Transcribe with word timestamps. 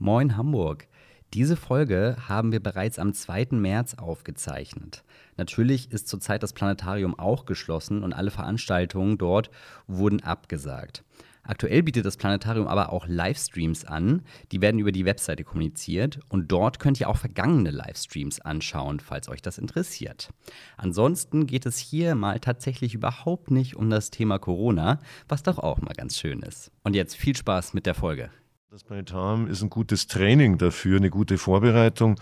Moin 0.00 0.36
Hamburg. 0.36 0.86
Diese 1.34 1.56
Folge 1.56 2.16
haben 2.28 2.52
wir 2.52 2.62
bereits 2.62 3.00
am 3.00 3.12
2. 3.12 3.48
März 3.50 3.94
aufgezeichnet. 3.94 5.02
Natürlich 5.36 5.90
ist 5.90 6.06
zurzeit 6.06 6.44
das 6.44 6.52
Planetarium 6.52 7.18
auch 7.18 7.46
geschlossen 7.46 8.04
und 8.04 8.12
alle 8.12 8.30
Veranstaltungen 8.30 9.18
dort 9.18 9.50
wurden 9.88 10.22
abgesagt. 10.22 11.02
Aktuell 11.42 11.82
bietet 11.82 12.06
das 12.06 12.16
Planetarium 12.16 12.68
aber 12.68 12.92
auch 12.92 13.08
Livestreams 13.08 13.86
an. 13.86 14.22
Die 14.52 14.60
werden 14.60 14.78
über 14.78 14.92
die 14.92 15.04
Webseite 15.04 15.42
kommuniziert 15.42 16.20
und 16.28 16.52
dort 16.52 16.78
könnt 16.78 17.00
ihr 17.00 17.08
auch 17.08 17.16
vergangene 17.16 17.72
Livestreams 17.72 18.40
anschauen, 18.40 19.00
falls 19.00 19.28
euch 19.28 19.42
das 19.42 19.58
interessiert. 19.58 20.30
Ansonsten 20.76 21.48
geht 21.48 21.66
es 21.66 21.76
hier 21.76 22.14
mal 22.14 22.38
tatsächlich 22.38 22.94
überhaupt 22.94 23.50
nicht 23.50 23.74
um 23.74 23.90
das 23.90 24.10
Thema 24.10 24.38
Corona, 24.38 25.00
was 25.26 25.42
doch 25.42 25.58
auch 25.58 25.80
mal 25.80 25.94
ganz 25.94 26.16
schön 26.16 26.42
ist. 26.42 26.70
Und 26.84 26.94
jetzt 26.94 27.16
viel 27.16 27.36
Spaß 27.36 27.74
mit 27.74 27.84
der 27.84 27.94
Folge. 27.94 28.30
Das 28.70 28.84
Planetarium 28.84 29.46
ist 29.46 29.62
ein 29.62 29.70
gutes 29.70 30.08
Training 30.08 30.58
dafür, 30.58 30.98
eine 30.98 31.08
gute 31.08 31.38
Vorbereitung, 31.38 32.20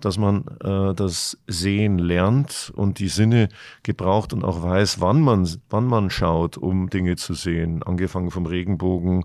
dass 0.00 0.16
man 0.16 0.46
äh, 0.64 0.94
das 0.94 1.36
Sehen 1.46 1.98
lernt 1.98 2.72
und 2.74 2.98
die 2.98 3.08
Sinne 3.08 3.50
gebraucht 3.82 4.32
und 4.32 4.42
auch 4.42 4.62
weiß, 4.62 5.02
wann 5.02 5.20
man, 5.20 5.46
wann 5.68 5.84
man 5.84 6.08
schaut, 6.08 6.56
um 6.56 6.88
Dinge 6.88 7.16
zu 7.16 7.34
sehen. 7.34 7.82
Angefangen 7.82 8.30
vom 8.30 8.46
Regenbogen 8.46 9.24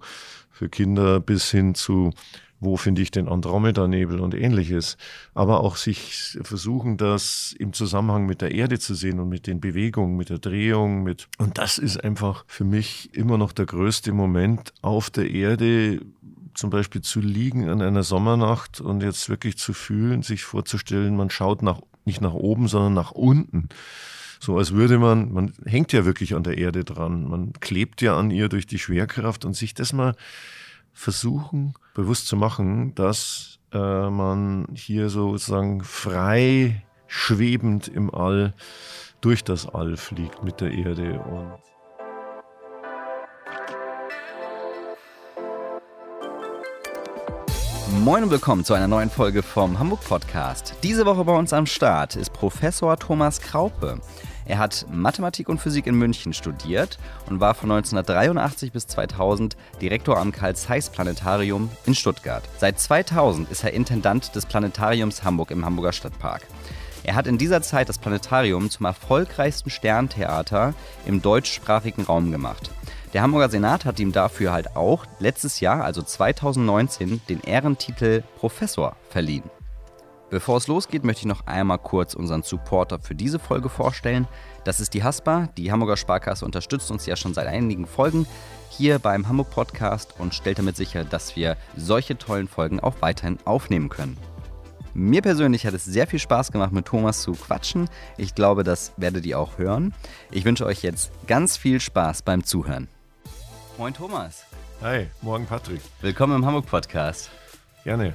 für 0.49 0.67
Kinder 0.67 1.21
bis 1.21 1.49
hin 1.51 1.73
zu 1.73 2.11
wo 2.61 2.77
finde 2.77 3.01
ich 3.01 3.09
den 3.11 3.27
Andromeda-Nebel 3.27 4.19
und 4.19 4.35
ähnliches. 4.35 4.95
Aber 5.33 5.61
auch 5.61 5.75
sich 5.75 6.37
versuchen, 6.43 6.95
das 6.95 7.53
im 7.57 7.73
Zusammenhang 7.73 8.27
mit 8.27 8.41
der 8.41 8.51
Erde 8.51 8.77
zu 8.79 8.93
sehen 8.93 9.19
und 9.19 9.29
mit 9.29 9.47
den 9.47 9.59
Bewegungen, 9.59 10.15
mit 10.15 10.29
der 10.29 10.37
Drehung, 10.37 11.03
mit, 11.03 11.27
und 11.39 11.57
das 11.57 11.79
ist 11.79 11.97
einfach 12.03 12.45
für 12.47 12.63
mich 12.63 13.13
immer 13.15 13.37
noch 13.37 13.51
der 13.51 13.65
größte 13.65 14.13
Moment 14.13 14.73
auf 14.83 15.09
der 15.09 15.29
Erde, 15.31 16.01
zum 16.53 16.69
Beispiel 16.69 17.01
zu 17.01 17.19
liegen 17.19 17.69
an 17.69 17.81
einer 17.81 18.03
Sommernacht 18.03 18.81
und 18.81 19.01
jetzt 19.01 19.29
wirklich 19.29 19.57
zu 19.57 19.73
fühlen, 19.73 20.23
sich 20.23 20.43
vorzustellen, 20.43 21.15
man 21.15 21.29
schaut 21.29 21.61
nach, 21.61 21.79
nicht 22.05 22.21
nach 22.21 22.33
oben, 22.33 22.67
sondern 22.67 22.93
nach 22.93 23.11
unten. 23.11 23.69
So 24.39 24.57
als 24.57 24.71
würde 24.71 24.97
man, 24.97 25.31
man 25.31 25.53
hängt 25.65 25.93
ja 25.93 26.05
wirklich 26.05 26.33
an 26.35 26.43
der 26.43 26.57
Erde 26.57 26.83
dran, 26.83 27.27
man 27.29 27.53
klebt 27.53 28.01
ja 28.01 28.17
an 28.17 28.31
ihr 28.31 28.49
durch 28.49 28.65
die 28.65 28.79
Schwerkraft 28.79 29.45
und 29.45 29.55
sich 29.55 29.73
das 29.73 29.93
mal 29.93 30.15
versuchen, 30.93 31.73
bewusst 31.93 32.27
zu 32.27 32.35
machen, 32.35 32.95
dass 32.95 33.59
äh, 33.71 34.09
man 34.09 34.67
hier 34.73 35.09
sozusagen 35.09 35.83
frei 35.83 36.83
schwebend 37.07 37.87
im 37.87 38.13
All 38.13 38.53
durch 39.21 39.43
das 39.43 39.67
All 39.67 39.97
fliegt 39.97 40.43
mit 40.43 40.61
der 40.61 40.71
Erde 40.71 41.19
und 41.19 41.70
Moin 47.99 48.23
und 48.23 48.31
willkommen 48.31 48.63
zu 48.63 48.73
einer 48.73 48.87
neuen 48.87 49.09
Folge 49.09 49.43
vom 49.43 49.77
Hamburg 49.77 49.99
Podcast. 50.05 50.75
Diese 50.81 51.05
Woche 51.05 51.25
bei 51.25 51.35
uns 51.35 51.51
am 51.51 51.65
Start 51.65 52.15
ist 52.15 52.31
Professor 52.31 52.97
Thomas 52.97 53.41
Kraupe. 53.41 53.99
Er 54.45 54.59
hat 54.59 54.85
Mathematik 54.89 55.49
und 55.49 55.59
Physik 55.59 55.87
in 55.87 55.95
München 55.95 56.31
studiert 56.31 56.97
und 57.29 57.41
war 57.41 57.53
von 57.53 57.69
1983 57.69 58.71
bis 58.71 58.87
2000 58.87 59.57
Direktor 59.81 60.17
am 60.17 60.31
Karl-Zeiss-Planetarium 60.31 61.69
in 61.85 61.93
Stuttgart. 61.93 62.43
Seit 62.59 62.79
2000 62.79 63.51
ist 63.51 63.65
er 63.65 63.73
Intendant 63.73 64.35
des 64.35 64.45
Planetariums 64.45 65.25
Hamburg 65.25 65.51
im 65.51 65.65
Hamburger 65.65 65.91
Stadtpark. 65.91 66.47
Er 67.03 67.15
hat 67.15 67.27
in 67.27 67.37
dieser 67.37 67.61
Zeit 67.61 67.89
das 67.89 67.97
Planetarium 67.97 68.69
zum 68.69 68.85
erfolgreichsten 68.85 69.69
Sterntheater 69.69 70.73
im 71.05 71.21
deutschsprachigen 71.21 72.03
Raum 72.03 72.31
gemacht. 72.31 72.71
Der 73.13 73.21
Hamburger 73.21 73.49
Senat 73.49 73.83
hat 73.83 73.99
ihm 73.99 74.13
dafür 74.13 74.53
halt 74.53 74.75
auch 74.75 75.05
letztes 75.19 75.59
Jahr, 75.59 75.83
also 75.83 76.01
2019, 76.01 77.21
den 77.27 77.41
Ehrentitel 77.41 78.23
Professor 78.37 78.95
verliehen. 79.09 79.43
Bevor 80.29 80.55
es 80.55 80.67
losgeht, 80.67 81.03
möchte 81.03 81.23
ich 81.23 81.25
noch 81.25 81.45
einmal 81.45 81.77
kurz 81.77 82.13
unseren 82.13 82.41
Supporter 82.41 82.99
für 82.99 83.15
diese 83.15 83.37
Folge 83.37 83.67
vorstellen. 83.67 84.29
Das 84.63 84.79
ist 84.79 84.93
die 84.93 85.03
Haspa. 85.03 85.49
Die 85.57 85.73
Hamburger 85.73 85.97
Sparkasse 85.97 86.45
unterstützt 86.45 86.89
uns 86.89 87.05
ja 87.05 87.17
schon 87.17 87.33
seit 87.33 87.47
einigen 87.47 87.85
Folgen 87.85 88.25
hier 88.69 88.97
beim 88.97 89.27
Hamburg 89.27 89.49
Podcast 89.49 90.15
und 90.17 90.33
stellt 90.33 90.59
damit 90.59 90.77
sicher, 90.77 91.03
dass 91.03 91.35
wir 91.35 91.57
solche 91.75 92.17
tollen 92.17 92.47
Folgen 92.47 92.79
auch 92.79 92.95
weiterhin 93.01 93.39
aufnehmen 93.43 93.89
können. 93.89 94.17
Mir 94.93 95.21
persönlich 95.21 95.65
hat 95.65 95.73
es 95.73 95.83
sehr 95.83 96.07
viel 96.07 96.19
Spaß 96.19 96.53
gemacht, 96.53 96.71
mit 96.71 96.85
Thomas 96.85 97.21
zu 97.21 97.33
quatschen. 97.33 97.89
Ich 98.17 98.33
glaube, 98.33 98.63
das 98.63 98.93
werdet 98.95 99.25
ihr 99.25 99.37
auch 99.37 99.57
hören. 99.57 99.93
Ich 100.31 100.45
wünsche 100.45 100.65
euch 100.65 100.81
jetzt 100.81 101.11
ganz 101.27 101.57
viel 101.57 101.81
Spaß 101.81 102.21
beim 102.21 102.45
Zuhören. 102.45 102.87
Moin 103.77 103.93
Thomas. 103.93 104.45
Hi, 104.81 105.07
morgen 105.21 105.45
Patrick. 105.45 105.81
Willkommen 106.01 106.35
im 106.35 106.45
Hamburg 106.45 106.65
Podcast. 106.65 107.31
Gerne. 107.83 108.13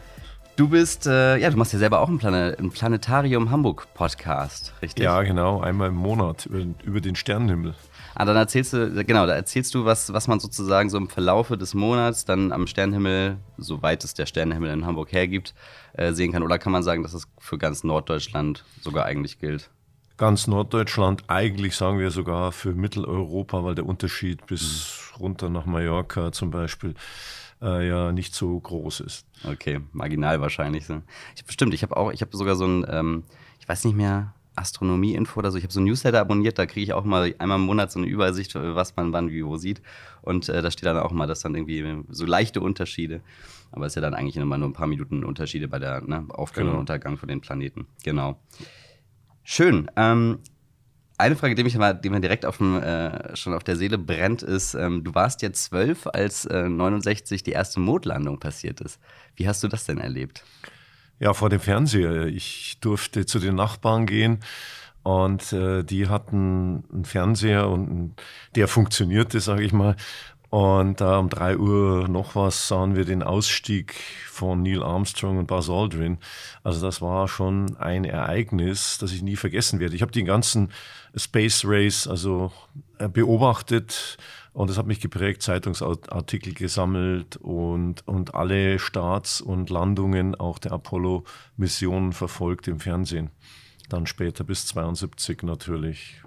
Du 0.55 0.69
bist, 0.69 1.06
äh, 1.06 1.39
ja, 1.39 1.50
du 1.50 1.56
machst 1.56 1.72
ja 1.72 1.78
selber 1.78 2.00
auch 2.00 2.09
einen, 2.09 2.19
Plane 2.19 2.56
einen 2.59 2.71
Planetarium 2.71 3.50
Hamburg 3.50 3.89
Podcast, 3.95 4.75
richtig? 4.81 5.05
Ja, 5.05 5.22
genau, 5.22 5.61
einmal 5.61 5.89
im 5.89 5.97
Monat 5.97 6.47
über, 6.47 6.65
über, 6.84 7.00
den 7.00 7.16
Sternenhimmel. 7.16 7.75
Ah, 8.15 8.25
dann 8.25 8.37
erzählst 8.37 8.72
du, 8.72 9.05
genau, 9.05 9.27
da 9.27 9.34
erzählst 9.34 9.75
du, 9.75 9.84
was, 9.84 10.12
was 10.12 10.28
man 10.28 10.41
sozusagen 10.41 10.89
so 10.89 10.99
im 10.99 11.09
Verlaufe 11.09 11.59
des 11.59 11.75
Monats 11.75 12.25
dann 12.25 12.53
am 12.53 12.66
Sternenhimmel, 12.66 13.39
soweit 13.59 14.05
es 14.05 14.15
der 14.15 14.27
Sternenhimmel 14.27 14.71
in 14.71 14.87
Hamburg 14.87 15.12
hergibt, 15.12 15.55
äh, 15.95 16.12
sehen 16.12 16.33
kann. 16.33 16.43
Oder 16.43 16.59
kann 16.59 16.72
man 16.72 16.83
sagen, 16.83 17.03
dass 17.03 17.12
es 17.12 17.28
für 17.39 17.59
ganz 17.59 17.83
Norddeutschland 17.83 18.65
sogar 18.81 19.05
eigentlich 19.05 19.39
gilt? 19.39 19.71
Ganz 20.16 20.47
Norddeutschland, 20.47 21.25
eigentlich 21.28 21.77
sagen 21.77 21.99
wir 21.99 22.10
sogar 22.10 22.53
für 22.53 22.72
Mitteleuropa, 22.72 23.65
weil 23.65 23.75
der 23.75 23.84
Unterschied 23.84 24.47
bis 24.47 25.12
mhm. 25.12 25.22
runter 25.22 25.50
nach 25.50 25.66
Mallorca 25.66 26.32
zum 26.32 26.50
Beispiel 26.50 26.94
äh, 27.60 27.87
ja 27.87 28.12
nicht 28.12 28.34
so 28.34 28.59
groß 28.59 29.00
ist. 29.00 29.27
Okay, 29.44 29.81
marginal 29.93 30.41
wahrscheinlich. 30.41 30.87
So. 30.87 31.03
Ich, 31.34 31.44
stimmt, 31.53 31.75
ich 31.75 31.82
habe 31.82 31.97
auch, 31.97 32.12
ich 32.12 32.22
habe 32.22 32.34
sogar 32.37 32.56
so 32.56 32.66
ein, 32.66 32.87
ähm, 32.88 33.25
ich 33.60 33.69
weiß 33.69 33.84
nicht 33.84 33.97
mehr, 33.97 34.32
Astronomie-Info 34.56 35.38
oder 35.38 35.50
so. 35.50 35.59
Ich 35.59 35.65
habe 35.65 35.72
so 35.72 35.81
ein 35.81 35.84
Newsletter 35.84 36.19
abonniert, 36.19 36.59
da 36.59 36.66
kriege 36.66 36.83
ich 36.83 36.93
auch 36.94 37.04
mal 37.04 37.34
einmal 37.38 37.59
im 37.59 37.66
Monat 37.66 37.93
so 37.93 37.98
eine 37.98 38.09
Übersicht, 38.09 38.54
was 38.54 38.97
man 38.97 39.12
wann 39.12 39.31
wie 39.31 39.44
wo 39.44 39.59
sieht. 39.59 39.83
Und 40.22 40.48
äh, 40.48 40.62
da 40.62 40.71
steht 40.71 40.87
dann 40.87 40.98
auch 40.98 41.12
mal, 41.12 41.27
dass 41.27 41.41
dann 41.41 41.54
irgendwie 41.54 42.04
so 42.09 42.25
leichte 42.25 42.60
Unterschiede, 42.60 43.21
aber 43.71 43.84
es 43.84 43.93
ist 43.93 43.97
ja 43.97 44.03
dann 44.03 44.15
eigentlich 44.15 44.37
immer 44.37 44.56
nur 44.56 44.69
ein 44.69 44.72
paar 44.72 44.87
Minuten 44.87 45.25
Unterschiede 45.25 45.69
bei 45.69 45.78
der 45.78 46.00
ne, 46.00 46.25
Aufgang 46.31 46.65
genau. 46.65 46.77
und 46.77 46.81
Untergang 46.81 47.19
von 47.19 47.28
den 47.28 47.43
Planeten. 47.43 47.87
Genau. 48.03 48.38
Schön. 49.49 49.89
Ähm, 49.95 50.41
eine 51.19 51.37
Frage, 51.37 51.55
die, 51.55 51.62
mich 51.62 51.79
mal, 51.79 51.95
die 51.95 52.11
mir 52.11 52.21
direkt 52.21 52.45
auf 52.45 52.57
dem, 52.57 52.83
äh, 52.83 53.37
schon 53.37 53.55
auf 53.55 53.62
der 53.62 53.77
Seele 53.77 53.97
brennt, 53.97 54.43
ist, 54.43 54.75
ähm, 54.75 55.05
du 55.05 55.15
warst 55.15 55.41
ja 55.41 55.53
zwölf, 55.53 56.09
als 56.09 56.47
äh, 56.47 56.69
69 56.69 57.45
die 57.45 57.53
erste 57.53 57.79
Mondlandung 57.79 58.41
passiert 58.41 58.81
ist. 58.81 58.99
Wie 59.37 59.47
hast 59.47 59.62
du 59.62 59.69
das 59.69 59.84
denn 59.84 59.99
erlebt? 59.99 60.43
Ja, 61.21 61.33
vor 61.33 61.49
dem 61.49 61.61
Fernseher. 61.61 62.27
Ich 62.27 62.79
durfte 62.81 63.25
zu 63.25 63.39
den 63.39 63.55
Nachbarn 63.55 64.07
gehen 64.07 64.41
und 65.05 65.53
äh, 65.53 65.84
die 65.84 66.09
hatten 66.09 66.83
einen 66.93 67.05
Fernseher 67.05 67.69
und 67.69 68.17
der 68.57 68.67
funktionierte, 68.67 69.39
sage 69.39 69.63
ich 69.63 69.73
mal. 69.73 69.95
Und 70.56 71.03
da 71.03 71.19
um 71.19 71.28
drei 71.28 71.59
Uhr 71.59 72.09
noch 72.09 72.34
was 72.34 72.69
sahen 72.69 72.97
wir 72.97 73.05
den 73.05 73.22
Ausstieg 73.22 73.93
von 74.27 74.62
Neil 74.62 74.83
Armstrong 74.83 75.37
und 75.37 75.49
Buzz 75.49 75.69
Aldrin. 75.69 76.17
Also 76.62 76.81
das 76.81 77.03
war 77.03 77.28
schon 77.28 77.77
ein 77.77 78.06
Ereignis, 78.06 78.97
das 78.97 79.12
ich 79.12 79.21
nie 79.21 79.37
vergessen 79.37 79.81
werde. 79.81 79.95
Ich 79.95 80.00
habe 80.00 80.12
den 80.12 80.25
ganzen 80.25 80.72
Space 81.15 81.62
Race 81.66 82.09
also 82.09 82.53
äh, 82.97 83.06
beobachtet 83.06 84.16
und 84.55 84.71
es 84.71 84.78
hat 84.78 84.87
mich 84.87 85.00
geprägt, 85.00 85.43
Zeitungsartikel 85.43 86.55
gesammelt 86.55 87.37
und, 87.37 88.09
und 88.09 88.34
alle 88.34 88.78
Starts 88.78 89.43
und 89.43 89.69
Landungen 89.69 90.37
auch 90.37 90.59
der 90.59 90.72
Apollo-Missionen 90.72 92.15
verfolgt 92.15 92.66
im 92.66 92.81
Fernsehen. 92.81 93.28
Dann 93.91 94.06
später 94.06 94.43
bis 94.43 94.65
72 94.65 95.43
natürlich. 95.43 96.22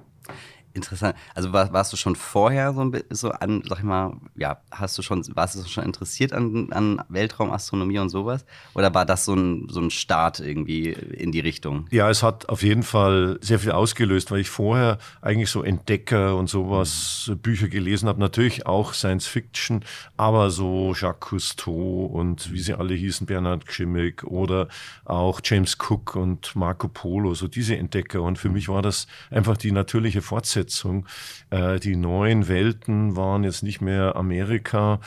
Interessant. 0.80 1.16
Also 1.36 1.52
war, 1.52 1.74
warst 1.74 1.92
du 1.92 1.98
schon 1.98 2.16
vorher 2.16 2.74
so, 2.74 2.90
so 3.10 3.32
an, 3.32 3.64
sag 3.68 3.80
ich 3.80 3.84
mal, 3.84 4.14
ja, 4.36 4.62
hast 4.72 4.98
du 4.98 5.02
schon, 5.02 5.26
warst 5.36 5.56
du 5.56 5.68
schon 5.68 5.84
interessiert 5.84 6.32
an, 6.32 6.72
an 6.72 7.02
Weltraumastronomie 7.10 8.00
und 8.00 8.08
sowas? 8.08 8.46
Oder 8.76 8.94
war 8.94 9.06
das 9.06 9.26
so 9.26 9.34
ein, 9.34 9.68
so 9.70 9.82
ein 9.82 9.92
Start 9.92 10.40
irgendwie 10.40 10.92
in 10.92 11.34
die 11.34 11.42
Richtung? 11.42 11.86
Ja, 11.92 12.10
es 12.10 12.24
hat 12.24 12.48
auf 12.48 12.64
jeden 12.64 12.84
Fall 12.84 13.40
sehr 13.42 13.60
viel 13.60 13.72
ausgelöst, 13.72 14.32
weil 14.32 14.40
ich 14.40 14.50
vorher 14.50 15.00
eigentlich 15.22 15.50
so 15.50 15.64
Entdecker 15.64 16.38
und 16.38 16.50
sowas 16.50 17.26
mhm. 17.28 17.40
Bücher 17.40 17.68
gelesen 17.68 18.08
habe. 18.08 18.22
Natürlich 18.22 18.66
auch 18.66 18.94
Science 18.94 19.28
Fiction, 19.28 19.84
aber 20.16 20.50
so 20.50 20.94
Jacques 20.96 21.30
Cousteau 21.32 22.06
und 22.06 22.54
wie 22.54 22.60
sie 22.60 22.74
alle 22.74 22.94
hießen, 22.94 23.28
Bernhard 23.28 23.66
Gschimmick 23.66 24.24
oder 24.24 24.70
auch 25.04 25.42
James 25.44 25.78
Cook 25.78 26.16
und 26.16 26.56
Marco 26.56 26.88
Polo, 26.88 27.34
so 27.34 27.50
diese 27.50 27.76
Entdecker. 27.76 28.22
Und 28.22 28.40
für 28.40 28.50
mich 28.50 28.70
war 28.70 28.82
das 28.82 29.08
einfach 29.30 29.58
die 29.58 29.74
natürliche 29.74 30.22
Fortsetzung 30.22 30.69
Fortsetzung. 30.70 31.06
Äh, 31.50 31.80
die 31.80 31.96
neuen 31.96 32.48
Welten 32.48 33.16
waren 33.16 33.44
jetzt 33.44 33.64
nicht 33.64 33.82
mehr 33.82 34.16
Amerika 34.16 35.00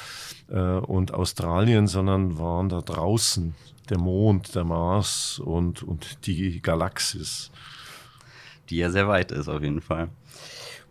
äh, 0.51 0.59
und 0.59 1.15
Australien, 1.15 1.87
sondern 1.87 2.39
waren 2.39 2.69
da 2.69 2.81
draußen 2.81 3.55
der 3.89 3.99
Mond, 3.99 4.55
der 4.55 4.65
Mars 4.65 5.41
und, 5.45 5.83
und 5.83 6.27
die 6.27 6.61
Galaxis. 6.61 7.51
Die 8.71 8.77
ja 8.77 8.91
sehr 8.91 9.09
weit 9.09 9.33
ist 9.33 9.49
auf 9.49 9.63
jeden 9.63 9.81
Fall. 9.81 10.09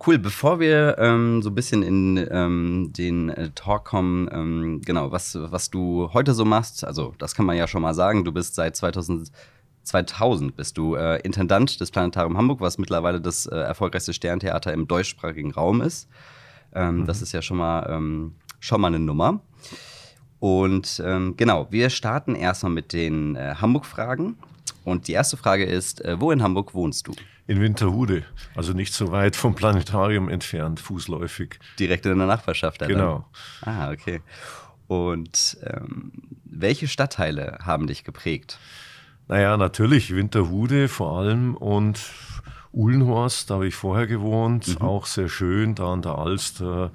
Cool, 0.06 0.18
bevor 0.18 0.60
wir 0.60 0.98
ähm, 0.98 1.44
so 1.44 1.52
ein 1.52 1.56
bisschen 1.56 1.84
in 1.84 2.28
ähm, 2.32 2.92
den 2.98 3.30
äh, 3.30 3.52
Talk 3.54 3.86
kommen, 3.86 4.28
ähm, 4.32 4.82
genau, 4.84 5.12
was, 5.12 5.38
was 5.40 5.70
du 5.70 6.10
heute 6.12 6.34
so 6.34 6.44
machst, 6.44 6.84
also 6.84 7.14
das 7.20 7.36
kann 7.36 7.46
man 7.46 7.56
ja 7.56 7.68
schon 7.68 7.84
mal 7.84 7.94
sagen, 7.94 8.26
du 8.26 8.32
bist 8.32 8.56
seit 8.56 8.76
2000, 8.76 9.32
2000 9.84 10.56
bist 10.56 10.78
du 10.78 10.96
äh, 10.96 11.20
Intendant 11.22 11.80
des 11.80 11.92
Planetarium 11.92 12.38
Hamburg, 12.38 12.62
was 12.62 12.78
mittlerweile 12.78 13.20
das 13.20 13.46
äh, 13.46 13.56
erfolgreichste 13.56 14.14
Sterntheater 14.14 14.74
im 14.74 14.88
deutschsprachigen 14.88 15.52
Raum 15.52 15.82
ist. 15.82 16.08
Ähm, 16.74 17.00
mhm. 17.00 17.06
Das 17.06 17.22
ist 17.22 17.32
ja 17.32 17.42
schon 17.42 17.58
mal, 17.58 17.88
ähm, 17.90 18.36
schon 18.60 18.82
mal 18.82 18.88
eine 18.88 19.00
Nummer. 19.00 19.42
Und 20.40 21.02
ähm, 21.06 21.36
genau, 21.38 21.68
wir 21.70 21.90
starten 21.90 22.36
erstmal 22.36 22.72
mit 22.72 22.94
den 22.94 23.36
äh, 23.36 23.56
Hamburg-Fragen. 23.56 24.38
Und 24.84 25.08
die 25.08 25.12
erste 25.12 25.38
Frage 25.38 25.66
ist, 25.66 26.04
äh, 26.04 26.20
wo 26.20 26.32
in 26.32 26.42
Hamburg 26.42 26.74
wohnst 26.74 27.08
du? 27.08 27.14
In 27.48 27.60
Winterhude, 27.60 28.24
also 28.56 28.74
nicht 28.74 28.94
so 28.94 29.12
weit 29.12 29.36
vom 29.36 29.56
Planetarium 29.56 30.30
entfernt, 30.30 30.80
fußläufig. 30.80 31.60
Direkt 31.78 32.06
in 32.06 32.18
der 32.18 32.28
Nachbarschaft. 32.28 32.82
Alter. 32.82 32.94
Genau. 32.94 33.26
Ah, 33.62 33.92
okay. 33.92 34.22
Und 34.88 35.58
ähm, 35.64 36.12
welche 36.46 36.88
Stadtteile 36.88 37.60
haben 37.62 37.88
dich 37.88 38.04
geprägt? 38.04 38.58
Naja, 39.32 39.56
natürlich 39.56 40.14
Winterhude 40.14 40.90
vor 40.90 41.18
allem 41.18 41.56
und 41.56 42.02
Uhlenhorst, 42.74 43.50
da 43.50 43.54
habe 43.54 43.68
ich 43.70 43.76
vorher 43.76 44.06
gewohnt, 44.06 44.68
mhm. 44.68 44.86
auch 44.86 45.06
sehr 45.06 45.30
schön, 45.30 45.74
da 45.74 45.94
an 45.94 46.02
der 46.02 46.18
Alster, 46.18 46.92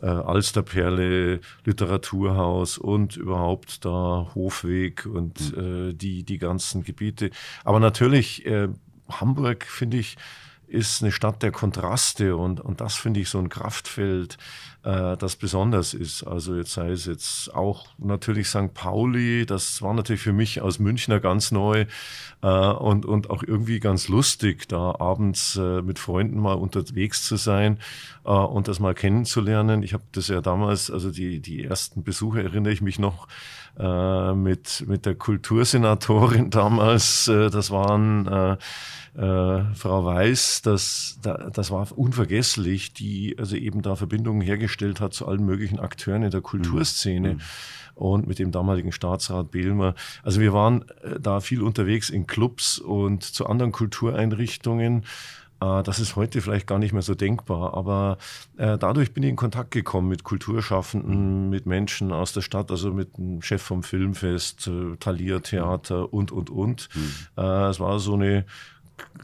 äh, 0.00 0.06
Alsterperle, 0.06 1.40
Literaturhaus 1.66 2.78
und 2.78 3.18
überhaupt 3.18 3.84
da 3.84 4.30
Hofweg 4.34 5.04
und 5.04 5.54
mhm. 5.54 5.90
äh, 5.90 5.92
die, 5.92 6.22
die 6.22 6.38
ganzen 6.38 6.84
Gebiete. 6.84 7.28
Aber 7.64 7.80
natürlich, 7.80 8.46
äh, 8.46 8.68
Hamburg, 9.10 9.66
finde 9.66 9.98
ich, 9.98 10.16
ist 10.66 11.02
eine 11.02 11.12
Stadt 11.12 11.42
der 11.42 11.52
Kontraste 11.52 12.34
und, 12.38 12.62
und 12.62 12.80
das 12.80 12.94
finde 12.94 13.20
ich 13.20 13.28
so 13.28 13.38
ein 13.38 13.50
Kraftfeld, 13.50 14.38
äh, 14.84 15.16
das 15.16 15.36
besonders 15.36 15.94
ist. 15.94 16.22
Also 16.24 16.54
jetzt 16.54 16.72
sei 16.72 16.90
es 16.90 17.06
jetzt 17.06 17.54
auch 17.54 17.86
natürlich 17.98 18.48
St. 18.48 18.74
Pauli, 18.74 19.46
das 19.46 19.82
war 19.82 19.94
natürlich 19.94 20.22
für 20.22 20.32
mich 20.32 20.62
als 20.62 20.78
Münchner 20.78 21.20
ganz 21.20 21.50
neu 21.50 21.86
äh, 22.42 22.46
und, 22.46 23.06
und 23.06 23.30
auch 23.30 23.42
irgendwie 23.42 23.80
ganz 23.80 24.08
lustig, 24.08 24.68
da 24.68 24.94
abends 24.98 25.56
äh, 25.56 25.82
mit 25.82 25.98
Freunden 25.98 26.38
mal 26.38 26.54
unterwegs 26.54 27.24
zu 27.24 27.36
sein 27.36 27.78
äh, 28.24 28.30
und 28.30 28.68
das 28.68 28.78
mal 28.78 28.94
kennenzulernen. 28.94 29.82
Ich 29.82 29.94
habe 29.94 30.04
das 30.12 30.28
ja 30.28 30.40
damals, 30.40 30.90
also 30.90 31.10
die, 31.10 31.40
die 31.40 31.64
ersten 31.64 32.04
Besuche 32.04 32.42
erinnere 32.42 32.72
ich 32.72 32.82
mich 32.82 32.98
noch, 32.98 33.26
äh, 33.78 34.34
mit, 34.34 34.84
mit 34.86 35.06
der 35.06 35.14
Kultursenatorin 35.14 36.50
damals. 36.50 37.26
Äh, 37.28 37.50
das 37.50 37.70
waren 37.70 38.26
äh, 38.26 38.56
äh, 39.16 39.74
Frau 39.74 40.04
Weiß, 40.04 40.62
das, 40.62 41.18
das 41.22 41.70
war 41.70 41.86
unvergesslich, 41.96 42.92
die 42.92 43.36
also 43.38 43.56
eben 43.56 43.82
da 43.82 43.96
Verbindungen 43.96 44.40
hergestellt 44.42 44.73
hat 44.82 45.14
zu 45.14 45.26
allen 45.26 45.44
möglichen 45.44 45.78
Akteuren 45.78 46.22
in 46.22 46.30
der 46.30 46.40
Kulturszene. 46.40 47.34
Mhm. 47.34 47.40
Und 47.94 48.26
mit 48.26 48.40
dem 48.40 48.50
damaligen 48.50 48.90
Staatsrat 48.90 49.52
Behlmer. 49.52 49.94
Also 50.24 50.40
wir 50.40 50.52
waren 50.52 50.84
äh, 51.02 51.20
da 51.20 51.38
viel 51.38 51.62
unterwegs 51.62 52.10
in 52.10 52.26
Clubs 52.26 52.80
und 52.80 53.22
zu 53.22 53.46
anderen 53.46 53.70
Kultureinrichtungen. 53.70 55.04
Äh, 55.60 55.82
das 55.82 56.00
ist 56.00 56.16
heute 56.16 56.40
vielleicht 56.40 56.66
gar 56.66 56.78
nicht 56.78 56.92
mehr 56.92 57.02
so 57.02 57.14
denkbar, 57.14 57.74
aber 57.74 58.18
äh, 58.56 58.78
dadurch 58.78 59.12
bin 59.12 59.22
ich 59.22 59.30
in 59.30 59.36
Kontakt 59.36 59.70
gekommen 59.70 60.08
mit 60.08 60.24
Kulturschaffenden, 60.24 61.50
mit 61.50 61.66
Menschen 61.66 62.12
aus 62.12 62.32
der 62.32 62.42
Stadt, 62.42 62.70
also 62.70 62.92
mit 62.92 63.16
dem 63.16 63.42
Chef 63.42 63.62
vom 63.62 63.82
Filmfest, 63.82 64.66
äh, 64.66 64.96
Thalia 64.98 65.40
Theater 65.40 66.12
und, 66.12 66.32
und, 66.32 66.50
und. 66.50 66.88
Mhm. 66.94 67.42
Es 67.70 67.80
war 67.80 67.98
so 67.98 68.14
eine 68.14 68.44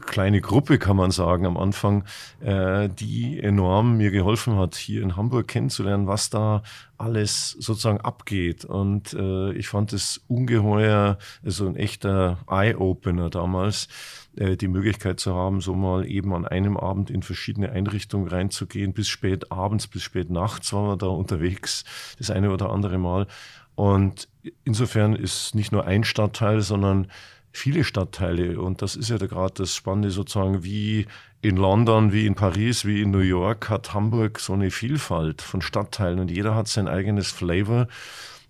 kleine 0.05 0.41
Gruppe, 0.41 0.77
kann 0.77 0.97
man 0.97 1.11
sagen, 1.11 1.45
am 1.45 1.57
Anfang, 1.57 2.03
äh, 2.41 2.89
die 2.89 3.39
enorm 3.39 3.97
mir 3.97 4.11
geholfen 4.11 4.57
hat, 4.57 4.75
hier 4.75 5.01
in 5.01 5.15
Hamburg 5.15 5.47
kennenzulernen, 5.47 6.07
was 6.07 6.29
da 6.29 6.63
alles 6.97 7.51
sozusagen 7.51 8.01
abgeht. 8.01 8.65
Und 8.65 9.13
äh, 9.13 9.53
ich 9.53 9.67
fand 9.67 9.93
es 9.93 10.21
ungeheuer, 10.27 11.17
so 11.43 11.45
also 11.45 11.67
ein 11.67 11.75
echter 11.75 12.39
Eye-Opener 12.47 13.29
damals, 13.29 13.87
äh, 14.35 14.57
die 14.57 14.67
Möglichkeit 14.67 15.19
zu 15.19 15.35
haben, 15.35 15.61
so 15.61 15.73
mal 15.75 16.05
eben 16.05 16.33
an 16.33 16.45
einem 16.45 16.77
Abend 16.77 17.09
in 17.09 17.23
verschiedene 17.23 17.71
Einrichtungen 17.71 18.27
reinzugehen, 18.27 18.93
bis 18.93 19.07
spät 19.07 19.51
abends, 19.51 19.87
bis 19.87 20.03
spät 20.03 20.29
nachts 20.29 20.73
waren 20.73 20.87
wir 20.87 20.97
da 20.97 21.07
unterwegs, 21.07 21.83
das 22.17 22.31
eine 22.31 22.51
oder 22.51 22.69
andere 22.69 22.97
Mal. 22.97 23.27
Und 23.75 24.27
insofern 24.63 25.15
ist 25.15 25.55
nicht 25.55 25.71
nur 25.71 25.85
ein 25.85 26.03
Stadtteil, 26.03 26.61
sondern 26.61 27.07
viele 27.51 27.83
Stadtteile. 27.83 28.59
Und 28.59 28.81
das 28.81 28.95
ist 28.95 29.09
ja 29.09 29.17
gerade 29.17 29.53
das 29.55 29.75
Spannende 29.75 30.11
sozusagen, 30.11 30.63
wie 30.63 31.05
in 31.41 31.57
London, 31.57 32.13
wie 32.13 32.25
in 32.25 32.35
Paris, 32.35 32.85
wie 32.85 33.01
in 33.01 33.11
New 33.11 33.19
York 33.19 33.69
hat 33.69 33.93
Hamburg 33.93 34.39
so 34.39 34.53
eine 34.53 34.69
Vielfalt 34.69 35.41
von 35.41 35.61
Stadtteilen 35.61 36.19
und 36.19 36.29
jeder 36.29 36.55
hat 36.55 36.67
sein 36.67 36.87
eigenes 36.87 37.31
Flavor. 37.31 37.87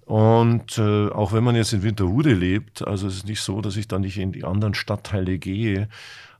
Und 0.05 0.77
äh, 0.77 1.07
auch 1.09 1.31
wenn 1.31 1.43
man 1.43 1.55
jetzt 1.55 1.71
in 1.71 1.83
Winterhude 1.83 2.33
lebt, 2.33 2.85
also 2.85 3.07
es 3.07 3.17
ist 3.17 3.27
nicht 3.27 3.41
so, 3.41 3.61
dass 3.61 3.77
ich 3.77 3.87
da 3.87 3.97
nicht 3.97 4.17
in 4.17 4.33
die 4.33 4.43
anderen 4.43 4.73
Stadtteile 4.73 5.37
gehe. 5.37 5.87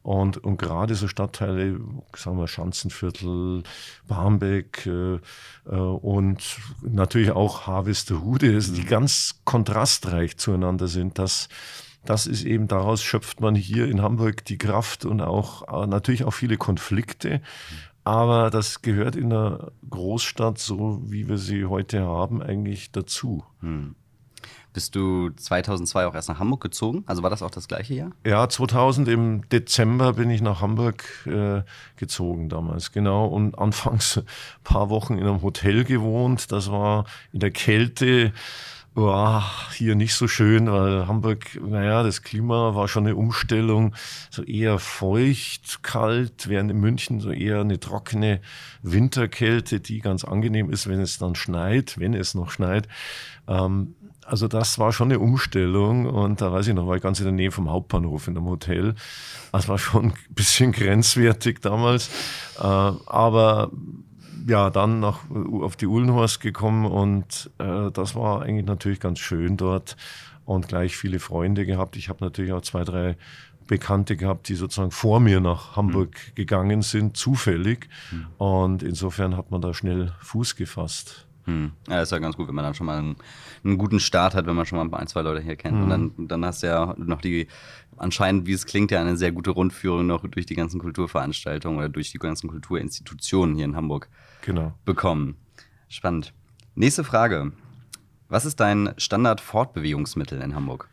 Und, 0.04 0.38
und 0.44 0.58
gerade 0.58 0.96
so 0.96 1.08
Stadtteile, 1.08 1.80
sagen 2.16 2.38
wir 2.38 2.48
Schanzenviertel, 2.48 3.62
Barmbek 4.08 4.88
äh, 4.88 5.20
äh, 5.70 5.76
und 5.76 6.58
natürlich 6.82 7.32
auch 7.32 7.68
Harvesterhude, 7.68 8.60
die 8.60 8.82
mhm. 8.82 8.88
ganz 8.88 9.42
kontrastreich 9.46 10.38
zueinander 10.38 10.88
sind, 10.88 11.20
das 11.20 11.50
das 12.06 12.28
ist 12.28 12.44
eben, 12.44 12.68
daraus 12.68 13.04
schöpft 13.04 13.42
man 13.42 13.56
hier 13.56 13.88
in 13.88 14.02
Hamburg 14.02 14.44
die 14.46 14.58
Kraft 14.58 15.06
und 15.06 15.22
auch 15.22 15.84
äh, 15.84 15.88
natürlich 15.88 16.24
auch 16.24 16.32
viele 16.32 16.58
Konflikte. 16.58 17.42
Aber 18.04 18.50
das 18.50 18.82
gehört 18.82 19.16
in 19.16 19.32
einer 19.32 19.72
Großstadt, 19.90 20.58
so 20.58 21.02
wie 21.06 21.28
wir 21.28 21.38
sie 21.38 21.66
heute 21.66 22.02
haben, 22.02 22.42
eigentlich 22.42 22.92
dazu. 22.92 23.44
Hm. 23.60 23.96
Bist 24.74 24.96
du 24.96 25.30
2002 25.30 26.08
auch 26.08 26.16
erst 26.16 26.30
nach 26.30 26.40
Hamburg 26.40 26.62
gezogen? 26.62 27.04
Also 27.06 27.24
war 27.24 27.30
das 27.30 27.44
auch 27.44 27.52
das 27.52 27.68
gleiche 27.68 27.94
Jahr? 27.94 28.12
Ja, 28.26 28.48
2000 28.48 29.10
im 29.10 29.48
Dezember 29.50 30.14
bin 30.14 30.30
ich 30.30 30.42
nach 30.42 30.62
Hamburg 30.62 31.04
äh, 31.26 31.64
gezogen 31.98 32.48
damals, 32.48 32.94
genau. 32.94 33.28
Und 33.28 33.60
anfangs 33.60 34.18
ein 34.18 34.26
paar 34.64 34.90
Wochen 34.90 35.18
in 35.18 35.28
einem 35.28 35.42
Hotel 35.42 35.84
gewohnt. 35.84 36.54
Das 36.54 36.72
war 36.72 37.06
in 37.34 37.42
der 37.42 37.52
Kälte 37.52 38.32
oh, 38.96 39.42
hier 39.74 39.96
nicht 39.96 40.16
so 40.16 40.28
schön, 40.28 40.72
weil 40.72 41.08
Hamburg, 41.08 41.60
naja, 41.62 42.04
das 42.04 42.22
Klima 42.22 42.76
war 42.76 42.88
schon 42.88 43.06
eine 43.06 43.16
Umstellung, 43.16 43.96
so 44.30 44.44
eher 44.44 44.80
feucht, 44.80 45.84
kalt, 45.84 46.50
während 46.50 46.72
in 46.72 46.80
München 46.80 47.20
so 47.20 47.32
eher 47.32 47.62
eine 47.62 47.80
trockene 47.80 48.42
Winterkälte, 48.82 49.80
die 49.80 50.00
ganz 50.00 50.24
angenehm 50.24 50.70
ist, 50.70 50.88
wenn 50.88 51.00
es 51.00 51.18
dann 51.18 51.36
schneit, 51.36 52.00
wenn 52.00 52.14
es 52.14 52.36
noch 52.36 52.52
schneit. 52.52 52.88
Ähm, 53.48 53.96
also 54.26 54.48
das 54.48 54.78
war 54.78 54.94
schon 54.94 55.12
eine 55.12 55.20
Umstellung 55.20 56.06
und 56.06 56.42
da 56.42 56.52
weiß 56.52 56.68
ich 56.68 56.74
noch, 56.74 56.88
war 56.88 56.96
ich 56.96 57.04
ganz 57.04 57.20
in 57.20 57.26
der 57.26 57.34
Nähe 57.34 57.52
vom 57.52 57.70
Hauptbahnhof 57.70 58.28
in 58.28 58.38
einem 58.38 58.48
Hotel. 58.48 58.96
Das 59.52 59.68
war 59.68 59.78
schon 59.78 60.06
ein 60.06 60.14
bisschen 60.30 60.72
grenzwertig 60.74 61.60
damals, 61.62 62.10
äh, 62.60 62.64
aber 62.64 63.72
ja, 64.52 64.70
dann 64.70 65.00
nach, 65.00 65.20
auf 65.30 65.78
die 65.78 65.88
Uhlenhorst 65.88 66.42
gekommen 66.42 66.86
und 66.86 67.50
äh, 67.58 67.90
das 67.92 68.16
war 68.16 68.42
eigentlich 68.42 68.66
natürlich 68.66 69.00
ganz 69.00 69.20
schön 69.20 69.56
dort 69.56 69.96
und 70.44 70.68
gleich 70.68 70.98
viele 70.98 71.20
Freunde 71.20 71.66
gehabt. 71.66 71.96
Ich 71.96 72.10
habe 72.10 72.22
natürlich 72.22 72.52
auch 72.52 72.62
zwei, 72.62 72.84
drei 72.84 73.16
Bekannte 73.68 74.18
gehabt, 74.18 74.50
die 74.50 74.56
sozusagen 74.56 74.92
vor 74.92 75.22
mir 75.22 75.40
nach 75.40 75.78
Hamburg 75.78 76.10
mhm. 76.10 76.36
gegangen 76.36 76.82
sind, 76.82 77.16
zufällig. 77.16 77.88
Mhm. 78.12 78.28
Und 78.38 78.84
insofern 78.84 79.38
hat 79.38 79.52
man 79.52 79.62
da 79.62 79.74
schnell 79.74 80.12
Fuß 80.20 80.58
gefasst. 80.58 81.28
Hm. 81.46 81.72
Ja, 81.88 82.02
ist 82.02 82.12
ja 82.12 82.20
ganz 82.20 82.38
gut, 82.38 82.48
wenn 82.48 82.56
man 82.56 82.66
dann 82.66 82.76
schon 82.76 82.86
mal 82.86 83.00
einen, 83.00 83.16
einen, 83.64 83.78
guten 83.78 84.00
Start 84.00 84.36
hat, 84.36 84.46
wenn 84.46 84.56
man 84.56 84.66
schon 84.66 84.78
mal 84.78 85.00
ein, 85.00 85.08
zwei 85.08 85.22
Leute 85.22 85.42
hier 85.42 85.56
kennt. 85.56 85.78
Mhm. 85.78 85.84
Und 85.84 85.90
dann, 85.90 86.28
dann 86.28 86.46
hast 86.46 86.62
du 86.62 86.68
ja 86.68 86.94
noch 86.98 87.22
die, 87.22 87.48
anscheinend, 88.02 88.48
wie 88.48 88.54
es 88.54 88.66
klingt, 88.66 88.92
ja 88.92 89.00
eine 89.00 89.16
sehr 89.16 89.32
gute 89.32 89.52
Rundführung 89.52 90.08
noch 90.08 90.28
durch 90.28 90.46
die 90.46 90.56
ganzen 90.56 90.80
Kulturveranstaltungen 90.80 91.78
oder 91.78 91.90
durch 91.90 92.12
die 92.12 92.18
ganzen 92.18 92.50
Kulturinstitutionen 92.50 93.56
hier 93.56 93.66
in 93.66 93.76
Hamburg 93.76 94.10
genau. 94.42 94.74
bekommen. 94.86 95.36
Spannend. 95.88 96.34
Nächste 96.76 97.04
Frage. 97.04 97.52
Was 98.28 98.46
ist 98.46 98.60
dein 98.60 98.94
Standard-Fortbewegungsmittel 98.98 100.42
in 100.42 100.56
Hamburg? 100.56 100.88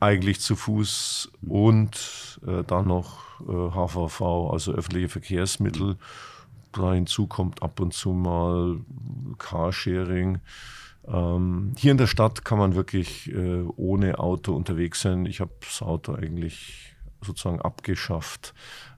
Eigentlich 0.00 0.40
zu 0.40 0.54
Fuß 0.54 1.32
und 1.48 2.40
äh, 2.46 2.62
dann 2.62 2.86
noch 2.86 3.40
äh, 3.40 3.70
HVV, 3.70 4.50
also 4.52 4.72
öffentliche 4.72 5.08
Verkehrsmittel. 5.08 5.96
Da 6.72 6.92
hinzu 6.92 7.26
kommt 7.26 7.62
ab 7.62 7.80
und 7.80 7.94
zu 7.94 8.12
mal 8.12 8.80
Carsharing. 9.38 10.40
Ähm, 11.06 11.72
hier 11.76 11.92
in 11.92 11.98
der 11.98 12.06
Stadt 12.06 12.44
kann 12.44 12.58
man 12.58 12.74
wirklich 12.74 13.32
äh, 13.32 13.62
ohne 13.76 14.18
Auto 14.18 14.54
unterwegs 14.54 15.00
sein. 15.00 15.26
Ich 15.26 15.40
habe 15.40 15.52
das 15.60 15.82
Auto 15.82 16.14
eigentlich 16.14 16.94
sozusagen 17.20 17.60
abgeschafft. 17.60 18.54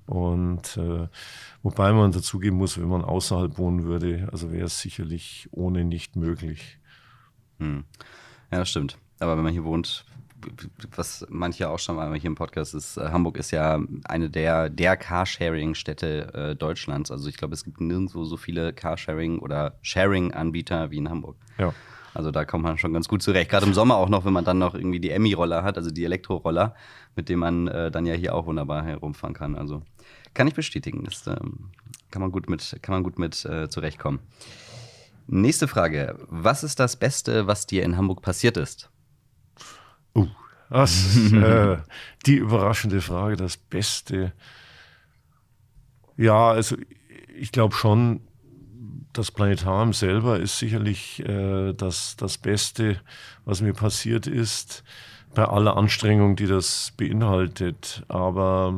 Und 0.07 0.77
äh, 0.77 1.09
wobei 1.63 1.93
man 1.93 2.13
dazugeben 2.13 2.59
muss, 2.59 2.79
wenn 2.79 2.89
man 2.89 3.05
außerhalb 3.05 3.59
wohnen 3.59 3.85
würde, 3.85 4.29
also 4.31 4.53
wäre 4.53 4.67
es 4.67 4.81
sicherlich 4.81 5.49
ohne 5.51 5.85
nicht 5.85 6.15
möglich. 6.15 6.79
Hm. 7.59 7.85
Ja, 8.53 8.59
das 8.59 8.71
stimmt. 8.71 8.99
Aber 9.19 9.37
wenn 9.37 9.45
man 9.45 9.53
hier 9.53 9.65
wohnt, 9.65 10.05
was 10.95 11.27
manche 11.29 11.69
auch 11.69 11.79
schon 11.79 11.97
mal 11.97 12.15
hier 12.15 12.29
im 12.29 12.37
Podcast 12.37 12.75
ist, 12.75 12.99
äh, 12.99 13.09
Hamburg 13.09 13.37
ist 13.37 13.51
ja 13.51 13.81
eine 14.05 14.31
der, 14.31 14.71
der 14.71 14.97
Carsharing-Städte 14.97 16.35
äh, 16.35 16.57
Deutschlands. 16.57 17.11
Also 17.11 17.29
ich 17.29 17.37
glaube, 17.37 17.55
es 17.55 17.65
gibt 17.65 17.81
nirgendwo 17.81 18.25
so 18.25 18.37
viele 18.37 18.71
Carsharing- 18.73 19.41
oder 19.41 19.77
Sharing-Anbieter 19.83 20.91
wie 20.93 20.99
in 20.99 21.09
Hamburg. 21.09 21.37
Ja. 21.59 21.75
Also 22.17 22.31
da 22.31 22.47
kommt 22.47 22.65
man 22.65 22.79
schon 22.79 22.95
ganz 22.95 23.09
gut 23.09 23.23
zurecht. 23.23 23.51
Gerade 23.51 23.67
im 23.67 23.75
Sommer 23.75 23.97
auch 23.97 24.09
noch, 24.09 24.25
wenn 24.25 24.33
man 24.33 24.45
dann 24.45 24.59
noch 24.59 24.75
irgendwie 24.75 25.01
die 25.01 25.11
Emmy-Roller 25.11 25.63
hat, 25.63 25.77
also 25.77 25.91
die 25.91 26.05
Elektroroller, 26.05 26.75
mit 27.15 27.29
denen 27.29 27.41
man 27.41 27.69
äh, 27.69 27.91
dann 27.91 28.07
ja 28.07 28.15
hier 28.15 28.35
auch 28.35 28.47
wunderbar 28.47 28.85
herumfahren 28.85 29.35
kann. 29.35 29.55
Also 29.55 29.83
kann 30.33 30.49
ich 30.49 30.55
bestätigen. 30.55 31.05
Das 31.05 31.27
ähm, 31.27 31.71
kann 32.11 32.23
man 32.23 32.33
gut 32.33 32.49
mit, 32.49 32.79
kann 32.81 32.95
man 32.95 33.03
gut 33.03 33.19
mit 33.19 33.45
äh, 33.45 33.69
zurechtkommen. 33.69 34.21
Nächste 35.27 35.69
Frage. 35.69 36.17
Was 36.29 36.65
ist 36.65 36.81
das 36.81 36.97
Beste, 36.97 37.47
was 37.47 37.67
dir 37.67 37.83
in 37.83 37.99
Hamburg 37.99 38.23
passiert 38.23 38.57
ist? 38.57 38.91
Uh, 40.15 40.29
das 40.71 41.17
ist 41.17 41.33
äh, 41.35 41.77
die 42.25 42.37
überraschende 42.37 43.03
Frage, 43.03 43.37
das 43.37 43.59
Beste. 43.59 44.33
Ja, 46.17 46.49
also 46.49 46.77
ich 47.37 47.53
glaube 47.53 47.75
schon, 47.75 48.23
das 49.19 49.31
Planetarium 49.31 49.93
selber 49.93 50.39
ist 50.39 50.59
sicherlich 50.59 51.21
äh, 51.27 51.73
das, 51.73 52.17
das 52.17 52.39
Beste, 52.39 53.01
was 53.45 53.61
mir 53.61 53.73
passiert 53.73 54.27
ist, 54.27 54.85
bei 55.35 55.45
aller 55.45 55.77
Anstrengung, 55.77 56.37
die 56.37 56.47
das 56.47 56.93
beinhaltet. 56.97 58.05
Aber 58.09 58.75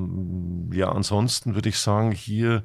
ja, 0.73 0.91
ansonsten 0.91 1.55
würde 1.55 1.69
ich 1.69 1.79
sagen, 1.79 2.13
hier 2.13 2.65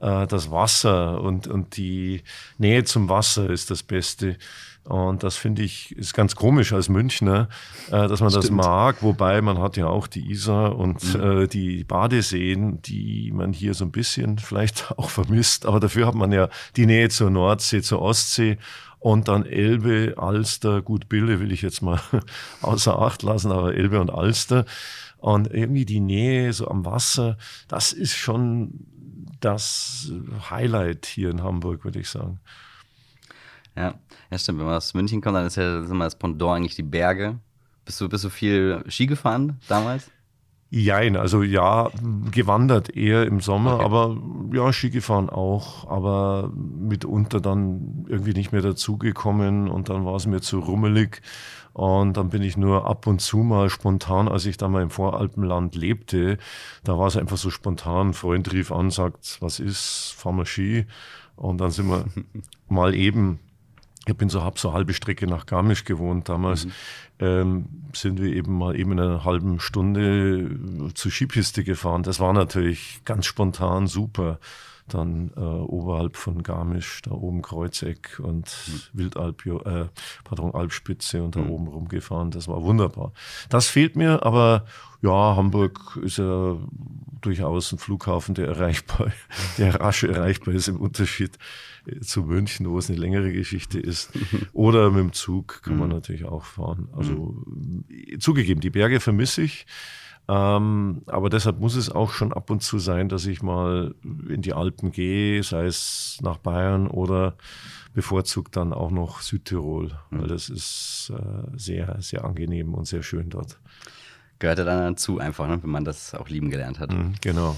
äh, 0.00 0.26
das 0.26 0.50
Wasser 0.50 1.20
und, 1.20 1.46
und 1.46 1.76
die 1.76 2.22
Nähe 2.58 2.84
zum 2.84 3.08
Wasser 3.08 3.50
ist 3.50 3.70
das 3.70 3.82
Beste. 3.82 4.36
Und 4.84 5.22
das 5.22 5.36
finde 5.36 5.62
ich 5.62 5.96
ist 5.96 6.14
ganz 6.14 6.34
komisch 6.34 6.72
als 6.72 6.88
Münchner, 6.88 7.48
äh, 7.88 8.08
dass 8.08 8.20
man 8.20 8.30
Stimmt. 8.30 8.44
das 8.44 8.50
mag. 8.50 9.02
Wobei 9.02 9.40
man 9.40 9.58
hat 9.58 9.76
ja 9.76 9.86
auch 9.86 10.06
die 10.06 10.30
Isar 10.30 10.76
und 10.76 11.14
mhm. 11.14 11.42
äh, 11.42 11.46
die 11.46 11.84
Badeseen, 11.84 12.82
die 12.82 13.30
man 13.32 13.52
hier 13.52 13.74
so 13.74 13.84
ein 13.84 13.92
bisschen 13.92 14.38
vielleicht 14.38 14.90
auch 14.96 15.10
vermisst. 15.10 15.66
Aber 15.66 15.80
dafür 15.80 16.06
hat 16.06 16.14
man 16.14 16.32
ja 16.32 16.48
die 16.76 16.86
Nähe 16.86 17.08
zur 17.08 17.30
Nordsee, 17.30 17.82
zur 17.82 18.02
Ostsee 18.02 18.58
und 19.00 19.28
dann 19.28 19.46
Elbe, 19.46 20.14
Alster, 20.18 20.82
gut, 20.82 21.08
Bille 21.08 21.40
will 21.40 21.52
ich 21.52 21.62
jetzt 21.62 21.80
mal 21.80 22.00
außer 22.62 22.98
Acht 22.98 23.22
lassen, 23.22 23.50
aber 23.50 23.74
Elbe 23.74 24.00
und 24.00 24.10
Alster. 24.10 24.66
Und 25.16 25.52
irgendwie 25.52 25.84
die 25.84 26.00
Nähe 26.00 26.52
so 26.52 26.68
am 26.68 26.84
Wasser, 26.84 27.36
das 27.68 27.92
ist 27.92 28.14
schon 28.14 28.86
das 29.40 30.12
Highlight 30.50 31.06
hier 31.06 31.30
in 31.30 31.42
Hamburg, 31.42 31.84
würde 31.84 32.00
ich 32.00 32.08
sagen. 32.08 32.40
Ja, 33.80 33.94
ja, 34.30 34.38
stimmt. 34.38 34.58
Wenn 34.58 34.66
man 34.66 34.74
aus 34.74 34.92
München 34.92 35.22
kommt, 35.22 35.36
dann 35.36 35.46
ist 35.46 35.56
ja 35.56 35.80
immer 35.80 36.04
das 36.04 36.16
Pendant 36.16 36.58
eigentlich 36.58 36.76
die 36.76 36.82
Berge. 36.82 37.38
Bist 37.86 37.98
du, 37.98 38.10
bist 38.10 38.24
du 38.24 38.28
viel 38.28 38.84
Ski 38.88 39.06
gefahren 39.06 39.58
damals? 39.68 40.10
Jein, 40.68 41.16
also 41.16 41.42
ja, 41.42 41.90
gewandert 42.30 42.94
eher 42.94 43.26
im 43.26 43.40
Sommer, 43.40 43.76
okay. 43.76 43.84
aber 43.84 44.16
ja, 44.52 44.72
Ski 44.72 44.90
gefahren 44.90 45.30
auch, 45.30 45.90
aber 45.90 46.52
mitunter 46.54 47.40
dann 47.40 48.04
irgendwie 48.06 48.34
nicht 48.34 48.52
mehr 48.52 48.62
dazugekommen 48.62 49.68
und 49.68 49.88
dann 49.88 50.04
war 50.04 50.14
es 50.14 50.26
mir 50.26 50.40
zu 50.40 50.60
rummelig 50.60 51.22
und 51.72 52.16
dann 52.16 52.28
bin 52.28 52.42
ich 52.42 52.56
nur 52.56 52.86
ab 52.86 53.08
und 53.08 53.20
zu 53.20 53.38
mal 53.38 53.68
spontan, 53.70 54.28
als 54.28 54.46
ich 54.46 54.58
da 54.58 54.68
mal 54.68 54.82
im 54.82 54.90
Voralpenland 54.90 55.74
lebte, 55.74 56.38
da 56.84 56.96
war 56.96 57.08
es 57.08 57.16
einfach 57.16 57.38
so 57.38 57.50
spontan, 57.50 58.10
ein 58.10 58.14
Freund 58.14 58.52
rief 58.52 58.70
an, 58.70 58.90
sagt, 58.90 59.38
was 59.40 59.58
ist, 59.58 60.14
fahren 60.16 60.36
wir 60.36 60.46
Ski 60.46 60.86
und 61.34 61.58
dann 61.58 61.72
sind 61.72 61.88
wir 61.88 62.04
mal 62.68 62.94
eben 62.94 63.40
ich 64.10 64.16
bin 64.16 64.28
so, 64.28 64.42
hab 64.42 64.58
so 64.58 64.72
halbe 64.72 64.92
Strecke 64.92 65.26
nach 65.26 65.46
Garmisch 65.46 65.84
gewohnt 65.84 66.28
damals. 66.28 66.66
Mhm. 66.66 66.72
Ähm, 67.20 67.64
sind 67.94 68.20
wir 68.20 68.32
eben 68.32 68.56
mal 68.56 68.78
eben 68.78 68.92
in 68.92 69.00
einer 69.00 69.24
halben 69.24 69.60
Stunde 69.60 70.50
zur 70.94 71.12
Skipiste 71.12 71.64
gefahren. 71.64 72.02
Das 72.02 72.18
war 72.20 72.32
natürlich 72.32 73.02
ganz 73.04 73.26
spontan 73.26 73.86
super. 73.86 74.38
Dann 74.88 75.30
äh, 75.36 75.40
oberhalb 75.40 76.16
von 76.16 76.42
Garmisch, 76.42 77.02
da 77.02 77.12
oben 77.12 77.42
Kreuzeck 77.42 78.20
und 78.20 78.52
mhm. 78.66 78.80
Wildalp, 78.98 79.46
äh, 79.46 79.86
pardon, 80.24 80.52
Alpspitze 80.52 81.22
und 81.22 81.36
da 81.36 81.40
mhm. 81.40 81.50
oben 81.50 81.68
rumgefahren. 81.68 82.30
Das 82.32 82.48
war 82.48 82.62
wunderbar. 82.62 83.12
Das 83.48 83.68
fehlt 83.68 83.94
mir, 83.94 84.24
aber 84.24 84.64
ja, 85.00 85.36
Hamburg 85.36 85.98
ist 86.02 86.18
ja 86.18 86.56
durchaus 87.20 87.70
ein 87.72 87.78
Flughafen, 87.78 88.34
der 88.34 88.48
erreichbar, 88.48 89.12
der 89.58 89.80
rasch 89.80 90.02
erreichbar 90.02 90.54
ist 90.54 90.66
im 90.66 90.80
Unterschied 90.80 91.38
zu 92.00 92.22
München, 92.22 92.68
wo 92.68 92.78
es 92.78 92.90
eine 92.90 92.98
längere 92.98 93.32
Geschichte 93.32 93.78
ist. 93.78 94.12
Oder 94.52 94.90
mit 94.90 95.00
dem 95.00 95.12
Zug 95.12 95.62
kann 95.62 95.78
man 95.78 95.88
mhm. 95.88 95.94
natürlich 95.94 96.24
auch 96.24 96.44
fahren. 96.44 96.88
Also 96.92 97.44
zugegeben, 98.18 98.60
die 98.60 98.70
Berge 98.70 99.00
vermisse 99.00 99.42
ich. 99.42 99.66
Ähm, 100.28 101.02
aber 101.06 101.28
deshalb 101.28 101.58
muss 101.58 101.74
es 101.74 101.90
auch 101.90 102.12
schon 102.12 102.32
ab 102.32 102.50
und 102.50 102.62
zu 102.62 102.78
sein, 102.78 103.08
dass 103.08 103.26
ich 103.26 103.42
mal 103.42 103.94
in 104.28 104.42
die 104.42 104.52
Alpen 104.52 104.92
gehe, 104.92 105.42
sei 105.42 105.66
es 105.66 106.18
nach 106.22 106.36
Bayern 106.36 106.86
oder 106.86 107.34
bevorzugt 107.94 108.56
dann 108.56 108.72
auch 108.72 108.92
noch 108.92 109.22
Südtirol, 109.22 109.90
weil 110.10 110.22
mhm. 110.22 110.28
das 110.28 110.48
ist 110.48 111.12
äh, 111.12 111.58
sehr, 111.58 111.96
sehr 112.00 112.24
angenehm 112.24 112.74
und 112.74 112.86
sehr 112.86 113.02
schön 113.02 113.28
dort. 113.30 113.58
Gehört 114.38 114.58
ja 114.58 114.64
dann 114.64 114.94
dazu 114.94 115.18
einfach, 115.18 115.48
ne, 115.48 115.60
wenn 115.62 115.70
man 115.70 115.84
das 115.84 116.14
auch 116.14 116.28
lieben 116.28 116.50
gelernt 116.50 116.78
hat. 116.78 116.92
Mhm, 116.92 117.14
genau. 117.20 117.56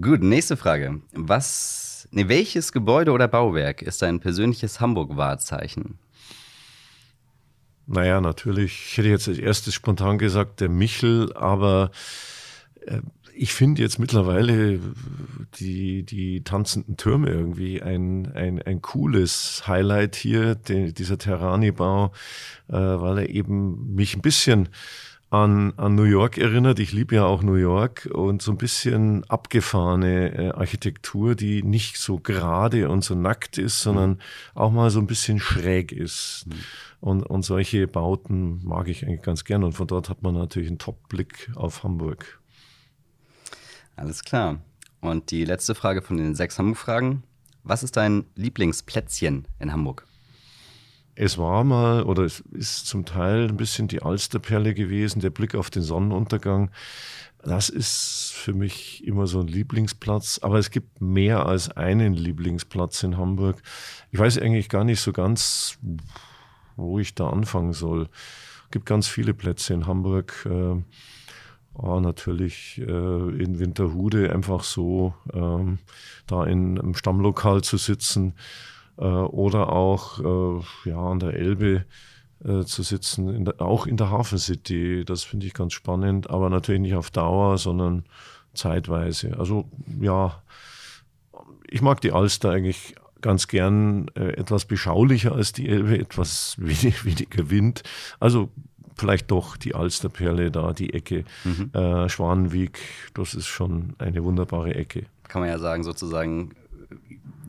Gut, 0.00 0.22
nächste 0.22 0.56
Frage. 0.56 1.02
Was 1.12 1.93
Nee, 2.14 2.28
welches 2.28 2.70
Gebäude 2.70 3.10
oder 3.10 3.26
Bauwerk 3.26 3.82
ist 3.82 4.00
dein 4.00 4.20
persönliches 4.20 4.78
Hamburg-Wahrzeichen? 4.78 5.98
Naja, 7.88 8.20
natürlich, 8.20 8.86
ich 8.86 8.98
hätte 8.98 9.08
jetzt 9.08 9.26
als 9.26 9.38
erstes 9.38 9.74
spontan 9.74 10.18
gesagt, 10.18 10.60
der 10.60 10.68
Michel, 10.68 11.32
aber 11.34 11.90
äh, 12.86 13.00
ich 13.34 13.52
finde 13.52 13.82
jetzt 13.82 13.98
mittlerweile 13.98 14.78
die, 15.58 16.04
die 16.04 16.44
tanzenden 16.44 16.96
Türme 16.96 17.30
irgendwie 17.30 17.82
ein, 17.82 18.30
ein, 18.32 18.62
ein 18.62 18.80
cooles 18.80 19.64
Highlight 19.66 20.14
hier, 20.14 20.54
die, 20.54 20.94
dieser 20.94 21.18
Terrani-Bau, 21.18 22.12
äh, 22.68 22.74
weil 22.74 23.18
er 23.18 23.28
eben 23.28 23.92
mich 23.96 24.14
ein 24.14 24.22
bisschen 24.22 24.68
an, 25.34 25.72
an 25.76 25.96
New 25.96 26.04
York 26.04 26.38
erinnert. 26.38 26.78
Ich 26.78 26.92
liebe 26.92 27.16
ja 27.16 27.24
auch 27.24 27.42
New 27.42 27.56
York 27.56 28.08
und 28.12 28.40
so 28.40 28.52
ein 28.52 28.56
bisschen 28.56 29.24
abgefahrene 29.24 30.32
äh, 30.32 30.50
Architektur, 30.52 31.34
die 31.34 31.64
nicht 31.64 31.96
so 31.96 32.20
gerade 32.20 32.88
und 32.88 33.02
so 33.02 33.16
nackt 33.16 33.58
ist, 33.58 33.80
sondern 33.80 34.20
auch 34.54 34.70
mal 34.70 34.90
so 34.90 35.00
ein 35.00 35.08
bisschen 35.08 35.40
schräg 35.40 35.90
ist. 35.90 36.44
Mhm. 36.46 36.52
Und, 37.00 37.22
und 37.24 37.42
solche 37.42 37.88
Bauten 37.88 38.64
mag 38.64 38.86
ich 38.86 39.04
eigentlich 39.04 39.22
ganz 39.22 39.44
gern. 39.44 39.64
Und 39.64 39.72
von 39.72 39.88
dort 39.88 40.08
hat 40.08 40.22
man 40.22 40.34
natürlich 40.34 40.68
einen 40.68 40.78
Top-Blick 40.78 41.50
auf 41.56 41.82
Hamburg. 41.82 42.40
Alles 43.96 44.22
klar. 44.22 44.60
Und 45.00 45.32
die 45.32 45.44
letzte 45.44 45.74
Frage 45.74 46.00
von 46.00 46.16
den 46.16 46.36
sechs 46.36 46.58
Hamburg-Fragen. 46.58 47.24
Was 47.64 47.82
ist 47.82 47.96
dein 47.96 48.24
Lieblingsplätzchen 48.36 49.48
in 49.58 49.72
Hamburg? 49.72 50.06
Es 51.16 51.38
war 51.38 51.62
mal 51.62 52.02
oder 52.02 52.24
es 52.24 52.40
ist 52.40 52.86
zum 52.86 53.04
Teil 53.04 53.48
ein 53.48 53.56
bisschen 53.56 53.86
die 53.86 54.02
Alsterperle 54.02 54.74
gewesen, 54.74 55.20
der 55.20 55.30
Blick 55.30 55.54
auf 55.54 55.70
den 55.70 55.82
Sonnenuntergang. 55.82 56.70
Das 57.42 57.68
ist 57.68 58.32
für 58.34 58.54
mich 58.54 59.06
immer 59.06 59.26
so 59.26 59.40
ein 59.40 59.46
Lieblingsplatz, 59.46 60.40
aber 60.42 60.58
es 60.58 60.70
gibt 60.70 61.00
mehr 61.00 61.46
als 61.46 61.70
einen 61.70 62.14
Lieblingsplatz 62.14 63.02
in 63.02 63.16
Hamburg. 63.16 63.62
Ich 64.10 64.18
weiß 64.18 64.38
eigentlich 64.38 64.68
gar 64.68 64.82
nicht 64.82 65.00
so 65.00 65.12
ganz, 65.12 65.78
wo 66.76 66.98
ich 66.98 67.14
da 67.14 67.28
anfangen 67.28 67.74
soll. 67.74 68.08
Es 68.64 68.70
gibt 68.70 68.86
ganz 68.86 69.06
viele 69.06 69.34
Plätze 69.34 69.74
in 69.74 69.86
Hamburg. 69.86 70.46
Äh, 70.50 70.82
Oh, 71.76 71.98
natürlich 71.98 72.78
äh, 72.78 72.82
in 73.42 73.58
Winterhude 73.58 74.32
einfach 74.32 74.62
so 74.62 75.12
ähm, 75.32 75.80
da 76.28 76.44
in 76.44 76.78
einem 76.78 76.94
Stammlokal 76.94 77.62
zu 77.62 77.78
sitzen 77.78 78.34
oder 79.02 79.72
auch 79.72 80.20
äh, 80.20 80.90
ja, 80.90 80.98
an 80.98 81.18
der 81.18 81.34
Elbe 81.34 81.84
äh, 82.44 82.64
zu 82.64 82.82
sitzen, 82.82 83.34
in 83.34 83.44
der, 83.44 83.60
auch 83.60 83.86
in 83.86 83.96
der 83.96 84.10
Hafen 84.10 84.38
City. 84.38 85.04
Das 85.04 85.24
finde 85.24 85.46
ich 85.46 85.54
ganz 85.54 85.72
spannend, 85.72 86.30
aber 86.30 86.50
natürlich 86.50 86.80
nicht 86.80 86.94
auf 86.94 87.10
Dauer, 87.10 87.58
sondern 87.58 88.04
zeitweise. 88.54 89.38
Also 89.38 89.68
ja, 90.00 90.42
ich 91.68 91.82
mag 91.82 92.00
die 92.00 92.12
Alster 92.12 92.50
eigentlich 92.50 92.94
ganz 93.20 93.48
gern 93.48 94.08
äh, 94.14 94.32
etwas 94.34 94.66
beschaulicher 94.66 95.32
als 95.32 95.52
die 95.52 95.68
Elbe, 95.68 95.98
etwas 95.98 96.56
wenig, 96.58 97.04
weniger 97.04 97.50
Wind. 97.50 97.82
Also 98.20 98.50
vielleicht 98.96 99.30
doch 99.30 99.56
die 99.56 99.74
Alsterperle 99.74 100.50
da, 100.50 100.72
die 100.72 100.92
Ecke 100.92 101.24
mhm. 101.44 101.70
äh, 101.72 102.08
Schwanenweg, 102.08 102.78
das 103.14 103.34
ist 103.34 103.46
schon 103.46 103.94
eine 103.98 104.22
wunderbare 104.22 104.74
Ecke. 104.74 105.06
Kann 105.28 105.40
man 105.40 105.48
ja 105.48 105.58
sagen, 105.58 105.82
sozusagen 105.82 106.50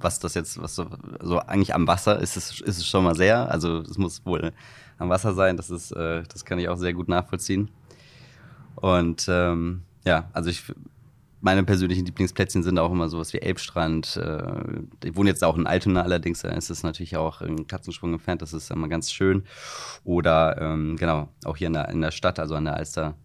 was 0.06 0.20
das 0.20 0.36
jetzt, 0.36 0.62
was 0.62 0.76
so, 0.76 0.88
also 1.20 1.40
eigentlich 1.40 1.74
am 1.74 1.88
Wasser 1.88 2.20
ist 2.22 2.38
es, 2.38 2.62
ist 2.62 2.78
es 2.78 2.88
schon 2.88 3.04
mal 3.04 3.16
sehr. 3.16 3.52
Also 3.52 3.80
es 3.80 3.98
muss 3.98 4.26
wohl 4.26 4.54
am 4.98 5.10
Wasser 5.10 5.34
sein, 5.34 5.58
das 5.58 5.70
ist, 5.70 5.92
äh, 5.92 6.24
das 6.32 6.46
kann 6.46 6.60
ich 6.60 6.70
auch 6.70 6.78
sehr 6.78 6.94
gut 6.94 7.10
nachvollziehen. 7.10 7.70
Und 8.76 9.26
ähm, 9.28 9.82
ja, 10.06 10.30
also 10.32 10.50
ich 10.50 10.64
meine 11.42 11.64
persönlichen 11.64 12.06
Lieblingsplätzchen 12.06 12.64
sind 12.64 12.80
auch 12.80 12.92
immer 12.92 13.10
sowas 13.10 13.34
wie 13.34 13.40
Elbstrand. 13.40 14.18
Äh, 14.18 14.84
ich 15.04 15.16
wohne 15.16 15.30
jetzt 15.30 15.44
auch 15.44 15.58
in 15.58 15.68
Altona, 15.68 16.04
allerdings 16.04 16.44
da 16.44 16.50
ist 16.50 16.70
es 16.70 16.84
natürlich 16.84 17.18
auch 17.18 17.42
ein 17.42 17.68
Katzensprung 17.68 18.14
entfernt, 18.14 18.42
das 18.42 18.54
ist 18.54 18.70
immer 18.72 18.88
ganz 18.88 19.12
schön. 19.12 19.44
Oder 20.04 20.62
ähm, 20.62 20.98
genau, 20.98 21.30
auch 21.46 21.58
hier 21.58 21.68
in 21.68 21.74
der, 21.74 21.90
in 21.90 22.02
der 22.02 22.12
Stadt, 22.12 22.40
also 22.40 22.56
an 22.56 22.66
der 22.66 22.76
Alster, 22.76 23.16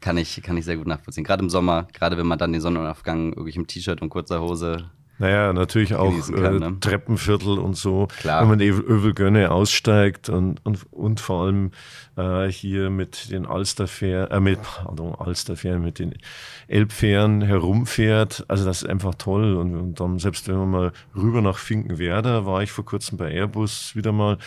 kann 0.00 0.16
ich, 0.16 0.40
kann 0.42 0.56
ich 0.56 0.64
sehr 0.64 0.76
gut 0.76 0.86
nachvollziehen. 0.86 1.24
Gerade 1.24 1.42
im 1.42 1.50
Sommer, 1.50 1.88
gerade 1.92 2.16
wenn 2.16 2.26
man 2.26 2.38
dann 2.38 2.52
den 2.52 2.60
Sonnenaufgang 2.60 3.36
wirklich 3.36 3.56
im 3.56 3.66
T-Shirt 3.66 4.00
und 4.00 4.10
kurzer 4.10 4.40
Hose 4.40 4.90
naja, 5.20 5.52
natürlich 5.52 5.94
auch 5.96 6.14
kann, 6.32 6.58
ne? 6.58 6.66
äh, 6.66 6.80
Treppenviertel 6.80 7.58
und 7.58 7.76
so. 7.76 8.08
Klar. 8.20 8.40
Wenn 8.40 8.48
man 8.48 8.60
Övelgönne 8.62 9.50
aussteigt 9.50 10.30
und, 10.30 10.64
und, 10.64 10.90
und 10.90 11.20
vor 11.20 11.44
allem 11.44 11.72
äh, 12.16 12.50
hier 12.50 12.88
mit 12.88 13.30
den 13.30 13.44
Alsterfähren, 13.44 14.30
äh, 14.30 14.40
mit, 14.40 14.62
pardon, 14.62 15.14
Alsterfähren, 15.14 15.82
mit 15.82 15.98
den 15.98 16.14
Elbfähren 16.68 17.42
herumfährt. 17.42 18.46
Also 18.48 18.64
das 18.64 18.80
ist 18.82 18.88
einfach 18.88 19.14
toll. 19.14 19.56
Und, 19.56 19.76
und 19.76 20.00
dann, 20.00 20.18
selbst 20.18 20.48
wenn 20.48 20.56
man 20.56 20.70
mal 20.70 20.92
rüber 21.14 21.42
nach 21.42 21.58
Finkenwerder, 21.58 22.46
war 22.46 22.62
ich 22.62 22.72
vor 22.72 22.86
kurzem 22.86 23.18
bei 23.18 23.30
Airbus 23.30 23.94
wieder 23.94 24.12
mal. 24.12 24.38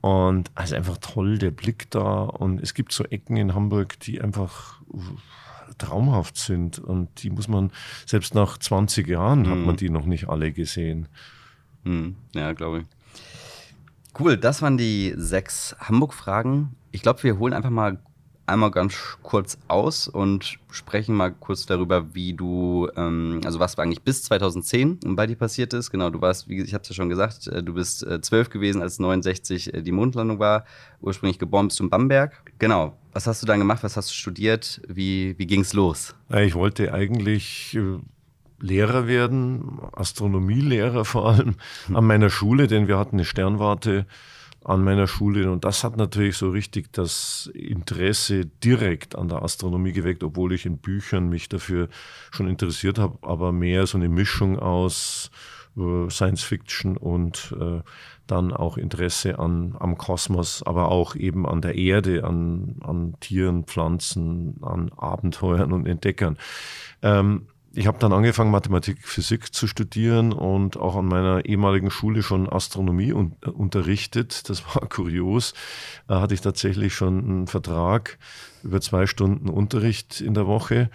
Und 0.00 0.50
also 0.56 0.74
einfach 0.74 0.96
toll, 0.96 1.38
der 1.38 1.52
Blick 1.52 1.88
da. 1.92 2.22
Und 2.22 2.60
es 2.60 2.74
gibt 2.74 2.92
so 2.92 3.04
Ecken 3.04 3.36
in 3.36 3.54
Hamburg, 3.54 4.00
die 4.00 4.20
einfach 4.20 4.80
traumhaft 5.80 6.36
sind. 6.36 6.78
Und 6.78 7.22
die 7.22 7.30
muss 7.30 7.48
man, 7.48 7.72
selbst 8.06 8.34
nach 8.34 8.58
20 8.58 9.06
Jahren 9.08 9.42
mhm. 9.42 9.50
hat 9.50 9.58
man 9.58 9.76
die 9.76 9.90
noch 9.90 10.06
nicht 10.06 10.28
alle 10.28 10.52
gesehen. 10.52 11.08
Mhm. 11.84 12.16
Ja, 12.34 12.52
glaube 12.52 12.80
ich. 12.80 12.84
Cool, 14.18 14.36
das 14.36 14.60
waren 14.60 14.76
die 14.76 15.14
sechs 15.16 15.76
Hamburg-Fragen. 15.78 16.74
Ich 16.92 17.02
glaube, 17.02 17.22
wir 17.22 17.38
holen 17.38 17.52
einfach 17.52 17.70
mal 17.70 18.00
einmal 18.50 18.70
ganz 18.70 18.94
kurz 19.22 19.58
aus 19.68 20.08
und 20.08 20.58
sprechen 20.70 21.14
mal 21.14 21.30
kurz 21.30 21.66
darüber, 21.66 22.14
wie 22.14 22.34
du, 22.34 22.88
ähm, 22.96 23.40
also 23.44 23.60
was 23.60 23.78
eigentlich 23.78 24.02
bis 24.02 24.22
2010 24.24 25.00
bei 25.04 25.26
dir 25.26 25.36
passiert 25.36 25.72
ist. 25.72 25.90
Genau, 25.90 26.10
du 26.10 26.20
warst, 26.20 26.48
wie 26.48 26.60
ich 26.60 26.74
habe 26.74 26.82
es 26.82 26.88
ja 26.88 26.94
schon 26.94 27.08
gesagt, 27.08 27.46
äh, 27.46 27.62
du 27.62 27.74
bist 27.74 28.06
äh, 28.06 28.20
zwölf 28.20 28.50
gewesen, 28.50 28.82
als 28.82 28.98
69 28.98 29.74
äh, 29.74 29.82
die 29.82 29.92
Mondlandung 29.92 30.38
war. 30.38 30.64
Ursprünglich 31.00 31.38
geboren 31.38 31.68
bist 31.68 31.80
du 31.80 31.84
in 31.84 31.90
Bamberg. 31.90 32.42
Genau. 32.58 32.96
Was 33.12 33.26
hast 33.26 33.42
du 33.42 33.46
dann 33.46 33.58
gemacht? 33.58 33.82
Was 33.82 33.96
hast 33.96 34.10
du 34.10 34.14
studiert? 34.14 34.82
Wie, 34.86 35.36
wie 35.38 35.46
ging 35.46 35.62
es 35.62 35.72
los? 35.72 36.14
Ich 36.28 36.54
wollte 36.54 36.92
eigentlich 36.92 37.76
Lehrer 38.60 39.06
werden, 39.06 39.80
Astronomielehrer 39.92 41.04
vor 41.04 41.30
allem 41.30 41.56
an 41.92 42.04
meiner 42.04 42.30
Schule, 42.30 42.66
denn 42.66 42.88
wir 42.88 42.98
hatten 42.98 43.16
eine 43.16 43.24
Sternwarte 43.24 44.06
an 44.64 44.84
meiner 44.84 45.06
Schule. 45.06 45.50
Und 45.50 45.64
das 45.64 45.84
hat 45.84 45.96
natürlich 45.96 46.36
so 46.36 46.50
richtig 46.50 46.92
das 46.92 47.50
Interesse 47.54 48.46
direkt 48.46 49.16
an 49.16 49.28
der 49.28 49.42
Astronomie 49.42 49.92
geweckt, 49.92 50.22
obwohl 50.22 50.52
ich 50.52 50.66
in 50.66 50.78
Büchern 50.78 51.28
mich 51.28 51.48
dafür 51.48 51.88
schon 52.30 52.48
interessiert 52.48 52.98
habe, 52.98 53.18
aber 53.22 53.52
mehr 53.52 53.86
so 53.86 53.98
eine 53.98 54.08
Mischung 54.08 54.58
aus 54.58 55.30
äh, 55.76 56.10
Science 56.10 56.42
Fiction 56.42 56.96
und 56.96 57.54
äh, 57.58 57.80
dann 58.26 58.52
auch 58.52 58.76
Interesse 58.76 59.38
an, 59.38 59.74
am 59.78 59.98
Kosmos, 59.98 60.62
aber 60.62 60.90
auch 60.90 61.16
eben 61.16 61.46
an 61.46 61.62
der 61.62 61.76
Erde, 61.76 62.24
an, 62.24 62.76
an 62.80 63.14
Tieren, 63.20 63.64
Pflanzen, 63.64 64.58
an 64.62 64.90
Abenteuern 64.96 65.72
und 65.72 65.86
Entdeckern. 65.86 66.38
Ähm, 67.02 67.46
ich 67.72 67.86
habe 67.86 67.98
dann 67.98 68.12
angefangen, 68.12 68.50
Mathematik, 68.50 69.06
Physik 69.06 69.54
zu 69.54 69.66
studieren 69.66 70.32
und 70.32 70.76
auch 70.76 70.96
an 70.96 71.06
meiner 71.06 71.44
ehemaligen 71.44 71.90
Schule 71.90 72.22
schon 72.22 72.48
Astronomie 72.48 73.12
un 73.12 73.36
äh, 73.44 73.50
unterrichtet. 73.50 74.48
Das 74.48 74.64
war 74.74 74.88
kurios. 74.88 75.54
Da 76.08 76.20
hatte 76.20 76.34
ich 76.34 76.40
tatsächlich 76.40 76.94
schon 76.94 77.18
einen 77.18 77.46
Vertrag 77.46 78.18
über 78.62 78.80
zwei 78.80 79.06
Stunden 79.06 79.48
Unterricht 79.48 80.20
in 80.20 80.34
der 80.34 80.46
Woche 80.46 80.90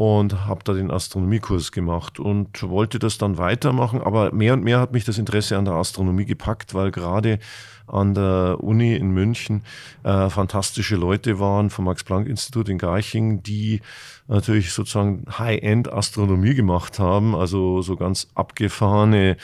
und 0.00 0.46
habe 0.46 0.64
da 0.64 0.72
den 0.72 0.90
Astronomiekurs 0.90 1.72
gemacht 1.72 2.18
und 2.18 2.62
wollte 2.62 2.98
das 2.98 3.18
dann 3.18 3.36
weitermachen. 3.36 4.00
Aber 4.00 4.32
mehr 4.32 4.54
und 4.54 4.64
mehr 4.64 4.80
hat 4.80 4.92
mich 4.92 5.04
das 5.04 5.18
Interesse 5.18 5.58
an 5.58 5.66
der 5.66 5.74
Astronomie 5.74 6.24
gepackt, 6.24 6.72
weil 6.72 6.90
gerade 6.90 7.38
an 7.86 8.14
der 8.14 8.56
Uni 8.60 8.94
in 8.94 9.10
München 9.10 9.62
äh, 10.02 10.30
fantastische 10.30 10.96
Leute 10.96 11.38
waren 11.38 11.68
vom 11.68 11.84
Max-Planck-Institut 11.84 12.70
in 12.70 12.78
Garching, 12.78 13.42
die 13.42 13.82
natürlich 14.26 14.72
sozusagen 14.72 15.26
High-End-Astronomie 15.38 16.54
gemacht 16.54 16.98
haben, 16.98 17.34
also 17.34 17.82
so 17.82 17.96
ganz 17.96 18.28
abgefahrene 18.34 19.36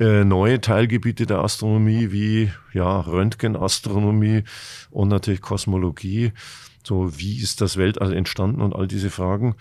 äh, 0.00 0.24
neue 0.24 0.62
Teilgebiete 0.62 1.26
der 1.26 1.40
Astronomie 1.40 2.12
wie 2.12 2.50
ja, 2.72 3.00
Röntgenastronomie 3.00 4.44
und 4.90 5.08
natürlich 5.08 5.42
Kosmologie. 5.42 6.32
So, 6.82 7.18
wie 7.18 7.36
ist 7.36 7.60
das 7.60 7.76
Weltall 7.76 8.14
entstanden 8.14 8.62
und 8.62 8.74
all 8.74 8.88
diese 8.88 9.10
Fragen. 9.10 9.56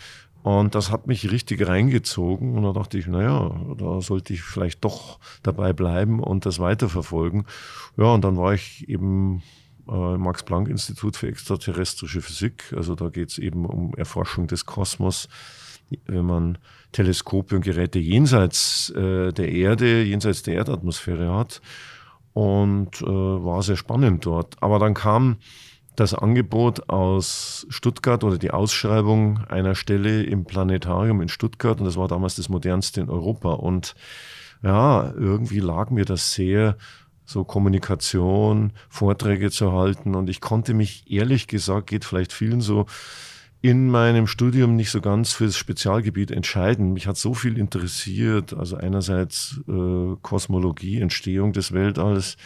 Und 0.48 0.76
das 0.76 0.92
hat 0.92 1.08
mich 1.08 1.30
richtig 1.30 1.68
reingezogen. 1.68 2.56
Und 2.56 2.64
da 2.64 2.72
dachte 2.72 2.98
ich, 2.98 3.06
naja, 3.06 3.54
da 3.78 4.00
sollte 4.00 4.32
ich 4.32 4.44
vielleicht 4.44 4.82
doch 4.86 5.20
dabei 5.44 5.74
bleiben 5.74 6.22
und 6.22 6.46
das 6.46 6.60
weiterverfolgen. 6.60 7.44
Ja, 7.98 8.14
und 8.14 8.24
dann 8.24 8.38
war 8.38 8.54
ich 8.54 8.88
eben 8.88 9.44
äh, 9.90 10.16
im 10.16 10.22
Max-Planck-Institut 10.22 11.18
für 11.18 11.28
extraterrestrische 11.28 12.22
Physik. 12.22 12.74
Also 12.74 12.96
da 12.96 13.10
geht 13.10 13.32
es 13.32 13.40
eben 13.40 13.66
um 13.66 13.94
Erforschung 13.96 14.48
des 14.48 14.66
Kosmos, 14.66 15.28
wenn 16.06 16.24
man 16.24 16.58
Teleskope 16.94 17.58
und 17.58 17.66
Geräte 17.66 18.00
jenseits 18.00 18.90
äh, 18.92 19.34
der 19.34 19.52
Erde, 19.52 20.04
jenseits 20.04 20.44
der 20.44 20.54
Erdatmosphäre 20.54 21.36
hat. 21.36 21.62
Und 22.32 23.02
äh, 23.02 23.06
war 23.06 23.64
sehr 23.64 23.76
spannend 23.76 24.26
dort. 24.26 24.56
Aber 24.64 24.80
dann 24.80 24.94
kam 24.94 25.40
das 25.98 26.14
Angebot 26.14 26.90
aus 26.90 27.66
Stuttgart 27.70 28.24
oder 28.24 28.38
die 28.38 28.52
Ausschreibung 28.52 29.40
einer 29.50 29.76
Stelle 29.76 30.24
im 30.24 30.46
Planetarium 30.46 31.22
in 31.22 31.28
Stuttgart 31.28 31.80
und 31.80 31.86
das 31.86 31.98
war 31.98 32.08
damals 32.08 32.36
das 32.36 32.50
modernste 32.50 33.02
in 33.02 33.10
Europa 33.10 33.54
und 33.54 33.96
ja, 34.64 35.12
irgendwie 35.16 35.60
lag 35.60 35.90
mir 35.90 36.06
das 36.06 36.34
sehr, 36.34 36.78
so 37.26 37.44
Kommunikation, 37.44 38.72
Vorträge 38.90 39.52
zu 39.52 39.74
halten 39.74 40.16
und 40.16 40.30
ich 40.30 40.40
konnte 40.40 40.74
mich 40.74 41.12
ehrlich 41.12 41.48
gesagt, 41.48 41.88
geht 41.88 42.06
vielleicht 42.06 42.32
vielen 42.32 42.62
so, 42.62 42.86
in 43.62 43.90
meinem 43.90 44.28
Studium 44.28 44.76
nicht 44.76 44.92
so 44.92 45.02
ganz 45.02 45.34
fürs 45.34 45.58
Spezialgebiet 45.58 46.30
entscheiden. 46.30 46.94
Mich 46.94 47.08
hat 47.08 47.18
so 47.18 47.34
viel 47.34 47.58
interessiert, 47.58 48.54
also 48.54 48.78
einerseits 48.78 49.60
äh, 49.68 50.16
Kosmologie, 50.22 51.02
Entstehung 51.02 51.54
des 51.54 51.74
Weltalls, 51.74 52.38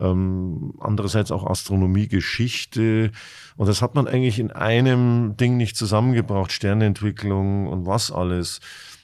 ähm, 0.00 0.74
andererseits 0.80 1.30
auch 1.32 1.46
Astronomie, 1.46 2.08
Geschichte. 2.08 3.10
Und 3.56 3.68
das 3.68 3.82
hat 3.82 3.94
man 3.94 4.06
eigentlich 4.06 4.38
in 4.38 4.50
einem 4.50 5.36
Ding 5.36 5.56
nicht 5.56 5.76
zusammengebracht, 5.76 6.52
Sternentwicklung 6.52 7.66
und 7.66 7.86
was 7.86 8.10
alles. 8.10 8.60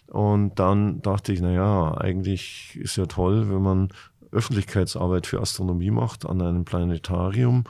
Und 0.08 0.58
dann 0.58 1.02
dachte 1.02 1.32
ich, 1.32 1.40
na 1.40 1.50
ja, 1.50 1.96
eigentlich 1.98 2.78
ist 2.80 2.96
ja 2.96 3.06
toll, 3.06 3.48
wenn 3.50 3.62
man 3.62 3.88
Öffentlichkeitsarbeit 4.30 5.26
für 5.26 5.40
Astronomie 5.40 5.90
macht 5.90 6.26
an 6.26 6.40
einem 6.40 6.64
Planetarium. 6.64 7.64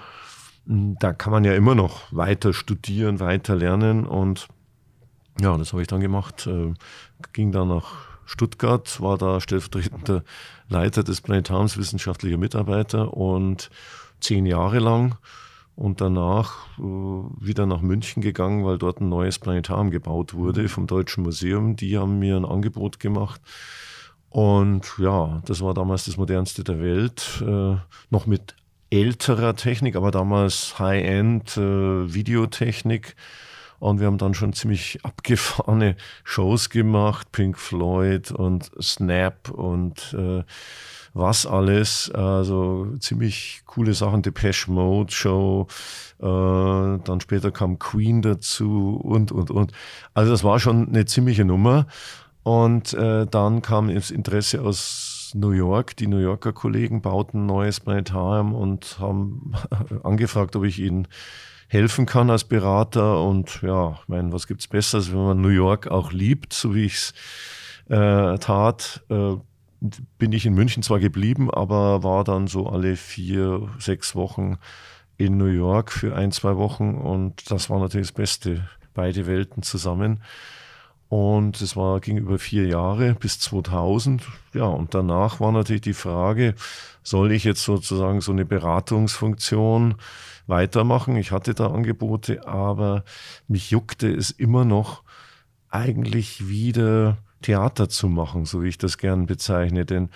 Da 0.66 1.12
kann 1.12 1.32
man 1.32 1.44
ja 1.44 1.54
immer 1.54 1.74
noch 1.74 2.00
weiter 2.10 2.52
studieren, 2.52 3.20
weiter 3.20 3.54
lernen 3.54 4.06
und 4.06 4.48
ja, 5.40 5.56
das 5.58 5.72
habe 5.72 5.82
ich 5.82 5.88
dann 5.88 6.00
gemacht. 6.00 6.46
Äh, 6.46 6.74
ging 7.32 7.52
dann 7.52 7.68
nach 7.68 8.13
Stuttgart, 8.26 9.00
war 9.00 9.18
da 9.18 9.40
stellvertretender 9.40 10.24
Leiter 10.68 11.02
des 11.02 11.20
Planetariums, 11.20 11.76
wissenschaftlicher 11.76 12.38
Mitarbeiter 12.38 13.14
und 13.14 13.70
zehn 14.20 14.46
Jahre 14.46 14.78
lang 14.78 15.16
und 15.76 16.00
danach 16.00 16.66
äh, 16.78 16.82
wieder 16.82 17.66
nach 17.66 17.80
München 17.80 18.22
gegangen, 18.22 18.64
weil 18.64 18.78
dort 18.78 19.00
ein 19.00 19.08
neues 19.08 19.38
Planetarium 19.38 19.90
gebaut 19.90 20.34
wurde 20.34 20.62
mhm. 20.62 20.68
vom 20.68 20.87
Deutschen 20.87 21.24
Museum. 21.24 21.76
Die 21.76 21.98
haben 21.98 22.18
mir 22.18 22.37
ein 22.37 22.44
Angebot 22.44 23.00
gemacht. 23.00 23.40
Und 24.30 24.92
ja, 24.98 25.42
das 25.46 25.60
war 25.60 25.74
damals 25.74 26.06
das 26.06 26.16
modernste 26.16 26.64
der 26.64 26.80
Welt, 26.80 27.42
äh, 27.46 27.76
noch 28.10 28.26
mit 28.26 28.56
älterer 28.90 29.54
Technik, 29.56 29.96
aber 29.96 30.10
damals 30.10 30.78
High-End 30.78 31.56
äh, 31.56 32.12
Videotechnik. 32.12 33.16
Und 33.85 34.01
wir 34.01 34.07
haben 34.07 34.16
dann 34.16 34.33
schon 34.33 34.55
ziemlich 34.55 34.99
abgefahrene 35.03 35.97
Shows 36.25 36.70
gemacht, 36.70 37.31
Pink 37.33 37.59
Floyd 37.59 38.31
und 38.31 38.70
Snap 38.81 39.51
und 39.51 40.16
äh, 40.18 40.42
was 41.12 41.44
alles. 41.44 42.11
Also 42.11 42.97
ziemlich 42.99 43.61
coole 43.66 43.92
Sachen, 43.92 44.23
Depeche 44.23 44.70
Mode 44.70 45.12
Show. 45.12 45.66
Äh, 46.18 46.25
dann 46.25 47.20
später 47.20 47.51
kam 47.53 47.79
Queen 47.79 48.23
dazu 48.23 48.99
und, 49.05 49.33
und, 49.33 49.51
und. 49.51 49.73
Also 50.14 50.33
das 50.33 50.44
war 50.44 50.59
schon 50.61 50.88
eine 50.88 51.05
ziemliche 51.05 51.44
Nummer. 51.44 51.87
Und 52.42 52.94
äh, 52.94 53.27
dann 53.27 53.61
kam 53.61 53.94
das 53.94 54.11
Interesse 54.11 54.62
aus 54.62 55.33
New 55.35 55.51
York. 55.51 55.94
Die 55.99 56.07
New 56.07 56.20
Yorker 56.20 56.55
Kollegen 56.55 57.03
bauten 57.03 57.42
ein 57.42 57.47
neues 57.47 57.81
Planetarium 57.81 58.55
und 58.55 58.99
haben 58.99 59.53
angefragt, 60.05 60.57
ob 60.57 60.64
ich 60.64 60.79
ihnen 60.79 61.07
helfen 61.68 62.07
kann 62.07 62.31
als 62.31 62.44
Berater. 62.44 63.22
Und 63.22 63.62
ja, 63.62 63.98
ich 64.03 64.09
meine, 64.09 64.33
was 64.33 64.46
gibt 64.46 64.61
es 64.61 64.68
Besseres, 64.68 65.12
wenn 65.12 65.24
man 65.24 65.40
New 65.40 65.48
York 65.48 65.88
auch 65.88 66.12
liebt, 66.12 66.53
so 66.53 66.74
wie 66.74 66.85
ich 66.85 66.94
es 66.94 67.14
äh, 67.88 68.38
tat. 68.38 69.05
Äh, 69.11 69.37
bin 70.18 70.33
ich 70.33 70.46
in 70.46 70.55
München 70.55 70.83
zwar 70.83 70.98
geblieben, 70.98 71.50
aber 71.50 72.03
war 72.03 72.24
dann 72.24 72.46
so 72.46 72.68
alle 72.68 72.96
vier, 72.96 73.68
sechs 73.79 74.14
Wochen 74.14 74.57
in 75.16 75.37
New 75.37 75.46
York 75.46 75.92
für 75.92 76.16
ein, 76.16 76.33
zwei 76.33 76.57
Wochen 76.57 76.94
und 76.94 77.50
das 77.50 77.70
war 77.70 77.79
natürlich 77.79 78.09
das 78.09 78.14
Beste, 78.14 78.68
beide 78.94 79.27
Welten 79.27 79.62
zusammen. 79.62 80.20
Und 81.09 81.61
es 81.61 81.77
war, 81.77 82.00
ging 82.00 82.16
über 82.16 82.38
vier 82.38 82.66
Jahre 82.66 83.14
bis 83.14 83.38
2000. 83.38 84.22
Ja, 84.53 84.64
und 84.64 84.94
danach 84.94 85.38
war 85.38 85.53
natürlich 85.53 85.83
die 85.83 85.92
Frage, 85.92 86.55
soll 87.03 87.31
ich 87.31 87.44
jetzt 87.44 87.62
sozusagen 87.62 88.20
so 88.20 88.33
eine 88.33 88.44
Beratungsfunktion 88.44 89.96
weitermachen? 90.46 91.16
Ich 91.16 91.33
hatte 91.33 91.54
da 91.54 91.68
Angebote, 91.68 92.46
aber 92.46 93.04
mich 93.48 93.70
juckte 93.70 94.12
es 94.12 94.30
immer 94.30 94.64
noch, 94.64 95.02
eigentlich 95.70 96.48
wieder 96.48 97.18
Theater 97.42 97.88
zu 97.88 98.09
machen, 98.09 98.44
so 98.44 98.62
wie 98.62 98.68
ich 98.68 98.78
das 98.78 98.98
gern 98.98 99.26
bezeichne. 99.26 99.85
Denn 99.85 100.09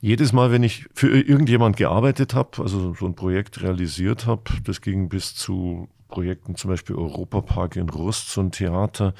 jedes 0.00 0.32
Mal, 0.32 0.50
wenn 0.50 0.62
ich 0.62 0.86
für 0.94 1.08
irgendjemand 1.08 1.76
gearbeitet 1.76 2.34
habe, 2.34 2.62
also 2.62 2.94
so 2.94 3.06
ein 3.06 3.14
Projekt 3.14 3.62
realisiert 3.62 4.26
habe, 4.26 4.44
das 4.64 4.80
ging 4.80 5.08
bis 5.08 5.34
zu 5.34 5.88
Projekten, 6.08 6.56
zum 6.56 6.70
Beispiel 6.70 6.96
Europapark 6.96 7.76
in 7.76 7.88
Rust, 7.88 8.30
so 8.30 8.40
ein 8.40 8.50
Theater, 8.50 9.14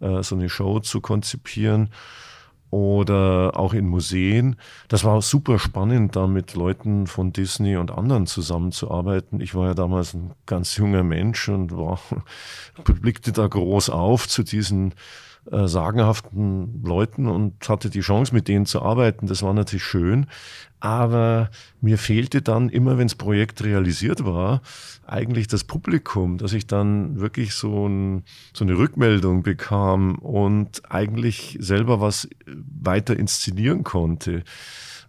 äh, 0.00 0.22
so 0.22 0.34
eine 0.34 0.48
Show 0.48 0.80
zu 0.80 1.00
konzipieren 1.00 1.90
oder 2.70 3.52
auch 3.54 3.74
in 3.74 3.88
Museen. 3.88 4.56
Das 4.88 5.04
war 5.04 5.22
super 5.22 5.58
spannend, 5.58 6.16
da 6.16 6.26
mit 6.26 6.54
Leuten 6.54 7.06
von 7.06 7.32
Disney 7.32 7.76
und 7.76 7.90
anderen 7.90 8.26
zusammenzuarbeiten. 8.26 9.40
Ich 9.40 9.54
war 9.54 9.68
ja 9.68 9.74
damals 9.74 10.14
ein 10.14 10.32
ganz 10.46 10.76
junger 10.76 11.02
Mensch 11.02 11.48
und 11.48 11.76
war, 11.76 12.00
blickte 12.84 13.32
da 13.32 13.46
groß 13.46 13.90
auf 13.90 14.28
zu 14.28 14.42
diesen 14.42 14.94
äh, 15.50 15.68
sagenhaften 15.68 16.82
Leuten 16.84 17.28
und 17.28 17.68
hatte 17.68 17.90
die 17.90 18.00
Chance, 18.00 18.34
mit 18.34 18.48
denen 18.48 18.66
zu 18.66 18.82
arbeiten. 18.82 19.26
Das 19.26 19.42
war 19.42 19.54
natürlich 19.54 19.84
schön. 19.84 20.26
Aber 20.80 21.50
mir 21.80 21.98
fehlte 21.98 22.42
dann 22.42 22.68
immer, 22.68 22.98
wenn 22.98 23.08
das 23.08 23.14
Projekt 23.14 23.64
realisiert 23.64 24.24
war, 24.24 24.60
eigentlich 25.06 25.48
das 25.48 25.64
Publikum, 25.64 26.38
dass 26.38 26.52
ich 26.52 26.66
dann 26.66 27.18
wirklich 27.18 27.54
so, 27.54 27.88
ein, 27.88 28.24
so 28.52 28.64
eine 28.64 28.76
Rückmeldung 28.76 29.42
bekam 29.42 30.16
und 30.16 30.82
eigentlich 30.90 31.56
selber 31.60 32.00
was 32.00 32.28
weiter 32.46 33.16
inszenieren 33.16 33.84
konnte. 33.84 34.42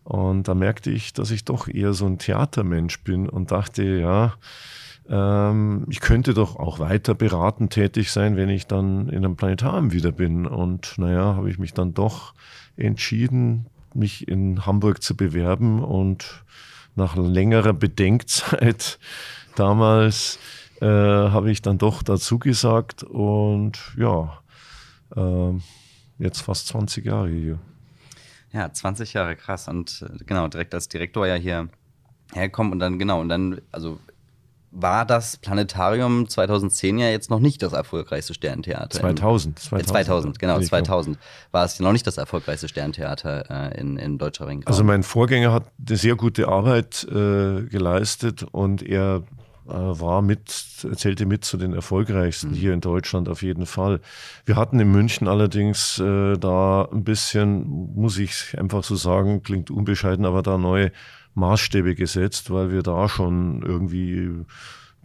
Und 0.04 0.48
da 0.48 0.56
merkte 0.56 0.90
ich, 0.90 1.12
dass 1.12 1.32
ich 1.32 1.44
doch 1.44 1.68
eher 1.68 1.94
so 1.94 2.06
ein 2.06 2.18
Theatermensch 2.18 3.04
bin 3.04 3.28
und 3.28 3.52
dachte, 3.52 3.84
ja, 3.84 4.36
ähm, 5.10 5.86
ich 5.90 6.00
könnte 6.00 6.34
doch 6.34 6.56
auch 6.56 6.80
weiter 6.80 7.16
beratend 7.16 7.74
tätig 7.74 8.12
sein, 8.12 8.36
wenn 8.36 8.50
ich 8.50 8.68
dann 8.68 9.10
in 9.10 9.18
einem 9.18 9.36
Planetarium 9.36 9.92
wieder 9.92 10.12
bin. 10.12 10.46
Und 10.46 10.98
naja, 10.98 11.36
habe 11.36 11.50
ich 11.50 11.60
mich 11.60 11.74
dann 11.74 11.94
doch 11.94 12.34
entschieden, 12.76 13.68
mich 13.94 14.28
in 14.28 14.66
Hamburg 14.66 15.02
zu 15.02 15.16
bewerben 15.16 15.84
und 15.84 16.44
nach 16.96 17.16
längerer 17.16 17.74
Bedenkzeit 17.74 19.00
damals 19.56 20.40
äh, 20.82 20.86
habe 20.86 21.52
ich 21.52 21.62
dann 21.62 21.78
doch 21.78 22.04
dazu 22.04 22.40
gesagt 22.40 23.04
und 23.04 23.80
ja, 23.98 24.40
äh, 25.16 25.54
jetzt 26.20 26.42
fast 26.42 26.68
20 26.68 27.06
Jahre 27.06 27.30
hier. 27.30 27.60
Ja, 28.54 28.72
20 28.72 29.14
Jahre, 29.14 29.36
krass. 29.36 29.68
Und 29.68 30.04
äh, 30.08 30.24
genau, 30.26 30.48
direkt 30.48 30.74
als 30.74 30.88
Direktor 30.88 31.28
ja 31.28 31.36
hier 31.36 31.70
herkommen 32.34 32.72
und 32.74 32.80
dann, 32.80 33.00
genau, 33.00 33.22
und 33.22 33.30
dann, 33.30 33.62
also 33.72 34.00
war 34.72 35.06
das 35.06 35.38
Planetarium 35.38 36.28
2010 36.28 37.00
ja 37.00 37.10
jetzt 37.10 37.30
noch 37.30 37.40
nicht 37.40 37.62
das 37.62 37.74
erfolgreichste 37.74 38.34
Sterntheater. 38.34 38.90
2000. 38.90 39.60
2000, 39.60 39.88
2000 39.90 40.40
genau, 40.40 40.60
2000 40.60 41.18
war 41.52 41.66
es 41.66 41.80
noch 41.80 41.92
nicht 41.92 42.06
das 42.06 42.18
erfolgreichste 42.18 42.68
Sterntheater 42.68 43.72
äh, 43.74 43.80
in, 43.80 43.98
in 43.98 44.18
deutscher 44.18 44.48
Ring. 44.48 44.64
Also 44.66 44.84
mein 44.84 45.04
Vorgänger 45.04 45.52
hat 45.54 45.72
eine 45.88 45.98
sehr 45.98 46.16
gute 46.16 46.48
Arbeit 46.48 47.06
äh, 47.10 47.64
geleistet 47.64 48.44
und 48.52 48.84
er 48.84 49.24
äh, 49.68 49.74
war 49.74 50.22
mit, 50.22 50.50
zählte 50.50 51.26
mit 51.26 51.44
zu 51.44 51.58
den 51.58 51.74
erfolgreichsten 51.74 52.52
mhm. 52.52 52.56
hier 52.56 52.74
in 52.74 52.82
Deutschland 52.82 53.28
auf 53.28 53.42
jeden 53.42 53.66
Fall. 53.66 54.00
Wir 54.46 54.56
hatten 54.56 54.80
in 54.80 54.92
München 54.92 55.28
allerdings 55.28 56.00
äh, 56.00 56.38
da 56.38 56.88
ein 56.92 57.04
bisschen, 57.04 57.94
muss 57.96 58.18
ich 58.18 58.56
einfach 58.58 58.84
so 58.84 58.96
sagen, 58.96 59.44
klingt 59.44 59.70
unbescheiden, 59.70 60.26
aber 60.26 60.42
da 60.42 60.58
neue 60.58 60.92
Maßstäbe 61.38 61.96
gesetzt, 61.96 62.52
weil 62.52 62.72
wir 62.72 62.84
da 62.84 63.08
schon 63.08 63.62
irgendwie 63.62 64.46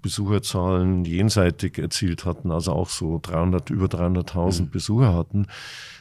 Besucherzahlen 0.00 1.04
jenseitig 1.04 1.78
erzielt 1.78 2.24
hatten, 2.24 2.50
also 2.50 2.72
auch 2.72 2.88
so 2.88 3.20
300, 3.22 3.70
über 3.70 3.86
300.000 3.86 4.62
mhm. 4.62 4.70
Besucher 4.70 5.14
hatten, 5.14 5.46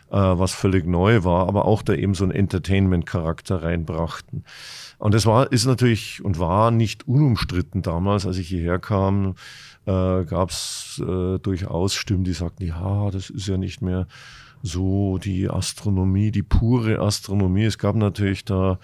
äh, 0.09 0.17
was 0.17 0.53
völlig 0.53 0.87
neu 0.87 1.23
war, 1.23 1.47
aber 1.47 1.65
auch 1.65 1.83
da 1.83 1.93
eben 1.93 2.15
so 2.15 2.23
einen 2.23 2.33
Entertainment-Charakter 2.33 3.61
reinbrachten. 3.61 4.43
Und 4.97 5.13
das 5.13 5.25
war, 5.25 5.51
ist 5.51 5.65
natürlich 5.65 6.23
und 6.23 6.39
war 6.39 6.71
nicht 6.71 7.07
unumstritten 7.07 7.81
damals, 7.81 8.25
als 8.25 8.37
ich 8.37 8.47
hierher 8.47 8.79
kam, 8.79 9.35
äh, 9.85 10.23
gab 10.25 10.49
es 10.49 11.01
äh, 11.05 11.39
durchaus 11.39 11.93
Stimmen, 11.93 12.23
die 12.23 12.33
sagten, 12.33 12.65
ja, 12.65 13.11
das 13.11 13.29
ist 13.29 13.47
ja 13.47 13.57
nicht 13.57 13.81
mehr 13.81 14.07
so 14.63 15.17
die 15.17 15.49
Astronomie, 15.49 16.31
die 16.31 16.43
pure 16.43 16.99
Astronomie. 16.99 17.63
Es 17.63 17.77
gab 17.77 17.95
natürlich 17.95 18.45
da 18.45 18.79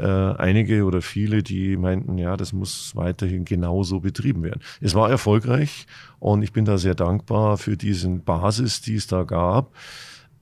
äh, 0.00 0.34
einige 0.38 0.84
oder 0.84 1.02
viele, 1.02 1.42
die 1.42 1.76
meinten, 1.76 2.16
ja, 2.18 2.36
das 2.36 2.52
muss 2.52 2.96
weiterhin 2.96 3.44
genauso 3.44 4.00
betrieben 4.00 4.42
werden. 4.42 4.60
Es 4.80 4.94
war 4.94 5.10
erfolgreich 5.10 5.86
und 6.18 6.42
ich 6.42 6.52
bin 6.52 6.64
da 6.64 6.78
sehr 6.78 6.94
dankbar 6.94 7.58
für 7.58 7.76
diesen 7.76 8.24
Basis, 8.24 8.80
die 8.80 8.94
es 8.94 9.06
da 9.06 9.24
gab. 9.24 9.74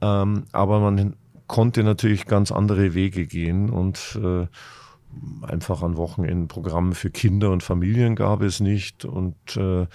Ähm, 0.00 0.44
aber 0.52 0.80
man 0.80 1.16
konnte 1.48 1.82
natürlich 1.82 2.26
ganz 2.26 2.52
andere 2.52 2.94
Wege 2.94 3.26
gehen 3.26 3.70
und 3.70 4.18
äh, 4.22 4.46
einfach 5.42 5.82
an 5.82 5.96
Wochenenden 5.96 6.48
Programme 6.48 6.94
für 6.94 7.10
Kinder 7.10 7.50
und 7.50 7.62
Familien 7.62 8.14
gab 8.14 8.42
es 8.42 8.60
nicht 8.60 9.04
und 9.04 9.56
äh, 9.56 9.86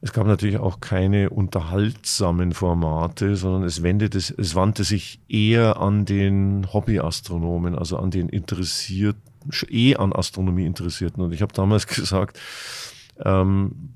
es 0.00 0.12
gab 0.12 0.26
natürlich 0.26 0.58
auch 0.58 0.80
keine 0.80 1.30
unterhaltsamen 1.30 2.52
Formate, 2.52 3.36
sondern 3.36 3.64
es, 3.64 3.82
wendete, 3.82 4.18
es 4.18 4.54
wandte 4.54 4.84
sich 4.84 5.20
eher 5.28 5.80
an 5.80 6.04
den 6.04 6.72
Hobbyastronomen, 6.72 7.74
also 7.74 7.96
an 7.98 8.10
den 8.10 8.28
interessierten, 8.28 9.22
eh 9.68 9.96
an 9.96 10.12
Astronomie 10.12 10.66
Interessierten. 10.66 11.22
Und 11.22 11.32
ich 11.32 11.42
habe 11.42 11.54
damals 11.54 11.86
gesagt, 11.86 12.38
ähm, 13.24 13.90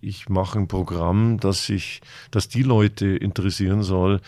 ich 0.00 0.28
mache 0.28 0.58
ein 0.58 0.68
Programm, 0.68 1.38
das 1.40 1.66
sich, 1.66 2.00
das 2.30 2.48
die 2.48 2.62
Leute 2.62 3.06
interessieren 3.06 3.82
soll, 3.82 4.20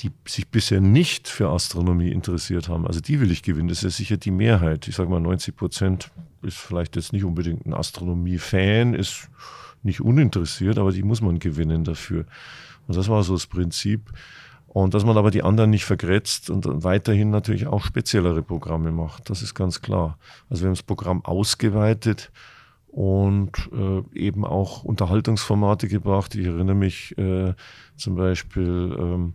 die 0.00 0.10
sich 0.26 0.48
bisher 0.48 0.80
nicht 0.80 1.28
für 1.28 1.48
Astronomie 1.48 2.10
interessiert 2.10 2.68
haben. 2.68 2.86
Also 2.86 3.00
die 3.00 3.20
will 3.20 3.30
ich 3.30 3.42
gewinnen. 3.42 3.68
Das 3.68 3.82
ist 3.82 3.96
sicher 3.96 4.16
die 4.16 4.30
Mehrheit. 4.30 4.88
Ich 4.88 4.96
sage 4.96 5.10
mal, 5.10 5.20
90 5.20 5.56
Prozent 5.56 6.10
ist 6.42 6.56
vielleicht 6.56 6.96
jetzt 6.96 7.12
nicht 7.12 7.24
unbedingt 7.24 7.66
ein 7.66 7.74
Astronomie-Fan, 7.74 8.94
ist 8.94 9.28
nicht 9.88 10.00
uninteressiert, 10.00 10.78
aber 10.78 10.92
die 10.92 11.02
muss 11.02 11.20
man 11.20 11.38
gewinnen 11.38 11.84
dafür. 11.84 12.24
Und 12.86 12.96
das 12.96 13.08
war 13.08 13.22
so 13.22 13.34
das 13.34 13.46
Prinzip. 13.46 14.10
Und 14.68 14.94
dass 14.94 15.04
man 15.04 15.16
aber 15.16 15.30
die 15.30 15.42
anderen 15.42 15.70
nicht 15.70 15.84
vergrätzt 15.84 16.50
und 16.50 16.66
weiterhin 16.84 17.30
natürlich 17.30 17.66
auch 17.66 17.82
speziellere 17.82 18.42
Programme 18.42 18.92
macht, 18.92 19.30
das 19.30 19.42
ist 19.42 19.54
ganz 19.54 19.80
klar. 19.80 20.18
Also 20.50 20.62
wir 20.62 20.68
haben 20.68 20.74
das 20.74 20.82
Programm 20.82 21.24
ausgeweitet 21.24 22.30
und 22.88 23.70
äh, 23.72 24.18
eben 24.18 24.44
auch 24.44 24.84
Unterhaltungsformate 24.84 25.88
gebracht. 25.88 26.34
Ich 26.34 26.46
erinnere 26.46 26.76
mich 26.76 27.16
äh, 27.16 27.54
zum 27.96 28.14
Beispiel 28.16 28.96
ähm, 28.98 29.34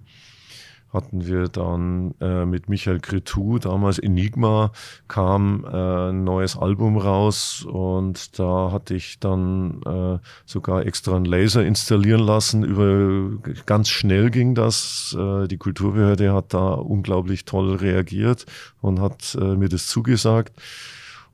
hatten 0.93 1.25
wir 1.25 1.47
dann 1.47 2.13
äh, 2.21 2.45
mit 2.45 2.69
Michael 2.69 2.99
Cretou, 2.99 3.57
damals 3.57 3.97
Enigma, 3.97 4.71
kam 5.07 5.65
äh, 5.65 6.09
ein 6.09 6.23
neues 6.23 6.55
Album 6.55 6.97
raus 6.97 7.65
und 7.67 8.37
da 8.39 8.71
hatte 8.71 8.93
ich 8.93 9.19
dann 9.19 9.81
äh, 9.85 10.19
sogar 10.45 10.85
extra 10.85 11.15
einen 11.15 11.25
Laser 11.25 11.65
installieren 11.65 12.21
lassen. 12.21 12.63
Über 12.63 13.31
ganz 13.65 13.89
schnell 13.89 14.29
ging 14.29 14.53
das. 14.53 15.15
Äh, 15.19 15.47
die 15.47 15.57
Kulturbehörde 15.57 16.33
hat 16.33 16.53
da 16.53 16.73
unglaublich 16.73 17.45
toll 17.45 17.75
reagiert 17.75 18.45
und 18.81 19.01
hat 19.01 19.35
äh, 19.39 19.55
mir 19.55 19.69
das 19.69 19.87
zugesagt. 19.87 20.53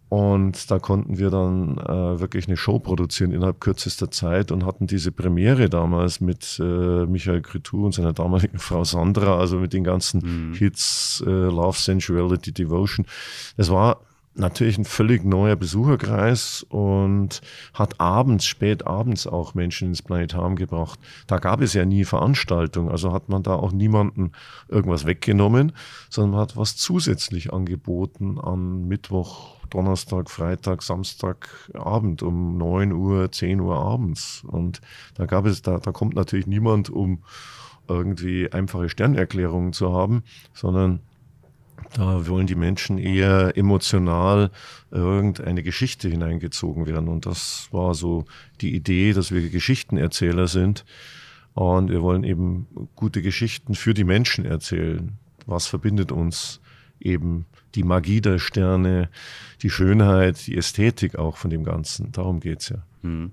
Und 0.09 0.71
da 0.71 0.79
konnten 0.79 1.19
wir 1.19 1.29
dann 1.29 1.77
äh, 1.77 2.19
wirklich 2.19 2.47
eine 2.47 2.57
Show 2.57 2.79
produzieren 2.79 3.31
innerhalb 3.31 3.61
kürzester 3.61 4.09
Zeit 4.09 4.51
und 4.51 4.65
hatten 4.65 4.87
diese 4.87 5.11
Premiere 5.11 5.69
damals 5.69 6.19
mit 6.19 6.59
äh, 6.59 7.05
Michael 7.05 7.41
Cretou 7.41 7.85
und 7.85 7.93
seiner 7.93 8.13
damaligen 8.13 8.57
Frau 8.57 8.83
Sandra, 8.83 9.37
also 9.37 9.59
mit 9.59 9.71
den 9.71 9.83
ganzen 9.83 10.49
mhm. 10.49 10.53
Hits 10.55 11.23
äh, 11.27 11.29
Love, 11.29 11.77
Sensuality, 11.77 12.51
Devotion. 12.51 13.05
Es 13.55 13.69
war 13.69 14.01
natürlich 14.39 14.77
ein 14.77 14.85
völlig 14.85 15.23
neuer 15.23 15.55
Besucherkreis 15.55 16.65
und 16.69 17.41
hat 17.73 17.99
abends, 17.99 18.45
spät 18.45 18.87
abends 18.87 19.27
auch 19.27 19.53
Menschen 19.53 19.89
ins 19.89 20.01
Planetarium 20.01 20.55
gebracht. 20.55 20.99
Da 21.27 21.37
gab 21.37 21.61
es 21.61 21.73
ja 21.73 21.85
nie 21.85 22.05
Veranstaltungen, 22.05 22.89
also 22.89 23.13
hat 23.13 23.29
man 23.29 23.43
da 23.43 23.55
auch 23.55 23.71
niemanden 23.71 24.31
irgendwas 24.67 25.05
weggenommen, 25.05 25.73
sondern 26.09 26.31
man 26.31 26.41
hat 26.41 26.57
was 26.57 26.75
zusätzlich 26.75 27.53
angeboten 27.53 28.39
an 28.39 28.87
Mittwoch, 28.87 29.59
Donnerstag, 29.69 30.29
Freitag, 30.29 30.81
Samstagabend 30.81 32.23
um 32.23 32.57
9 32.57 32.91
Uhr, 32.91 33.31
10 33.31 33.59
Uhr 33.59 33.75
abends. 33.77 34.43
Und 34.47 34.81
da 35.15 35.25
gab 35.25 35.45
es, 35.45 35.61
da, 35.61 35.77
da 35.77 35.91
kommt 35.91 36.15
natürlich 36.15 36.47
niemand, 36.47 36.89
um 36.89 37.23
irgendwie 37.87 38.51
einfache 38.51 38.89
Sternerklärungen 38.89 39.73
zu 39.73 39.93
haben, 39.93 40.23
sondern 40.53 41.01
da 41.93 42.27
wollen 42.27 42.47
die 42.47 42.55
Menschen 42.55 42.97
eher 42.97 43.57
emotional 43.57 44.51
irgendeine 44.91 45.63
Geschichte 45.63 46.09
hineingezogen 46.09 46.85
werden. 46.85 47.07
Und 47.09 47.25
das 47.25 47.67
war 47.71 47.93
so 47.95 48.25
die 48.61 48.75
Idee, 48.75 49.13
dass 49.13 49.31
wir 49.31 49.49
Geschichtenerzähler 49.49 50.47
sind 50.47 50.85
Und 51.53 51.89
wir 51.89 52.01
wollen 52.01 52.23
eben 52.23 52.67
gute 52.95 53.21
Geschichten 53.21 53.75
für 53.75 53.93
die 53.93 54.03
Menschen 54.03 54.45
erzählen. 54.45 55.17
Was 55.45 55.67
verbindet 55.67 56.11
uns 56.11 56.61
eben 56.99 57.45
die 57.75 57.83
Magie 57.83 58.21
der 58.21 58.39
Sterne, 58.39 59.09
die 59.61 59.69
Schönheit, 59.69 60.45
die 60.47 60.57
Ästhetik 60.57 61.17
auch 61.17 61.37
von 61.37 61.49
dem 61.49 61.63
Ganzen. 61.63 62.11
Darum 62.11 62.39
geht 62.39 62.61
es 62.61 62.69
ja. 62.69 62.83
Mhm. 63.01 63.31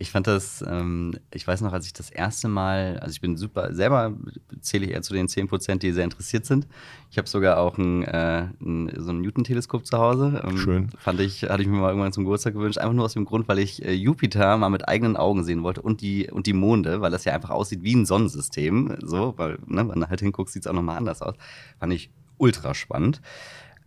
Ich 0.00 0.10
fand 0.10 0.26
das, 0.26 0.64
ähm, 0.66 1.12
ich 1.30 1.46
weiß 1.46 1.60
noch, 1.60 1.74
als 1.74 1.84
ich 1.84 1.92
das 1.92 2.08
erste 2.08 2.48
Mal, 2.48 2.98
also 3.00 3.12
ich 3.12 3.20
bin 3.20 3.36
super, 3.36 3.74
selber 3.74 4.16
zähle 4.62 4.86
ich 4.86 4.92
eher 4.92 5.02
zu 5.02 5.12
den 5.12 5.28
10 5.28 5.46
Prozent, 5.46 5.82
die 5.82 5.92
sehr 5.92 6.04
interessiert 6.04 6.46
sind. 6.46 6.66
Ich 7.10 7.18
habe 7.18 7.28
sogar 7.28 7.58
auch 7.58 7.76
ein, 7.76 8.04
äh, 8.04 8.48
ein, 8.62 8.90
so 8.96 9.10
ein 9.10 9.20
Newton-Teleskop 9.20 9.84
zu 9.84 9.98
Hause. 9.98 10.42
Ähm, 10.42 10.56
Schön. 10.56 10.88
Fand 10.96 11.20
ich, 11.20 11.42
hatte 11.42 11.60
ich 11.60 11.68
mir 11.68 11.76
mal 11.76 11.90
irgendwann 11.90 12.14
zum 12.14 12.24
Geburtstag 12.24 12.54
gewünscht. 12.54 12.78
Einfach 12.78 12.94
nur 12.94 13.04
aus 13.04 13.12
dem 13.12 13.26
Grund, 13.26 13.46
weil 13.46 13.58
ich 13.58 13.84
äh, 13.84 13.92
Jupiter 13.92 14.56
mal 14.56 14.70
mit 14.70 14.88
eigenen 14.88 15.18
Augen 15.18 15.44
sehen 15.44 15.62
wollte 15.62 15.82
und 15.82 16.00
die, 16.00 16.30
und 16.30 16.46
die 16.46 16.54
Monde, 16.54 17.02
weil 17.02 17.10
das 17.10 17.26
ja 17.26 17.34
einfach 17.34 17.50
aussieht 17.50 17.82
wie 17.82 17.94
ein 17.94 18.06
Sonnensystem. 18.06 18.96
So, 19.02 19.34
weil, 19.36 19.58
ne, 19.66 19.86
wenn 19.86 20.00
du 20.00 20.08
halt 20.08 20.20
hinguckst, 20.20 20.54
sieht 20.54 20.64
es 20.64 20.66
auch 20.66 20.74
nochmal 20.74 20.96
anders 20.96 21.20
aus. 21.20 21.34
Fand 21.78 21.92
ich 21.92 22.10
ultra 22.38 22.72
spannend. 22.72 23.20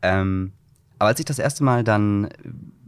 Ähm, 0.03 0.51
aber 0.99 1.07
als 1.07 1.19
ich 1.19 1.25
das 1.25 1.39
erste 1.39 1.63
Mal 1.63 1.83
dann 1.83 2.29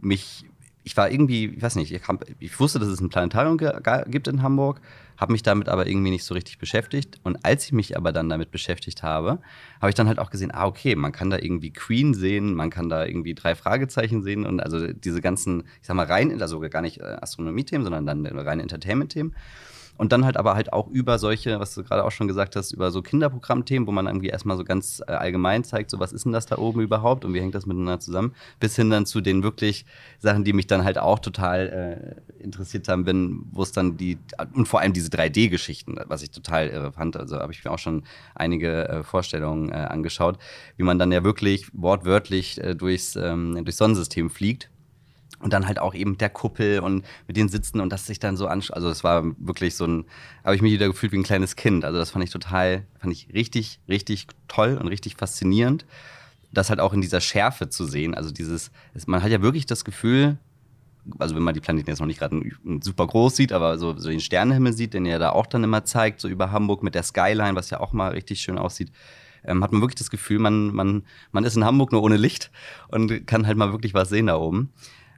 mich 0.00 0.45
ich 0.86 0.96
war 0.96 1.10
irgendwie, 1.10 1.46
ich 1.46 1.60
weiß 1.60 1.74
nicht, 1.74 1.92
ich, 1.92 2.06
hab, 2.06 2.24
ich 2.38 2.60
wusste, 2.60 2.78
dass 2.78 2.86
es 2.86 3.00
ein 3.00 3.08
Planetarium 3.08 3.58
gibt 4.06 4.28
in 4.28 4.40
Hamburg, 4.40 4.80
habe 5.16 5.32
mich 5.32 5.42
damit 5.42 5.68
aber 5.68 5.88
irgendwie 5.88 6.10
nicht 6.10 6.22
so 6.22 6.32
richtig 6.32 6.58
beschäftigt. 6.58 7.18
Und 7.24 7.44
als 7.44 7.64
ich 7.64 7.72
mich 7.72 7.96
aber 7.96 8.12
dann 8.12 8.28
damit 8.28 8.52
beschäftigt 8.52 9.02
habe, 9.02 9.40
habe 9.80 9.88
ich 9.88 9.96
dann 9.96 10.06
halt 10.06 10.20
auch 10.20 10.30
gesehen, 10.30 10.52
ah, 10.54 10.64
okay, 10.64 10.94
man 10.94 11.10
kann 11.10 11.28
da 11.28 11.38
irgendwie 11.38 11.72
Queen 11.72 12.14
sehen, 12.14 12.54
man 12.54 12.70
kann 12.70 12.88
da 12.88 13.04
irgendwie 13.04 13.34
drei 13.34 13.56
Fragezeichen 13.56 14.22
sehen 14.22 14.46
und 14.46 14.60
also 14.60 14.92
diese 14.92 15.20
ganzen, 15.20 15.64
ich 15.80 15.88
sag 15.88 15.96
mal, 15.96 16.06
rein, 16.06 16.40
also 16.40 16.60
gar 16.60 16.82
nicht 16.82 17.00
äh, 17.00 17.16
Astronomie-Themen, 17.20 17.82
sondern 17.82 18.06
dann 18.06 18.24
reine 18.24 18.62
Entertainment-Themen. 18.62 19.34
Und 19.96 20.12
dann 20.12 20.24
halt 20.24 20.36
aber 20.36 20.54
halt 20.54 20.72
auch 20.72 20.88
über 20.88 21.18
solche, 21.18 21.58
was 21.58 21.74
du 21.74 21.82
gerade 21.82 22.04
auch 22.04 22.10
schon 22.10 22.28
gesagt 22.28 22.56
hast, 22.56 22.72
über 22.72 22.90
so 22.90 23.02
Kinderprogrammthemen, 23.02 23.86
wo 23.86 23.92
man 23.92 24.06
irgendwie 24.06 24.28
erstmal 24.28 24.56
so 24.56 24.64
ganz 24.64 25.02
äh, 25.06 25.12
allgemein 25.12 25.64
zeigt, 25.64 25.90
so 25.90 25.98
was 25.98 26.12
ist 26.12 26.24
denn 26.24 26.32
das 26.32 26.46
da 26.46 26.58
oben 26.58 26.80
überhaupt 26.80 27.24
und 27.24 27.34
wie 27.34 27.40
hängt 27.40 27.54
das 27.54 27.66
miteinander 27.66 28.00
zusammen, 28.00 28.34
bis 28.60 28.76
hin 28.76 28.90
dann 28.90 29.06
zu 29.06 29.20
den 29.20 29.42
wirklich 29.42 29.86
Sachen, 30.18 30.44
die 30.44 30.52
mich 30.52 30.66
dann 30.66 30.84
halt 30.84 30.98
auch 30.98 31.18
total 31.18 32.20
äh, 32.38 32.42
interessiert 32.42 32.88
haben, 32.88 33.06
wenn, 33.06 33.46
wo 33.52 33.62
es 33.62 33.72
dann 33.72 33.96
die, 33.96 34.18
und 34.54 34.66
vor 34.66 34.80
allem 34.80 34.92
diese 34.92 35.10
3D-Geschichten, 35.10 35.96
was 36.06 36.22
ich 36.22 36.30
total 36.30 36.68
irre 36.68 36.92
fand, 36.92 37.16
also 37.16 37.38
habe 37.38 37.52
ich 37.52 37.64
mir 37.64 37.70
auch 37.70 37.78
schon 37.78 38.04
einige 38.34 38.88
äh, 38.88 39.02
Vorstellungen 39.02 39.70
äh, 39.70 39.74
angeschaut, 39.74 40.38
wie 40.76 40.84
man 40.84 40.98
dann 40.98 41.12
ja 41.12 41.24
wirklich 41.24 41.68
wortwörtlich 41.72 42.62
äh, 42.62 42.74
durchs, 42.74 43.16
ähm, 43.16 43.64
durchs 43.64 43.78
Sonnensystem 43.78 44.30
fliegt 44.30 44.70
und 45.40 45.52
dann 45.52 45.66
halt 45.66 45.78
auch 45.78 45.94
eben 45.94 46.16
der 46.18 46.30
Kuppel 46.30 46.80
und 46.80 47.04
mit 47.26 47.36
den 47.36 47.48
Sitzen 47.48 47.80
und 47.80 47.90
das 47.90 48.06
sich 48.06 48.18
dann 48.18 48.36
so 48.36 48.46
anschaut. 48.46 48.76
Also 48.76 48.88
es 48.88 49.04
war 49.04 49.24
wirklich 49.38 49.74
so 49.76 49.86
ein, 49.86 50.04
habe 50.44 50.54
ich 50.54 50.62
mich 50.62 50.72
wieder 50.72 50.86
gefühlt 50.86 51.12
wie 51.12 51.18
ein 51.18 51.24
kleines 51.24 51.56
Kind. 51.56 51.84
Also 51.84 51.98
das 51.98 52.10
fand 52.10 52.24
ich 52.24 52.30
total, 52.30 52.84
fand 52.98 53.12
ich 53.12 53.28
richtig, 53.34 53.80
richtig 53.88 54.26
toll 54.48 54.78
und 54.80 54.88
richtig 54.88 55.16
faszinierend, 55.16 55.84
das 56.52 56.70
halt 56.70 56.80
auch 56.80 56.92
in 56.92 57.00
dieser 57.00 57.20
Schärfe 57.20 57.68
zu 57.68 57.84
sehen. 57.84 58.14
Also 58.14 58.30
dieses, 58.30 58.70
man 59.06 59.22
hat 59.22 59.30
ja 59.30 59.42
wirklich 59.42 59.66
das 59.66 59.84
Gefühl, 59.84 60.38
also 61.18 61.36
wenn 61.36 61.42
man 61.42 61.54
die 61.54 61.60
Planeten 61.60 61.88
jetzt 61.88 62.00
noch 62.00 62.06
nicht 62.06 62.18
gerade 62.18 62.40
super 62.80 63.06
groß 63.06 63.36
sieht, 63.36 63.52
aber 63.52 63.78
so, 63.78 63.96
so 63.98 64.08
den 64.08 64.20
Sternenhimmel 64.20 64.72
sieht, 64.72 64.94
den 64.94 65.06
er 65.06 65.18
da 65.18 65.30
auch 65.30 65.46
dann 65.46 65.62
immer 65.62 65.84
zeigt, 65.84 66.20
so 66.20 66.28
über 66.28 66.50
Hamburg 66.50 66.82
mit 66.82 66.94
der 66.94 67.02
Skyline, 67.02 67.54
was 67.54 67.70
ja 67.70 67.80
auch 67.80 67.92
mal 67.92 68.12
richtig 68.12 68.40
schön 68.40 68.58
aussieht, 68.58 68.90
ähm, 69.44 69.62
hat 69.62 69.70
man 69.70 69.82
wirklich 69.82 69.96
das 69.96 70.10
Gefühl, 70.10 70.38
man, 70.38 70.74
man, 70.74 71.04
man 71.30 71.44
ist 71.44 71.56
in 71.56 71.64
Hamburg 71.64 71.92
nur 71.92 72.02
ohne 72.02 72.16
Licht 72.16 72.50
und 72.88 73.26
kann 73.26 73.46
halt 73.46 73.56
mal 73.56 73.70
wirklich 73.70 73.94
was 73.94 74.08
sehen 74.08 74.26
da 74.26 74.36
oben 74.36 74.72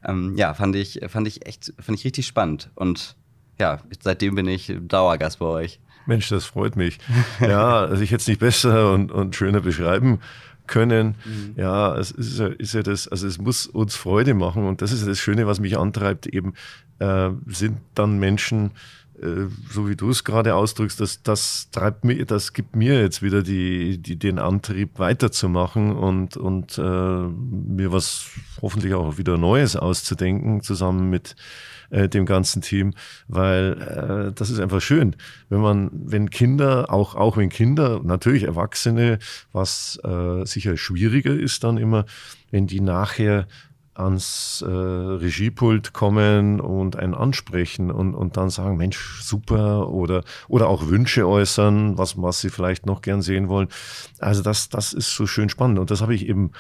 ähm, 0.05 0.35
ja, 0.37 0.55
fand 0.55 0.77
ich, 0.77 1.01
fand 1.09 1.27
ich 1.27 1.47
echt, 1.47 1.73
fand 1.79 1.99
ich 1.99 2.05
richtig 2.05 2.27
spannend. 2.27 2.71
Und 2.75 3.17
ja, 3.59 3.81
seitdem 4.01 4.35
bin 4.35 4.47
ich 4.47 4.73
Dauergast 4.81 5.39
bei 5.39 5.47
euch. 5.47 5.81
Mensch, 6.07 6.29
das 6.29 6.47
freut 6.47 6.77
mich. 6.77 6.99
Ja, 7.41 7.81
also 7.85 8.03
ich 8.03 8.11
hätte 8.11 8.23
es 8.23 8.29
nicht 8.29 8.41
besser 8.41 8.93
und, 8.93 9.13
und 9.13 9.37
schöner 9.37 9.61
beschreiben 9.61 10.21
können. 10.67 11.17
Mhm. 11.25 11.55
Ja, 11.57 11.97
es 11.97 12.11
ist 12.13 12.39
ja, 12.39 12.47
ist 12.47 12.75
ja 12.75 12.83
das, 12.83 13.09
also 13.09 13.27
es 13.27 13.39
muss 13.39 13.67
uns 13.67 13.97
Freude 13.97 14.35
machen 14.35 14.65
und 14.65 14.81
das 14.81 14.93
ist 14.93 15.07
das 15.07 15.19
Schöne, 15.19 15.47
was 15.47 15.61
mich 15.61 15.77
antreibt, 15.77 16.27
eben 16.27 16.55
äh, 16.99 17.31
sind 17.47 17.79
dann 17.95 18.19
Menschen, 18.19 18.71
so 19.71 19.89
wie 19.89 19.97
du 19.97 20.11
es 20.11 20.25
gerade 20.25 20.55
ausdrückst, 20.55 21.01
das, 21.01 21.23
das 21.23 21.71
treibt 21.71 22.05
mir, 22.05 22.25
das 22.25 22.53
gibt 22.53 22.77
mir 22.77 23.01
jetzt 23.01 23.23
wieder 23.23 23.43
die, 23.43 23.99
die, 23.99 24.17
den 24.17 24.39
Antrieb 24.39 24.99
weiterzumachen 24.99 25.97
und, 25.97 26.37
und 26.37 26.79
äh, 26.79 26.83
mir 26.83 27.93
was 27.93 28.27
hoffentlich 28.63 28.95
auch 28.95 29.19
wieder 29.19 29.37
Neues 29.39 29.77
auszudenken, 29.77 30.63
zusammen 30.63 31.11
mit 31.11 31.35
äh, 31.91 32.09
dem 32.09 32.27
ganzen 32.27 32.63
Team, 32.63 32.95
weil 33.27 34.29
äh, 34.31 34.33
das 34.35 34.51
ist 34.51 34.61
einfach 34.61 34.81
schön, 34.81 35.17
wenn 35.49 35.61
man, 35.61 35.91
wenn 35.93 36.31
Kinder, 36.31 36.93
auch, 36.93 37.15
auch 37.15 37.37
wenn 37.37 37.49
Kinder, 37.49 38.01
natürlich 38.05 38.45
Erwachsene, 38.45 39.19
was 39.53 39.99
äh, 40.05 40.45
sicher 40.45 40.77
schwieriger 40.77 41.35
ist 41.35 41.65
dann 41.65 41.77
immer, 41.77 42.05
wenn 42.51 42.67
die 42.67 42.81
nachher 42.81 43.47
ans 43.99 44.65
äh, 44.67 44.71
Regiepult 44.71 45.93
kommen 45.93 46.61
und 46.61 46.97
einen 46.97 47.15
ansprechen 47.15 47.91
und, 47.91 48.15
und 48.15 48.37
dann 48.37 48.51
sagen, 48.51 48.77
Mensch, 48.77 49.21
super 49.23 49.89
oder, 49.89 50.25
oder 50.49 50.69
auch 50.69 50.89
Wünsche 50.89 51.27
äußern, 51.27 51.99
was, 51.99 52.21
was 52.21 52.41
sie 52.41 52.51
vielleicht 52.51 52.87
noch 52.87 53.03
gern 53.03 53.23
sehen 53.23 53.49
wollen. 53.49 53.69
Also 54.19 54.43
das, 54.43 54.69
das 54.69 54.93
ist 54.93 55.15
so 55.15 55.27
schön 55.27 55.49
spannend 55.49 55.79
und 55.79 55.91
das 55.91 56.01
habe 56.01 56.15
ich 56.15 56.29
eben 56.29 56.53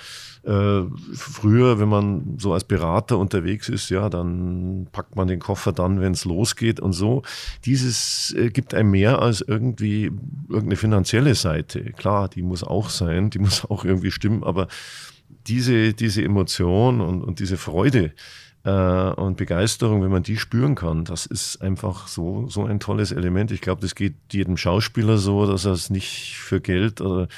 äh, 0.44 0.82
früher, 1.14 1.78
wenn 1.78 1.88
man 1.88 2.36
so 2.38 2.52
als 2.52 2.64
Berater 2.64 3.18
unterwegs 3.18 3.68
ist, 3.68 3.90
ja, 3.90 4.08
dann 4.08 4.88
packt 4.92 5.16
man 5.16 5.28
den 5.28 5.40
Koffer 5.40 5.72
dann, 5.72 6.00
wenn 6.00 6.12
es 6.12 6.24
losgeht 6.24 6.80
und 6.80 6.92
so. 6.92 7.22
Dieses 7.64 8.34
äh, 8.36 8.50
gibt 8.50 8.74
einem 8.74 8.90
mehr 8.90 9.20
als 9.20 9.40
irgendwie 9.40 10.10
irgendeine 10.48 10.76
finanzielle 10.76 11.34
Seite. 11.34 11.92
Klar, 11.92 12.28
die 12.28 12.42
muss 12.42 12.64
auch 12.64 12.88
sein, 12.88 13.30
die 13.30 13.38
muss 13.38 13.64
auch 13.68 13.84
irgendwie 13.84 14.10
stimmen, 14.10 14.44
aber 14.44 14.68
diese, 15.46 15.94
diese 15.94 16.22
Emotion 16.22 17.00
und, 17.00 17.22
und 17.22 17.40
diese 17.40 17.56
Freude 17.56 18.12
äh, 18.64 18.70
und 18.70 19.36
Begeisterung, 19.36 20.02
wenn 20.02 20.10
man 20.10 20.22
die 20.22 20.36
spüren 20.36 20.74
kann, 20.74 21.04
das 21.04 21.26
ist 21.26 21.62
einfach 21.62 22.08
so, 22.08 22.46
so 22.48 22.64
ein 22.64 22.80
tolles 22.80 23.12
Element. 23.12 23.50
Ich 23.50 23.60
glaube, 23.60 23.80
das 23.80 23.94
geht 23.94 24.14
jedem 24.30 24.56
Schauspieler 24.56 25.18
so, 25.18 25.46
dass 25.46 25.64
er 25.64 25.72
es 25.72 25.90
nicht 25.90 26.36
für 26.36 26.60
Geld 26.60 27.00
oder 27.00 27.28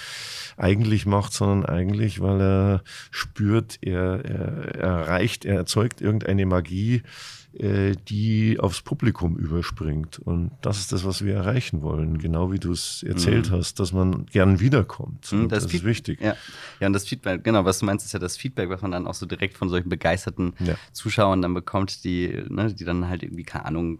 eigentlich 0.57 1.07
macht, 1.07 1.33
sondern 1.33 1.64
eigentlich, 1.64 2.20
weil 2.20 2.40
er 2.40 2.83
spürt, 3.11 3.79
er, 3.81 4.24
er, 4.24 4.74
er 4.74 4.88
erreicht, 4.98 5.44
er 5.44 5.57
erzeugt 5.57 6.00
irgendeine 6.00 6.46
Magie, 6.46 6.96
äh, 6.96 7.03
die 7.52 8.58
aufs 8.60 8.80
Publikum 8.82 9.36
überspringt. 9.36 10.18
Und 10.20 10.52
das 10.62 10.78
ist 10.78 10.92
das, 10.92 11.04
was 11.04 11.24
wir 11.24 11.34
erreichen 11.34 11.82
wollen. 11.82 12.18
Genau 12.18 12.52
wie 12.52 12.58
du 12.58 12.72
es 12.72 13.02
erzählt 13.02 13.50
mhm. 13.50 13.56
hast, 13.56 13.80
dass 13.80 13.92
man 13.92 14.26
gern 14.26 14.60
wiederkommt. 14.60 15.32
Mhm, 15.32 15.48
das, 15.48 15.64
das 15.64 15.74
ist 15.74 15.84
wichtig. 15.84 16.20
Ja. 16.20 16.36
ja, 16.78 16.86
und 16.86 16.92
das 16.92 17.08
Feedback, 17.08 17.42
genau, 17.42 17.64
was 17.64 17.80
du 17.80 17.86
meinst, 17.86 18.06
ist 18.06 18.12
ja 18.12 18.20
das 18.20 18.36
Feedback, 18.36 18.68
was 18.68 18.82
man 18.82 18.92
dann 18.92 19.06
auch 19.06 19.14
so 19.14 19.26
direkt 19.26 19.58
von 19.58 19.68
solchen 19.68 19.88
begeisterten 19.88 20.52
ja. 20.60 20.74
Zuschauern 20.92 21.42
dann 21.42 21.54
bekommt, 21.54 22.04
die, 22.04 22.40
ne, 22.48 22.72
die 22.72 22.84
dann 22.84 23.08
halt 23.08 23.22
irgendwie, 23.24 23.44
keine 23.44 23.64
Ahnung, 23.64 23.98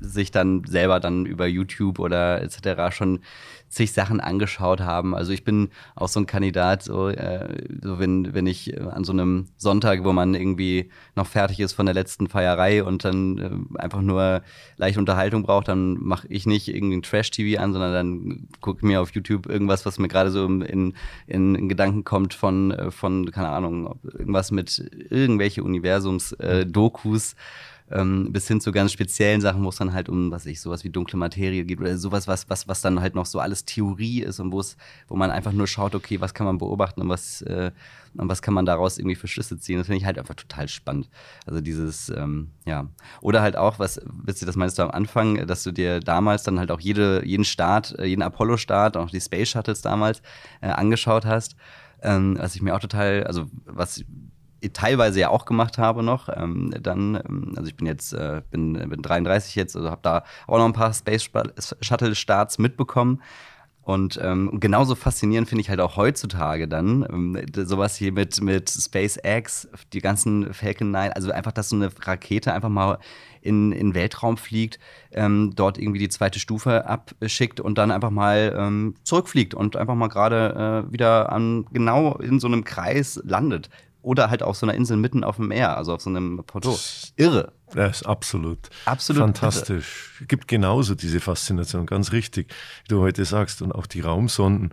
sich 0.00 0.30
dann 0.30 0.64
selber 0.64 1.00
dann 1.00 1.26
über 1.26 1.46
YouTube 1.46 1.98
oder 1.98 2.42
etc. 2.42 2.94
schon 2.94 3.20
zig 3.70 3.92
Sachen 3.92 4.20
angeschaut 4.20 4.80
haben. 4.80 5.14
Also 5.14 5.32
ich 5.32 5.44
bin 5.44 5.70
auch 5.94 6.08
so 6.08 6.20
ein 6.20 6.26
Kandidat, 6.26 6.82
so, 6.82 7.08
äh, 7.08 7.66
so 7.80 7.98
wenn, 8.00 8.34
wenn 8.34 8.46
ich 8.46 8.76
äh, 8.76 8.80
an 8.80 9.04
so 9.04 9.12
einem 9.12 9.46
Sonntag, 9.56 10.04
wo 10.04 10.12
man 10.12 10.34
irgendwie 10.34 10.90
noch 11.14 11.26
fertig 11.26 11.60
ist 11.60 11.72
von 11.72 11.86
der 11.86 11.94
letzten 11.94 12.26
Feierei 12.26 12.82
und 12.82 13.04
dann 13.04 13.38
äh, 13.38 13.80
einfach 13.80 14.02
nur 14.02 14.42
leichte 14.76 14.98
Unterhaltung 14.98 15.44
braucht, 15.44 15.68
dann 15.68 15.98
mache 16.00 16.26
ich 16.28 16.46
nicht 16.46 16.68
irgendwie 16.68 16.96
ein 16.96 17.02
Trash-TV 17.02 17.60
an, 17.62 17.72
sondern 17.72 17.92
dann 17.92 18.48
gucke 18.60 18.78
ich 18.78 18.82
mir 18.82 19.00
auf 19.00 19.12
YouTube 19.12 19.46
irgendwas, 19.46 19.86
was 19.86 20.00
mir 20.00 20.08
gerade 20.08 20.32
so 20.32 20.44
in, 20.44 20.62
in, 20.62 20.94
in, 21.54 21.68
Gedanken 21.68 22.02
kommt 22.02 22.34
von, 22.34 22.72
äh, 22.72 22.90
von, 22.90 23.30
keine 23.30 23.50
Ahnung, 23.50 24.00
irgendwas 24.02 24.50
mit 24.50 24.90
irgendwelche 25.10 25.62
Universums-Dokus. 25.62 27.32
Äh, 27.32 27.36
ähm, 27.90 28.32
bis 28.32 28.46
hin 28.46 28.60
zu 28.60 28.72
ganz 28.72 28.92
speziellen 28.92 29.40
Sachen, 29.40 29.64
wo 29.64 29.68
es 29.68 29.76
dann 29.76 29.92
halt 29.92 30.08
um, 30.08 30.30
was 30.30 30.46
ich, 30.46 30.60
sowas 30.60 30.84
wie 30.84 30.90
dunkle 30.90 31.18
Materie 31.18 31.64
geht 31.64 31.80
oder 31.80 31.96
sowas, 31.98 32.28
was, 32.28 32.48
was, 32.48 32.68
was 32.68 32.80
dann 32.80 33.00
halt 33.00 33.14
noch 33.14 33.26
so 33.26 33.40
alles 33.40 33.64
Theorie 33.64 34.22
ist 34.22 34.40
und 34.40 34.52
wo 34.52 34.60
es, 34.60 34.76
wo 35.08 35.16
man 35.16 35.30
einfach 35.30 35.52
nur 35.52 35.66
schaut, 35.66 35.94
okay, 35.94 36.20
was 36.20 36.34
kann 36.34 36.46
man 36.46 36.58
beobachten 36.58 37.00
und 37.00 37.08
was, 37.08 37.42
äh, 37.42 37.72
und 38.16 38.28
was 38.28 38.42
kann 38.42 38.54
man 38.54 38.66
daraus 38.66 38.98
irgendwie 38.98 39.14
für 39.14 39.28
Schlüsse 39.28 39.58
ziehen. 39.58 39.78
Das 39.78 39.86
finde 39.86 39.98
ich 39.98 40.04
halt 40.04 40.18
einfach 40.18 40.34
total 40.34 40.68
spannend. 40.68 41.08
Also 41.46 41.60
dieses, 41.60 42.08
ähm, 42.10 42.50
ja. 42.64 42.88
Oder 43.20 43.42
halt 43.42 43.56
auch, 43.56 43.78
was, 43.78 43.98
ihr, 43.98 44.46
das 44.46 44.56
meinst 44.56 44.78
du 44.78 44.82
am 44.82 44.90
Anfang, 44.90 45.46
dass 45.46 45.62
du 45.62 45.72
dir 45.72 46.00
damals 46.00 46.42
dann 46.42 46.58
halt 46.58 46.70
auch 46.70 46.80
jede, 46.80 47.24
jeden 47.24 47.44
Start, 47.44 47.98
äh, 47.98 48.06
jeden 48.06 48.22
Apollo-Start, 48.22 48.96
auch 48.96 49.10
die 49.10 49.20
Space 49.20 49.50
Shuttles 49.50 49.82
damals 49.82 50.22
äh, 50.60 50.68
angeschaut 50.68 51.24
hast. 51.24 51.56
Ähm, 52.02 52.36
was 52.38 52.54
ich 52.54 52.62
mir 52.62 52.74
auch 52.74 52.80
total, 52.80 53.24
also 53.24 53.46
was 53.66 54.04
teilweise 54.72 55.20
ja 55.20 55.30
auch 55.30 55.44
gemacht 55.44 55.78
habe 55.78 56.02
noch. 56.02 56.28
Ähm, 56.34 56.74
dann, 56.80 57.16
ähm, 57.16 57.54
also 57.56 57.68
ich 57.68 57.76
bin 57.76 57.86
jetzt 57.86 58.12
äh, 58.12 58.42
bin, 58.50 58.74
bin 58.74 59.02
33 59.02 59.54
jetzt, 59.54 59.76
also 59.76 59.90
habe 59.90 60.02
da 60.02 60.24
auch 60.46 60.58
noch 60.58 60.66
ein 60.66 60.72
paar 60.72 60.92
Space 60.92 61.30
Shuttle 61.80 62.14
Starts 62.14 62.58
mitbekommen. 62.58 63.20
Und 63.82 64.20
ähm, 64.22 64.60
genauso 64.60 64.94
faszinierend 64.94 65.48
finde 65.48 65.62
ich 65.62 65.70
halt 65.70 65.80
auch 65.80 65.96
heutzutage 65.96 66.68
dann 66.68 67.04
ähm, 67.10 67.46
sowas 67.54 67.96
hier 67.96 68.12
mit, 68.12 68.40
mit 68.40 68.70
SpaceX, 68.70 69.68
die 69.92 70.00
ganzen 70.00 70.52
Falcon 70.52 70.90
9, 70.90 71.12
also 71.12 71.32
einfach, 71.32 71.50
dass 71.50 71.70
so 71.70 71.76
eine 71.76 71.90
Rakete 72.00 72.52
einfach 72.52 72.68
mal 72.68 72.98
in, 73.40 73.72
in 73.72 73.94
Weltraum 73.94 74.36
fliegt, 74.36 74.78
ähm, 75.12 75.54
dort 75.56 75.78
irgendwie 75.78 75.98
die 75.98 76.10
zweite 76.10 76.38
Stufe 76.38 76.86
abschickt 76.86 77.58
und 77.58 77.78
dann 77.78 77.90
einfach 77.90 78.10
mal 78.10 78.54
ähm, 78.56 78.94
zurückfliegt 79.02 79.54
und 79.54 79.76
einfach 79.76 79.94
mal 79.94 80.08
gerade 80.08 80.86
äh, 80.88 80.92
wieder 80.92 81.32
an 81.32 81.64
genau 81.72 82.16
in 82.16 82.38
so 82.38 82.48
einem 82.48 82.64
Kreis 82.64 83.20
landet. 83.24 83.70
Oder 84.02 84.30
halt 84.30 84.42
auf 84.42 84.56
so 84.56 84.66
einer 84.66 84.74
Insel 84.74 84.96
mitten 84.96 85.24
auf 85.24 85.36
dem 85.36 85.48
Meer, 85.48 85.76
also 85.76 85.94
auf 85.94 86.00
so 86.00 86.10
einem 86.10 86.42
Porto. 86.46 86.78
Irre. 87.16 87.52
Ja, 87.74 87.86
ist 87.86 88.06
absolut, 88.06 88.58
absolut 88.84 89.22
fantastisch. 89.22 90.14
Irre. 90.18 90.26
Gibt 90.26 90.48
genauso 90.48 90.94
diese 90.94 91.20
Faszination, 91.20 91.86
ganz 91.86 92.12
richtig, 92.12 92.52
wie 92.84 92.88
du 92.88 93.00
heute 93.00 93.24
sagst. 93.24 93.62
Und 93.62 93.72
auch 93.72 93.86
die 93.86 94.00
Raumsonden, 94.00 94.72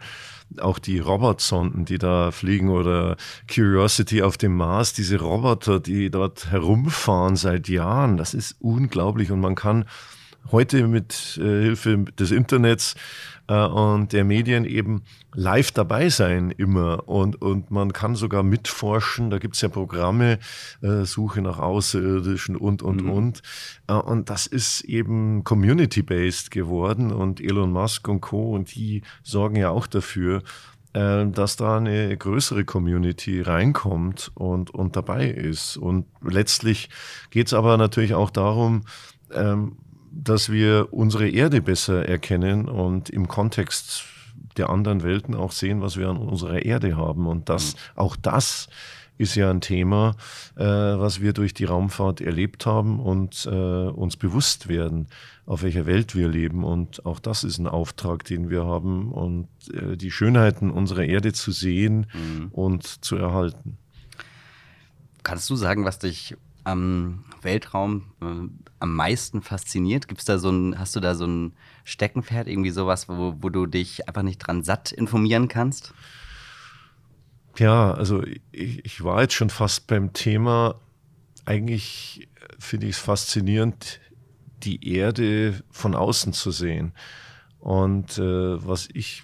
auch 0.59 0.79
die 0.79 0.99
Robotsonden, 0.99 1.85
die 1.85 1.97
da 1.97 2.31
fliegen 2.31 2.69
oder 2.69 3.17
Curiosity 3.53 4.21
auf 4.23 4.37
dem 4.37 4.55
Mars, 4.55 4.93
diese 4.93 5.19
Roboter, 5.19 5.79
die 5.79 6.09
dort 6.09 6.51
herumfahren 6.51 7.35
seit 7.35 7.67
Jahren, 7.67 8.17
das 8.17 8.33
ist 8.33 8.55
unglaublich. 8.59 9.31
Und 9.31 9.41
man 9.41 9.55
kann 9.55 9.85
heute 10.51 10.87
mit 10.87 11.37
äh, 11.41 11.41
Hilfe 11.41 12.05
des 12.17 12.31
Internets 12.31 12.95
äh, 13.47 13.65
und 13.65 14.13
der 14.13 14.23
Medien 14.23 14.65
eben 14.65 15.03
live 15.33 15.71
dabei 15.71 16.09
sein 16.09 16.51
immer 16.51 17.07
und, 17.07 17.41
und 17.41 17.71
man 17.71 17.93
kann 17.93 18.15
sogar 18.15 18.43
mitforschen. 18.43 19.29
Da 19.29 19.39
gibt 19.39 19.55
es 19.55 19.61
ja 19.61 19.69
Programme, 19.69 20.39
äh, 20.81 21.03
Suche 21.03 21.41
nach 21.41 21.59
Außerirdischen 21.59 22.55
und, 22.55 22.81
und, 22.81 23.03
mhm. 23.03 23.11
und. 23.11 23.41
Äh, 23.87 23.93
und 23.93 24.29
das 24.29 24.47
ist 24.47 24.81
eben 24.81 25.43
community-based 25.43 26.51
geworden 26.51 27.11
und 27.11 27.41
Elon 27.41 27.71
Musk 27.71 28.07
und 28.07 28.21
Co. 28.21 28.53
und 28.53 28.75
die 28.75 29.01
sorgen 29.23 29.55
ja 29.55 29.69
auch 29.69 29.87
dafür, 29.87 30.43
äh, 30.93 31.25
dass 31.27 31.55
da 31.57 31.77
eine 31.77 32.15
größere 32.15 32.65
Community 32.65 33.41
reinkommt 33.41 34.31
und, 34.35 34.71
und 34.71 34.95
dabei 34.95 35.27
ist. 35.27 35.77
Und 35.77 36.05
letztlich 36.21 36.89
geht 37.29 37.47
es 37.47 37.53
aber 37.53 37.77
natürlich 37.77 38.13
auch 38.13 38.29
darum, 38.29 38.83
ähm, 39.33 39.77
dass 40.23 40.51
wir 40.51 40.87
unsere 40.91 41.29
Erde 41.29 41.61
besser 41.61 42.07
erkennen 42.07 42.67
und 42.67 43.09
im 43.09 43.27
Kontext 43.27 44.03
der 44.57 44.69
anderen 44.69 45.03
Welten 45.03 45.35
auch 45.35 45.51
sehen, 45.51 45.81
was 45.81 45.97
wir 45.97 46.09
an 46.09 46.17
unserer 46.17 46.63
Erde 46.63 46.97
haben. 46.97 47.27
Und 47.27 47.49
das, 47.49 47.73
mhm. 47.73 47.79
auch 47.95 48.15
das 48.15 48.67
ist 49.17 49.35
ja 49.35 49.49
ein 49.49 49.61
Thema, 49.61 50.15
äh, 50.55 50.63
was 50.63 51.21
wir 51.21 51.33
durch 51.33 51.53
die 51.53 51.65
Raumfahrt 51.65 52.21
erlebt 52.21 52.65
haben 52.65 52.99
und 52.99 53.47
äh, 53.49 53.49
uns 53.49 54.15
bewusst 54.17 54.67
werden, 54.67 55.07
auf 55.45 55.63
welcher 55.63 55.85
Welt 55.85 56.15
wir 56.15 56.27
leben. 56.27 56.63
Und 56.63 57.05
auch 57.05 57.19
das 57.19 57.43
ist 57.43 57.57
ein 57.57 57.67
Auftrag, 57.67 58.23
den 58.25 58.49
wir 58.49 58.65
haben 58.65 59.11
und 59.11 59.47
äh, 59.73 59.97
die 59.97 60.11
Schönheiten 60.11 60.69
unserer 60.69 61.03
Erde 61.03 61.33
zu 61.33 61.51
sehen 61.51 62.07
mhm. 62.13 62.47
und 62.51 62.83
zu 62.83 63.15
erhalten. 63.15 63.77
Kannst 65.23 65.49
du 65.49 65.55
sagen, 65.55 65.83
was 65.83 65.99
dich 65.99 66.35
am 66.63 67.23
Weltraum 67.41 68.03
äh, 68.21 68.66
am 68.79 68.93
meisten 68.93 69.41
fasziniert? 69.41 70.07
Gibt's 70.07 70.25
da 70.25 70.37
so 70.37 70.49
ein, 70.49 70.79
hast 70.79 70.95
du 70.95 70.99
da 70.99 71.15
so 71.15 71.25
ein 71.25 71.53
Steckenpferd, 71.83 72.47
irgendwie 72.47 72.69
sowas, 72.69 73.09
wo, 73.09 73.35
wo 73.39 73.49
du 73.49 73.65
dich 73.65 74.07
einfach 74.07 74.23
nicht 74.23 74.39
dran 74.39 74.63
satt 74.63 74.91
informieren 74.91 75.47
kannst? 75.47 75.93
Ja, 77.57 77.91
also 77.91 78.23
ich, 78.51 78.85
ich 78.85 79.03
war 79.03 79.21
jetzt 79.21 79.33
schon 79.33 79.49
fast 79.49 79.87
beim 79.87 80.13
Thema. 80.13 80.75
Eigentlich 81.45 82.27
finde 82.59 82.87
ich 82.87 82.95
es 82.95 83.01
faszinierend, 83.01 83.99
die 84.63 84.93
Erde 84.95 85.61
von 85.71 85.95
außen 85.95 86.33
zu 86.33 86.51
sehen. 86.51 86.93
Und 87.59 88.17
äh, 88.17 88.65
was 88.67 88.89
ich 88.93 89.23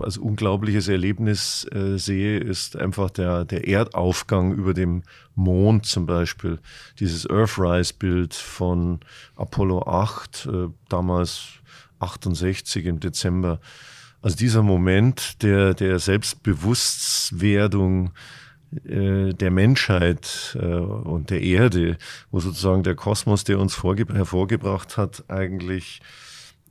als 0.00 0.18
unglaubliches 0.18 0.88
Erlebnis 0.88 1.64
äh, 1.72 1.96
sehe, 1.98 2.38
ist 2.38 2.76
einfach 2.76 3.10
der, 3.10 3.44
der 3.44 3.68
Erdaufgang 3.68 4.52
über 4.52 4.74
dem 4.74 5.02
Mond 5.34 5.86
zum 5.86 6.06
Beispiel. 6.06 6.58
Dieses 7.00 7.28
Earthrise-Bild 7.28 8.34
von 8.34 9.00
Apollo 9.36 9.82
8, 9.82 10.46
äh, 10.46 10.68
damals 10.88 11.48
68 11.98 12.86
im 12.86 13.00
Dezember. 13.00 13.58
Also 14.22 14.36
dieser 14.36 14.62
Moment 14.62 15.42
der, 15.42 15.74
der 15.74 15.98
Selbstbewusstwerdung 15.98 18.12
äh, 18.84 19.34
der 19.34 19.50
Menschheit 19.50 20.56
äh, 20.60 20.64
und 20.64 21.30
der 21.30 21.42
Erde, 21.42 21.98
wo 22.30 22.40
sozusagen 22.40 22.82
der 22.82 22.94
Kosmos, 22.94 23.44
der 23.44 23.58
uns 23.58 23.82
hervorgebracht 23.82 24.96
hat, 24.96 25.24
eigentlich 25.28 26.00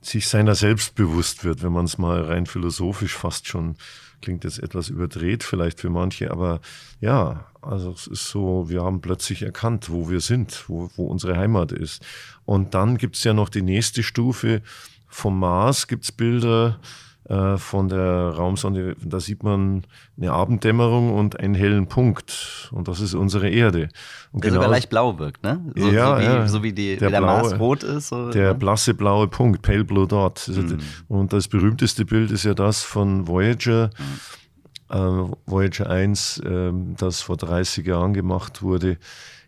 sich 0.06 0.28
seiner 0.28 0.54
selbst 0.54 0.94
bewusst 0.94 1.44
wird, 1.44 1.62
wenn 1.62 1.72
man 1.72 1.84
es 1.86 1.98
mal 1.98 2.22
rein 2.22 2.46
philosophisch 2.46 3.14
fast 3.14 3.48
schon, 3.48 3.76
klingt 4.22 4.44
jetzt 4.44 4.58
etwas 4.58 4.88
überdreht 4.88 5.44
vielleicht 5.44 5.80
für 5.80 5.90
manche, 5.90 6.30
aber 6.30 6.60
ja, 7.00 7.46
also 7.60 7.92
es 7.92 8.06
ist 8.06 8.28
so, 8.28 8.68
wir 8.68 8.82
haben 8.82 9.00
plötzlich 9.00 9.42
erkannt, 9.42 9.90
wo 9.90 10.08
wir 10.08 10.20
sind, 10.20 10.64
wo, 10.68 10.90
wo 10.96 11.06
unsere 11.06 11.36
Heimat 11.36 11.72
ist. 11.72 12.02
Und 12.44 12.74
dann 12.74 12.98
gibt 12.98 13.16
es 13.16 13.24
ja 13.24 13.34
noch 13.34 13.48
die 13.48 13.62
nächste 13.62 14.02
Stufe. 14.02 14.62
Vom 15.08 15.38
Mars 15.38 15.86
gibt 15.86 16.04
es 16.04 16.12
Bilder, 16.12 16.78
äh, 17.28 17.56
von 17.56 17.88
der 17.88 18.34
Raumsonde, 18.36 18.96
da 19.02 19.18
sieht 19.18 19.42
man 19.42 19.84
eine 20.16 20.32
Abenddämmerung 20.32 21.14
und 21.14 21.40
einen 21.40 21.54
hellen 21.54 21.86
Punkt. 21.86 22.70
Und 22.72 22.86
das 22.86 23.00
ist 23.00 23.14
unsere 23.14 23.48
Erde. 23.48 23.88
Und 24.32 24.44
der 24.44 24.50
genau, 24.50 24.62
sogar 24.62 24.70
leicht 24.70 24.90
blau 24.90 25.18
wirkt, 25.18 25.42
ne? 25.42 25.64
So, 25.74 25.90
ja, 25.90 26.16
so 26.16 26.20
wie, 26.20 26.24
ja. 26.24 26.48
so 26.48 26.62
wie 26.62 26.72
die, 26.72 26.96
der, 26.96 27.08
wie 27.08 27.12
der 27.12 27.20
blaue, 27.20 27.42
Mars 27.42 27.58
rot 27.58 27.82
ist. 27.82 28.08
So, 28.08 28.30
der 28.30 28.48
ne? 28.48 28.54
blasse 28.54 28.92
blaue 28.92 29.28
Punkt, 29.28 29.62
Pale 29.62 29.84
Blue 29.84 30.06
Dot. 30.06 30.48
Mhm. 30.48 30.80
Und 31.08 31.32
das 31.32 31.48
berühmteste 31.48 32.04
Bild 32.04 32.30
ist 32.30 32.44
ja 32.44 32.52
das 32.52 32.82
von 32.82 33.26
Voyager. 33.26 33.90
Mhm. 34.90 34.94
Äh, 34.94 35.30
Voyager 35.46 35.88
1, 35.88 36.40
äh, 36.40 36.72
das 36.98 37.22
vor 37.22 37.38
30 37.38 37.86
Jahren 37.86 38.12
gemacht 38.12 38.62
wurde 38.62 38.98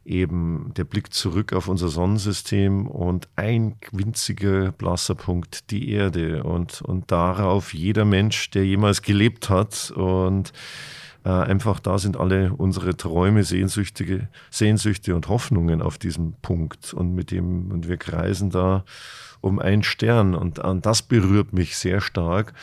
eben 0.06 0.72
der 0.76 0.84
Blick 0.84 1.12
zurück 1.12 1.52
auf 1.52 1.68
unser 1.68 1.88
Sonnensystem 1.88 2.86
und 2.86 3.28
ein 3.36 3.76
winziger 3.92 4.72
blasser 4.72 5.14
Punkt, 5.14 5.70
die 5.70 5.90
Erde 5.90 6.44
und, 6.44 6.82
und 6.82 7.10
darauf 7.10 7.74
jeder 7.74 8.04
Mensch, 8.04 8.50
der 8.50 8.64
jemals 8.64 9.02
gelebt 9.02 9.50
hat 9.50 9.90
und 9.90 10.52
äh, 11.24 11.28
einfach 11.28 11.80
da 11.80 11.98
sind 11.98 12.16
alle 12.16 12.52
unsere 12.52 12.96
Träume, 12.96 13.42
Sehnsüchtige, 13.42 14.28
Sehnsüchte 14.50 15.16
und 15.16 15.28
Hoffnungen 15.28 15.82
auf 15.82 15.98
diesem 15.98 16.34
Punkt 16.40 16.94
und 16.94 17.14
mit 17.14 17.32
dem, 17.32 17.72
und 17.72 17.88
wir 17.88 17.96
kreisen 17.96 18.50
da 18.50 18.84
um 19.40 19.58
einen 19.58 19.82
Stern 19.82 20.34
und, 20.34 20.60
und 20.60 20.86
das 20.86 21.02
berührt 21.02 21.52
mich 21.52 21.76
sehr 21.76 22.00
stark. 22.00 22.54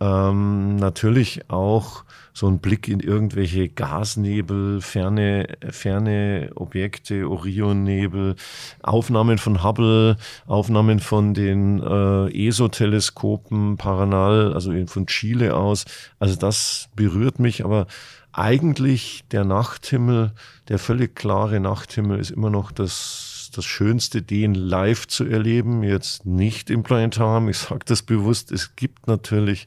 Ähm, 0.00 0.76
natürlich 0.76 1.50
auch 1.50 2.04
so 2.32 2.48
ein 2.48 2.58
Blick 2.58 2.88
in 2.88 3.00
irgendwelche 3.00 3.68
Gasnebel, 3.68 4.80
ferne, 4.80 5.58
ferne 5.70 6.50
Objekte, 6.54 7.28
Orionnebel, 7.28 8.36
Aufnahmen 8.82 9.38
von 9.38 9.62
Hubble, 9.62 10.16
Aufnahmen 10.46 11.00
von 11.00 11.34
den 11.34 11.82
äh, 11.82 12.48
ESO-Teleskopen, 12.48 13.76
Paranal, 13.76 14.54
also 14.54 14.72
von 14.86 15.06
Chile 15.06 15.54
aus. 15.54 15.84
Also 16.18 16.36
das 16.36 16.88
berührt 16.96 17.38
mich, 17.38 17.64
aber 17.64 17.86
eigentlich 18.32 19.24
der 19.32 19.44
Nachthimmel, 19.44 20.32
der 20.68 20.78
völlig 20.78 21.16
klare 21.16 21.60
Nachthimmel 21.60 22.18
ist 22.18 22.30
immer 22.30 22.48
noch 22.48 22.70
das 22.72 23.29
das 23.50 23.64
Schönste, 23.64 24.22
den 24.22 24.54
live 24.54 25.06
zu 25.06 25.24
erleben, 25.24 25.82
jetzt 25.82 26.26
nicht 26.26 26.70
im 26.70 26.82
Planetarium. 26.82 27.48
Ich 27.48 27.58
sage 27.58 27.84
das 27.84 28.02
bewusst, 28.02 28.52
es 28.52 28.76
gibt 28.76 29.06
natürlich 29.06 29.66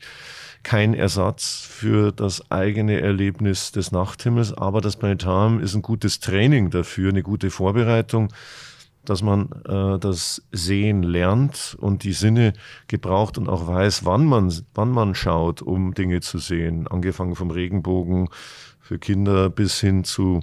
kein 0.63 0.93
Ersatz 0.93 1.67
für 1.69 2.11
das 2.11 2.49
eigene 2.49 3.01
Erlebnis 3.01 3.71
des 3.71 3.91
Nachthimmels, 3.91 4.53
aber 4.53 4.81
das 4.81 4.95
Planetarium 4.95 5.59
ist 5.59 5.75
ein 5.75 5.81
gutes 5.81 6.19
Training 6.19 6.69
dafür, 6.69 7.09
eine 7.09 7.21
gute 7.21 7.51
Vorbereitung, 7.51 8.29
dass 9.05 9.21
man 9.21 9.49
äh, 9.67 9.99
das 9.99 10.41
Sehen 10.51 11.03
lernt 11.03 11.75
und 11.79 12.03
die 12.03 12.13
Sinne 12.13 12.53
gebraucht 12.87 13.37
und 13.37 13.49
auch 13.49 13.67
weiß, 13.67 14.05
wann 14.05 14.25
man, 14.25 14.53
wann 14.73 14.91
man 14.91 15.13
schaut, 15.13 15.61
um 15.61 15.93
Dinge 15.93 16.21
zu 16.21 16.37
sehen. 16.37 16.87
Angefangen 16.87 17.35
vom 17.35 17.51
Regenbogen 17.51 18.29
für 18.79 18.99
Kinder 18.99 19.49
bis 19.49 19.79
hin 19.81 20.05
zu 20.05 20.41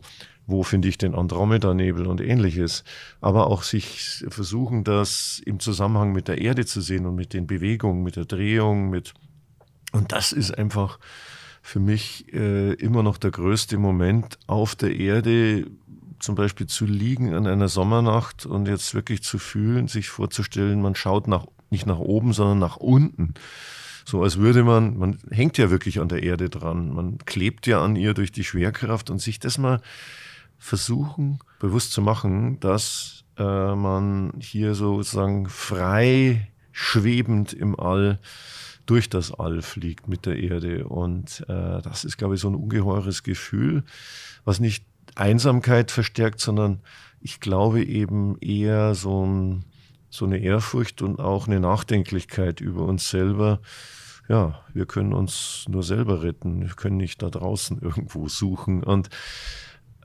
wo 0.51 0.63
finde 0.63 0.89
ich 0.89 0.99
den 0.99 1.15
Andromeda-Nebel 1.15 2.07
und 2.07 2.21
ähnliches. 2.21 2.85
Aber 3.21 3.47
auch 3.47 3.63
sich 3.63 4.25
versuchen, 4.29 4.85
das 4.85 5.41
im 5.45 5.61
Zusammenhang 5.61 6.13
mit 6.13 6.29
der 6.29 6.41
Erde 6.41 6.67
zu 6.67 6.81
sehen 6.81 7.07
und 7.07 7.15
mit 7.15 7.33
den 7.33 7.47
Bewegungen, 7.47 8.03
mit 8.03 8.17
der 8.17 8.25
Drehung, 8.25 8.91
mit 8.91 9.15
und 9.93 10.13
das 10.13 10.33
ist 10.33 10.57
einfach 10.57 10.99
für 11.63 11.81
mich 11.81 12.33
äh, 12.33 12.73
immer 12.75 13.03
noch 13.03 13.19
der 13.19 13.31
größte 13.31 13.77
Moment 13.77 14.39
auf 14.47 14.75
der 14.75 14.95
Erde, 14.97 15.67
zum 16.19 16.35
Beispiel 16.35 16.67
zu 16.67 16.85
liegen 16.85 17.35
an 17.35 17.47
einer 17.47 17.69
Sommernacht 17.69 18.47
und 18.47 18.67
jetzt 18.67 18.95
wirklich 18.95 19.23
zu 19.23 19.39
fühlen, 19.39 19.89
sich 19.89 20.09
vorzustellen, 20.09 20.81
man 20.81 20.95
schaut 20.95 21.27
nach, 21.27 21.47
nicht 21.71 21.87
nach 21.87 21.99
oben, 21.99 22.33
sondern 22.33 22.59
nach 22.59 22.77
unten. 22.77 23.35
So 24.05 24.23
als 24.23 24.39
würde 24.39 24.65
man, 24.65 24.99
man 24.99 25.19
hängt 25.31 25.59
ja 25.59 25.71
wirklich 25.71 26.01
an 26.01 26.09
der 26.09 26.23
Erde 26.23 26.51
dran, 26.51 26.93
man 26.93 27.19
klebt 27.19 27.67
ja 27.67 27.83
an 27.83 27.97
ihr 27.97 28.15
durch 28.15 28.33
die 28.33 28.45
Schwerkraft 28.45 29.11
und 29.11 29.21
sich 29.21 29.39
das 29.39 29.59
mal 29.59 29.81
versuchen, 30.61 31.41
bewusst 31.59 31.93
zu 31.93 32.03
machen, 32.03 32.61
dass 32.61 33.25
äh, 33.37 33.75
man 33.75 34.35
hier 34.39 34.75
sozusagen 34.75 35.49
frei 35.49 36.49
schwebend 36.71 37.53
im 37.53 37.79
All 37.79 38.21
durch 38.87 39.09
das 39.09 39.33
All 39.33 39.63
fliegt 39.63 40.07
mit 40.07 40.27
der 40.27 40.39
Erde. 40.39 40.87
Und 40.87 41.45
äh, 41.49 41.81
das 41.83 42.05
ist, 42.05 42.19
glaube 42.19 42.35
ich, 42.35 42.41
so 42.41 42.49
ein 42.49 42.55
ungeheures 42.55 43.23
Gefühl, 43.23 43.85
was 44.45 44.61
nicht 44.61 44.85
Einsamkeit 45.15 45.91
verstärkt, 45.91 46.41
sondern 46.41 46.81
ich 47.21 47.41
glaube 47.41 47.83
eben 47.83 48.39
eher 48.41 48.95
so, 48.95 49.25
ein, 49.25 49.65
so 50.11 50.25
eine 50.25 50.39
Ehrfurcht 50.39 51.03
und 51.03 51.21
auch 51.21 51.47
eine 51.47 51.61
Nachdenklichkeit 51.61 52.61
über 52.61 52.83
uns 52.83 53.11
selber. 53.11 53.61
Ja, 54.29 54.61
wir 54.73 54.87
können 54.87 55.13
uns 55.13 55.65
nur 55.69 55.83
selber 55.83 56.23
retten, 56.23 56.61
wir 56.61 56.75
können 56.75 56.99
nicht 56.99 57.23
da 57.23 57.31
draußen 57.31 57.79
irgendwo 57.83 58.29
suchen. 58.29 58.83
Und 58.83 59.09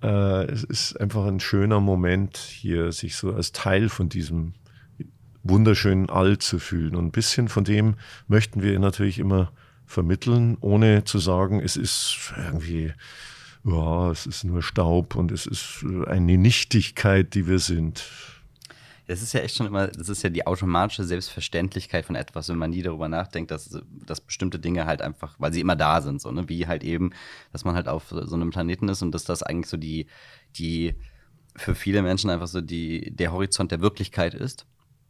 äh, 0.01 0.45
es 0.45 0.63
ist 0.63 0.99
einfach 0.99 1.25
ein 1.25 1.39
schöner 1.39 1.79
Moment, 1.79 2.37
hier 2.37 2.91
sich 2.91 3.15
so 3.15 3.33
als 3.33 3.51
Teil 3.51 3.89
von 3.89 4.09
diesem 4.09 4.53
wunderschönen 5.43 6.09
All 6.09 6.37
zu 6.37 6.59
fühlen. 6.59 6.95
Und 6.95 7.05
ein 7.05 7.11
bisschen 7.11 7.47
von 7.47 7.63
dem 7.63 7.95
möchten 8.27 8.61
wir 8.61 8.77
natürlich 8.79 9.19
immer 9.19 9.51
vermitteln, 9.85 10.57
ohne 10.61 11.03
zu 11.03 11.19
sagen, 11.19 11.59
es 11.59 11.77
ist 11.77 12.33
irgendwie, 12.37 12.93
ja, 13.63 14.11
es 14.11 14.25
ist 14.25 14.43
nur 14.43 14.63
Staub 14.63 15.15
und 15.15 15.31
es 15.31 15.45
ist 15.45 15.85
eine 16.07 16.37
Nichtigkeit, 16.37 17.33
die 17.35 17.47
wir 17.47 17.59
sind. 17.59 18.03
Es 19.07 19.21
ist 19.21 19.33
ja 19.33 19.41
echt 19.41 19.55
schon 19.55 19.67
immer, 19.67 19.87
das 19.87 20.09
ist 20.09 20.23
ja 20.23 20.29
die 20.29 20.47
automatische 20.47 21.03
Selbstverständlichkeit 21.03 22.05
von 22.05 22.15
etwas, 22.15 22.49
wenn 22.49 22.57
man 22.57 22.71
nie 22.71 22.81
darüber 22.81 23.07
nachdenkt, 23.07 23.51
dass, 23.51 23.77
dass 24.05 24.21
bestimmte 24.21 24.59
Dinge 24.59 24.85
halt 24.85 25.01
einfach, 25.01 25.35
weil 25.37 25.53
sie 25.53 25.61
immer 25.61 25.75
da 25.75 26.01
sind, 26.01 26.21
so, 26.21 26.31
ne? 26.31 26.49
wie 26.49 26.67
halt 26.67 26.83
eben, 26.83 27.11
dass 27.51 27.65
man 27.65 27.75
halt 27.75 27.87
auf 27.87 28.05
so 28.09 28.35
einem 28.35 28.49
Planeten 28.49 28.89
ist 28.89 29.01
und 29.01 29.11
dass 29.11 29.23
das 29.23 29.43
eigentlich 29.43 29.69
so 29.69 29.77
die, 29.77 30.07
die 30.57 30.95
für 31.55 31.75
viele 31.75 32.01
Menschen 32.01 32.29
einfach 32.29 32.47
so 32.47 32.61
die, 32.61 33.11
der 33.15 33.31
Horizont 33.31 33.71
der 33.71 33.81
Wirklichkeit 33.81 34.33
ist 34.33 34.65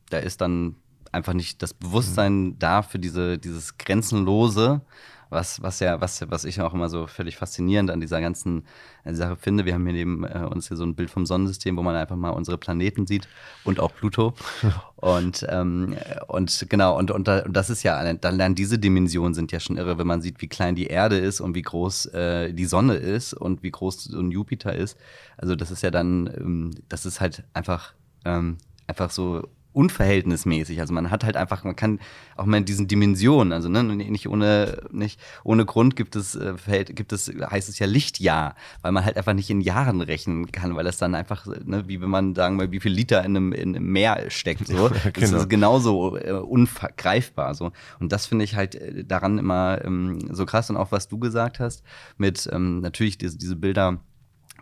da 0.10 0.18
ist 0.18 0.42
dann 0.42 0.76
einfach 1.12 1.34
nicht 1.34 1.62
das 1.62 1.74
Bewusstsein 1.74 2.44
mhm. 2.44 2.60
da 2.60 2.82
für 2.82 3.00
diese, 3.00 3.38
dieses 3.38 3.78
Grenzenlose, 3.78 4.82
was, 5.30 5.62
was 5.62 5.80
ja, 5.80 6.02
was, 6.02 6.30
was 6.30 6.46
ich 6.46 6.62
auch 6.62 6.74
immer 6.74 6.90
so 6.90 7.08
völlig 7.08 7.38
faszinierend 7.38 7.92
an 7.92 8.00
dieser 8.00 8.22
ganzen 8.22 8.66
Sache 9.06 9.36
finde. 9.36 9.66
Wir 9.66 9.74
haben 9.74 9.86
hier 9.86 9.94
neben 9.94 10.24
äh, 10.24 10.48
uns 10.50 10.68
hier 10.68 10.78
so 10.78 10.84
ein 10.84 10.96
Bild 10.96 11.10
vom 11.10 11.26
Sonnensystem, 11.26 11.78
wo 11.78 11.84
man 11.84 11.96
einfach 11.96 12.16
mal 12.16 12.32
unsere 12.32 12.58
Planeten 12.58 13.08
sieht 13.08 13.28
und 13.64 13.80
auch 13.80 13.94
Pluto. 13.94 14.34
und, 14.96 15.46
ähm, 15.50 15.96
und 16.28 16.66
genau, 16.70 16.98
und, 16.98 17.12
und, 17.12 17.28
und 17.28 17.56
das 17.56 17.70
ist 17.70 17.84
ja, 17.84 18.14
dann 18.14 18.36
lernen 18.36 18.56
diese 18.56 18.80
Dimensionen 18.80 19.34
sind 19.34 19.52
ja 19.52 19.60
schon 19.60 19.78
irre, 19.78 19.98
wenn 19.98 20.08
man 20.08 20.22
sieht, 20.22 20.42
wie 20.42 20.48
klein 20.48 20.76
die 20.76 20.88
Erde 20.88 21.18
ist 21.18 21.42
und 21.42 21.56
wie 21.56 21.62
groß 21.62 22.08
äh, 22.08 22.54
die 22.54 22.66
Sonne 22.66 22.96
ist 22.96 23.34
und 23.34 23.64
wie 23.64 23.72
groß 23.72 24.06
so 24.06 24.20
ein 24.20 24.32
Jupiter 24.32 24.74
ist. 24.74 24.98
Also 25.38 25.56
das 25.56 25.72
ist 25.72 25.82
ja 25.84 25.92
dann, 25.92 26.28
ähm, 26.38 26.72
das 26.90 27.06
ist 27.06 27.22
halt 27.22 27.44
einfach, 27.54 27.94
ähm, 28.26 28.58
einfach 28.88 29.10
so 29.10 29.48
unverhältnismäßig. 29.76 30.80
Also 30.80 30.94
man 30.94 31.12
hat 31.12 31.24
halt 31.24 31.36
einfach, 31.36 31.64
man 31.64 31.76
kann 31.76 32.00
auch 32.38 32.46
mal 32.46 32.58
in 32.58 32.66
diesen 32.66 32.88
Dimensionen, 32.88 33.52
also 33.52 33.68
ne, 33.68 33.84
nicht 33.84 34.28
ohne, 34.28 34.84
nicht 34.92 35.20
ohne 35.44 35.66
Grund 35.66 35.96
gibt 35.96 36.16
es, 36.16 36.36
äh, 36.36 36.56
gibt 36.86 37.12
es, 37.12 37.28
heißt 37.28 37.68
es 37.70 37.78
ja 37.78 37.86
Lichtjahr, 37.86 38.56
weil 38.82 38.92
man 38.92 39.04
halt 39.04 39.18
einfach 39.18 39.34
nicht 39.34 39.50
in 39.50 39.62
Jahren 39.62 40.02
rechnen 40.02 40.52
kann, 40.52 40.76
weil 40.76 40.86
das 40.86 40.98
dann 40.98 41.14
einfach, 41.14 41.46
ne, 41.66 41.88
wie 41.88 42.02
wenn 42.02 42.10
man 42.10 42.36
sagen 42.36 42.58
will, 42.60 42.72
wie 42.72 42.80
viel 42.80 42.94
Liter 42.94 43.20
in 43.20 43.36
einem, 43.36 43.52
in 43.52 43.76
einem 43.76 43.92
Meer 43.92 44.30
steckt, 44.30 44.68
so. 44.68 44.90
Ja, 44.90 45.12
genau. 45.12 45.32
Das 45.32 45.32
ist 45.32 45.50
genauso 45.50 46.18
äh, 46.18 46.32
ungreifbar, 46.32 47.54
so. 47.54 47.72
Und 48.00 48.12
das 48.12 48.26
finde 48.26 48.46
ich 48.46 48.56
halt 48.56 48.76
äh, 48.76 49.04
daran 49.04 49.38
immer 49.38 49.84
ähm, 49.84 50.20
so 50.32 50.46
krass 50.46 50.70
und 50.70 50.78
auch 50.78 50.92
was 50.92 51.08
du 51.08 51.20
gesagt 51.20 51.60
hast, 51.60 51.84
mit 52.18 52.50
ähm, 52.52 52.80
natürlich 52.80 53.18
diese, 53.18 53.38
diese 53.38 53.56
Bilder, 53.56 54.00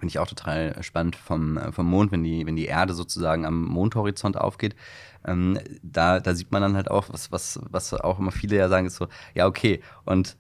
Finde 0.04 0.12
ich 0.12 0.20
auch 0.20 0.28
total 0.28 0.84
spannend 0.84 1.16
vom, 1.16 1.56
äh, 1.56 1.72
vom 1.72 1.86
Mond, 1.86 2.12
wenn 2.12 2.26
die, 2.26 2.45
wenn 2.45 2.58
die 2.58 2.66
Erde 2.66 2.93
sozusagen 2.93 3.45
am 3.45 3.64
Mondhorizont 3.64 4.36
aufgeht. 4.36 4.76
Ähm, 5.26 5.58
da, 5.82 6.20
da 6.20 6.36
sieht 6.36 6.51
man 6.51 6.62
dann 6.62 6.76
halt 6.76 6.91
auch, 6.91 7.08
was, 7.08 7.32
was, 7.32 7.62
was 7.70 7.93
auch 7.93 8.20
immer 8.20 8.34
viele 8.34 8.58
ja 8.58 8.68
sagen, 8.68 8.86
ist 8.86 8.97
so, 8.97 9.08
ja, 9.34 9.47
okay, 9.47 9.80
und 10.04 10.36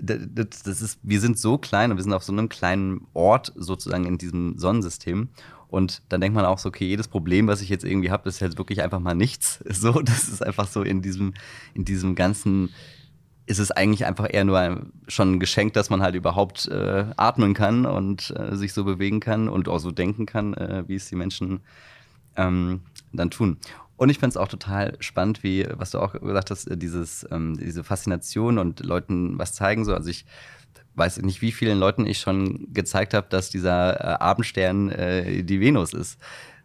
das, 0.00 0.62
das 0.62 0.80
ist, 0.80 1.00
wir 1.02 1.18
sind 1.18 1.40
so 1.40 1.58
klein 1.58 1.90
und 1.90 1.96
wir 1.96 2.04
sind 2.04 2.12
auf 2.12 2.22
so 2.22 2.32
einem 2.32 2.48
kleinen 2.48 3.08
Ort 3.12 3.52
sozusagen 3.56 4.04
in 4.04 4.16
diesem 4.16 4.56
Sonnensystem. 4.56 5.30
Und 5.66 6.02
dann 6.08 6.20
denkt 6.20 6.36
man 6.36 6.44
auch 6.44 6.60
so, 6.60 6.68
okay, 6.68 6.86
jedes 6.86 7.08
Problem, 7.08 7.48
was 7.48 7.62
ich 7.62 7.68
jetzt 7.68 7.84
irgendwie 7.84 8.12
habe, 8.12 8.28
ist 8.28 8.38
jetzt 8.38 8.58
wirklich 8.58 8.80
einfach 8.80 9.00
mal 9.00 9.14
nichts. 9.14 9.58
So, 9.72 10.02
das 10.02 10.28
ist 10.28 10.46
einfach 10.46 10.68
so 10.68 10.82
in 10.82 11.02
diesem, 11.02 11.34
in 11.74 11.84
diesem 11.84 12.14
ganzen 12.14 12.68
ist 13.50 13.58
es 13.58 13.72
eigentlich 13.72 14.06
einfach 14.06 14.28
eher 14.32 14.44
nur 14.44 14.86
schon 15.08 15.32
ein 15.32 15.40
Geschenk, 15.40 15.72
dass 15.72 15.90
man 15.90 16.02
halt 16.02 16.14
überhaupt 16.14 16.68
äh, 16.68 17.06
atmen 17.16 17.52
kann 17.52 17.84
und 17.84 18.32
äh, 18.38 18.54
sich 18.54 18.72
so 18.72 18.84
bewegen 18.84 19.18
kann 19.18 19.48
und 19.48 19.68
auch 19.68 19.80
so 19.80 19.90
denken 19.90 20.24
kann, 20.24 20.54
äh, 20.54 20.84
wie 20.86 20.94
es 20.94 21.08
die 21.08 21.16
Menschen 21.16 21.60
ähm, 22.36 22.82
dann 23.12 23.30
tun. 23.30 23.58
Und 23.96 24.08
ich 24.08 24.20
finde 24.20 24.30
es 24.30 24.36
auch 24.36 24.46
total 24.46 24.96
spannend, 25.00 25.42
wie, 25.42 25.66
was 25.74 25.90
du 25.90 25.98
auch 25.98 26.12
gesagt 26.12 26.52
hast, 26.52 26.68
äh, 26.68 26.76
dieses, 26.76 27.26
ähm, 27.32 27.58
diese 27.58 27.82
Faszination 27.82 28.58
und 28.58 28.86
Leuten 28.86 29.36
was 29.36 29.52
zeigen. 29.52 29.84
So. 29.84 29.94
Also 29.94 30.10
ich 30.10 30.26
weiß 30.94 31.20
nicht, 31.22 31.42
wie 31.42 31.50
vielen 31.50 31.80
Leuten 31.80 32.06
ich 32.06 32.20
schon 32.20 32.72
gezeigt 32.72 33.14
habe, 33.14 33.26
dass 33.30 33.50
dieser 33.50 34.00
äh, 34.00 34.18
Abendstern 34.20 34.90
äh, 34.90 35.42
die 35.42 35.60
Venus 35.60 35.92
ist. 35.92 36.20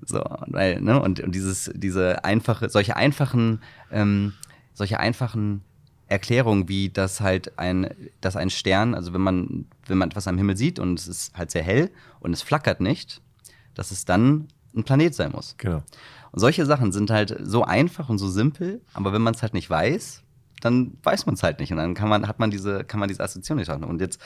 So, 0.06 0.24
weil, 0.46 0.82
ne? 0.82 1.02
Und, 1.02 1.20
und 1.20 1.34
dieses, 1.34 1.72
diese 1.74 2.24
einfache, 2.24 2.70
solche 2.70 2.96
einfachen, 2.96 3.62
ähm, 3.92 4.34
solche 4.74 5.00
einfachen 5.00 5.64
Erklärung, 6.08 6.70
wie 6.70 6.90
das 6.90 7.20
halt 7.20 7.58
ein, 7.58 7.90
dass 8.22 8.36
ein 8.36 8.50
Stern, 8.50 8.94
also 8.94 9.14
wenn 9.14 9.22
man, 9.22 9.66
wenn 9.88 9.98
man 9.98 10.10
etwas 10.10 10.28
am 10.28 10.38
Himmel 10.38 10.56
sieht 10.56 10.80
und 10.80 11.00
es 11.00 11.08
ist 11.08 11.38
halt 11.38 11.52
sehr 11.52 11.64
hell 11.64 11.90
und 12.20 12.34
es 12.34 12.44
flackert 12.44 12.80
nicht, 12.80 13.22
dass 13.74 13.92
es 13.92 14.06
dann 14.06 14.48
ein 14.76 14.84
Planet 14.84 15.16
sein 15.16 15.32
muss. 15.32 15.56
Genau. 15.58 15.84
Und 16.32 16.40
solche 16.40 16.66
Sachen 16.66 16.92
sind 16.92 17.10
halt 17.10 17.36
so 17.42 17.64
einfach 17.64 18.10
und 18.10 18.20
so 18.20 18.30
simpel, 18.30 18.82
aber 18.94 19.14
wenn 19.14 19.22
man 19.22 19.34
es 19.34 19.42
halt 19.42 19.54
nicht 19.54 19.70
weiß, 19.70 20.22
dann 20.62 20.98
weiß 21.04 21.26
man 21.26 21.36
es 21.36 21.44
halt 21.44 21.60
nicht. 21.60 21.72
Und 21.72 21.78
dann 21.78 21.96
kann 21.96 22.10
man, 22.10 22.28
hat 22.28 22.40
man 22.40 22.52
diese, 22.52 22.84
kann 22.84 23.00
man 23.00 23.10
diese 23.10 23.24
Assoziation 23.24 23.58
nicht 23.58 23.70
haben. 23.70 23.84
Und 23.84 24.00
jetzt 24.00 24.20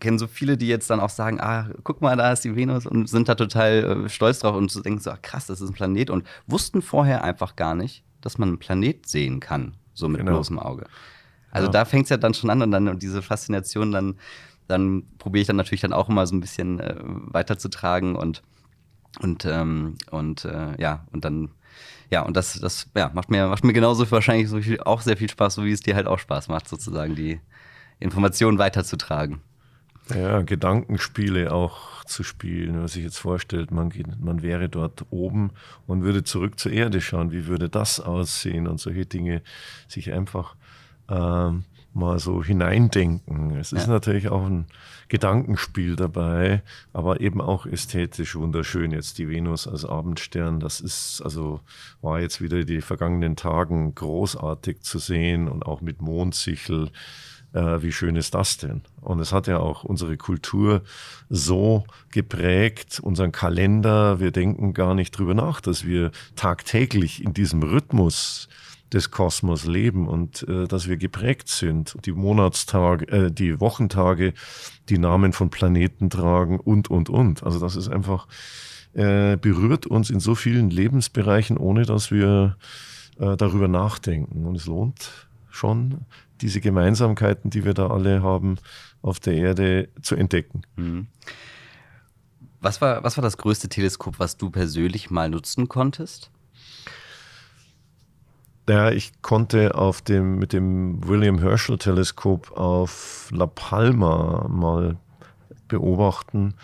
kennen 0.00 0.18
so 0.18 0.26
viele, 0.26 0.56
die 0.56 0.66
jetzt 0.66 0.88
dann 0.88 1.00
auch 1.00 1.10
sagen, 1.10 1.40
ah, 1.40 1.70
guck 1.84 2.00
mal, 2.00 2.16
da 2.16 2.32
ist 2.32 2.44
die 2.44 2.56
Venus 2.56 2.86
und 2.86 3.08
sind 3.08 3.28
da 3.28 3.34
total 3.34 4.04
äh, 4.04 4.08
stolz 4.08 4.40
drauf 4.40 4.56
und 4.56 4.84
denken 4.84 5.00
so, 5.00 5.10
ach, 5.10 5.22
krass, 5.22 5.46
das 5.46 5.60
ist 5.60 5.70
ein 5.70 5.74
Planet 5.74 6.10
und 6.10 6.26
wussten 6.46 6.82
vorher 6.82 7.22
einfach 7.22 7.54
gar 7.54 7.74
nicht, 7.74 8.02
dass 8.20 8.38
man 8.38 8.48
einen 8.48 8.58
Planet 8.58 9.06
sehen 9.06 9.40
kann 9.40 9.74
so 9.94 10.08
mit 10.08 10.20
genau. 10.20 10.32
bloßem 10.32 10.58
Auge. 10.58 10.86
Also 11.50 11.66
ja. 11.66 11.72
da 11.72 11.84
fängt 11.84 12.04
es 12.04 12.10
ja 12.10 12.16
dann 12.16 12.34
schon 12.34 12.50
an 12.50 12.62
und 12.62 12.70
dann 12.70 12.88
und 12.88 13.02
diese 13.02 13.22
Faszination 13.22 13.92
dann, 13.92 14.18
dann 14.68 15.04
probiere 15.18 15.42
ich 15.42 15.46
dann 15.46 15.56
natürlich 15.56 15.82
dann 15.82 15.92
auch 15.92 16.08
immer 16.08 16.26
so 16.26 16.34
ein 16.34 16.40
bisschen 16.40 16.80
äh, 16.80 16.96
weiterzutragen 16.98 18.16
und 18.16 18.42
und 19.20 19.44
ähm, 19.44 19.96
und 20.10 20.46
äh, 20.46 20.80
ja 20.80 21.06
und 21.12 21.24
dann 21.24 21.50
ja 22.10 22.22
und 22.22 22.36
das 22.36 22.58
das 22.58 22.88
ja 22.96 23.10
macht 23.12 23.30
mir 23.30 23.48
macht 23.48 23.64
mir 23.64 23.74
genauso 23.74 24.10
wahrscheinlich 24.10 24.48
so 24.48 24.60
viel, 24.60 24.80
auch 24.80 25.02
sehr 25.02 25.18
viel 25.18 25.28
Spaß, 25.28 25.54
so 25.54 25.64
wie 25.64 25.72
es 25.72 25.80
dir 25.80 25.94
halt 25.94 26.06
auch 26.06 26.18
Spaß 26.18 26.48
macht 26.48 26.68
sozusagen 26.68 27.14
die 27.14 27.40
Informationen 28.00 28.58
weiterzutragen. 28.58 29.42
Ja, 30.08 30.42
Gedankenspiele 30.42 31.52
auch 31.52 32.04
zu 32.04 32.22
spielen. 32.24 32.76
Man 32.76 32.88
sich 32.88 33.04
jetzt 33.04 33.18
vorstellt, 33.18 33.70
man, 33.70 33.90
geht, 33.90 34.20
man 34.20 34.42
wäre 34.42 34.68
dort 34.68 35.06
oben 35.10 35.50
und 35.86 36.02
würde 36.02 36.24
zurück 36.24 36.58
zur 36.58 36.72
Erde 36.72 37.00
schauen, 37.00 37.32
wie 37.32 37.46
würde 37.46 37.68
das 37.68 38.00
aussehen 38.00 38.66
und 38.66 38.80
solche 38.80 39.06
Dinge 39.06 39.42
sich 39.88 40.12
einfach 40.12 40.56
ähm, 41.08 41.64
mal 41.94 42.18
so 42.18 42.42
hineindenken. 42.42 43.56
Es 43.56 43.72
ist 43.72 43.86
ja. 43.86 43.92
natürlich 43.92 44.28
auch 44.28 44.44
ein 44.44 44.66
Gedankenspiel 45.08 45.94
dabei, 45.96 46.62
aber 46.92 47.20
eben 47.20 47.40
auch 47.40 47.66
ästhetisch 47.66 48.34
wunderschön. 48.34 48.92
Jetzt 48.92 49.18
die 49.18 49.28
Venus 49.28 49.68
als 49.68 49.84
Abendstern, 49.84 50.58
das 50.58 50.80
ist 50.80 51.20
also 51.22 51.60
war 52.00 52.20
jetzt 52.20 52.40
wieder 52.40 52.64
die 52.64 52.80
vergangenen 52.80 53.36
Tagen 53.36 53.94
großartig 53.94 54.80
zu 54.80 54.98
sehen 54.98 55.48
und 55.48 55.66
auch 55.66 55.80
mit 55.80 56.00
Mondsichel 56.00 56.90
äh, 57.52 57.82
wie 57.82 57.92
schön 57.92 58.16
ist 58.16 58.34
das 58.34 58.56
denn? 58.56 58.82
Und 59.00 59.20
es 59.20 59.32
hat 59.32 59.46
ja 59.46 59.58
auch 59.58 59.84
unsere 59.84 60.16
Kultur 60.16 60.82
so 61.28 61.84
geprägt, 62.10 63.00
unseren 63.02 63.32
Kalender. 63.32 64.20
Wir 64.20 64.30
denken 64.30 64.74
gar 64.74 64.94
nicht 64.94 65.16
drüber 65.16 65.34
nach, 65.34 65.60
dass 65.60 65.84
wir 65.84 66.10
tagtäglich 66.36 67.22
in 67.22 67.34
diesem 67.34 67.62
Rhythmus 67.62 68.48
des 68.92 69.10
Kosmos 69.10 69.64
leben 69.64 70.06
und 70.06 70.46
äh, 70.48 70.66
dass 70.66 70.88
wir 70.88 70.96
geprägt 70.96 71.48
sind. 71.48 71.96
Die 72.04 72.12
Monatstage, 72.12 73.08
äh, 73.08 73.30
die 73.30 73.58
Wochentage, 73.60 74.34
die 74.88 74.98
Namen 74.98 75.32
von 75.32 75.50
Planeten 75.50 76.10
tragen 76.10 76.60
und, 76.60 76.90
und, 76.90 77.08
und. 77.08 77.42
Also 77.42 77.58
das 77.58 77.76
ist 77.76 77.88
einfach, 77.88 78.26
äh, 78.92 79.36
berührt 79.36 79.86
uns 79.86 80.10
in 80.10 80.20
so 80.20 80.34
vielen 80.34 80.70
Lebensbereichen, 80.70 81.56
ohne 81.56 81.86
dass 81.86 82.10
wir 82.10 82.56
äh, 83.18 83.36
darüber 83.36 83.68
nachdenken. 83.68 84.44
Und 84.44 84.56
es 84.56 84.66
lohnt 84.66 85.28
schon, 85.50 86.02
diese 86.42 86.60
Gemeinsamkeiten, 86.60 87.50
die 87.50 87.64
wir 87.64 87.74
da 87.74 87.88
alle 87.88 88.22
haben, 88.22 88.56
auf 89.00 89.20
der 89.20 89.34
Erde 89.34 89.88
zu 90.02 90.16
entdecken. 90.16 90.62
Mhm. 90.76 91.06
Was 92.60 92.80
war, 92.80 93.02
was 93.02 93.16
war 93.16 93.22
das 93.22 93.38
größte 93.38 93.68
Teleskop, 93.68 94.18
was 94.18 94.36
du 94.36 94.50
persönlich 94.50 95.10
mal 95.10 95.30
nutzen 95.30 95.68
konntest? 95.68 96.30
Ja, 98.68 98.92
ich 98.92 99.20
konnte 99.22 99.74
auf 99.74 100.02
dem, 100.02 100.38
mit 100.38 100.52
dem 100.52 101.06
William 101.06 101.40
Herschel 101.40 101.78
Teleskop 101.78 102.56
auf 102.56 103.28
La 103.32 103.46
Palma 103.46 104.46
mal 104.48 104.96
beobachten. 105.66 106.54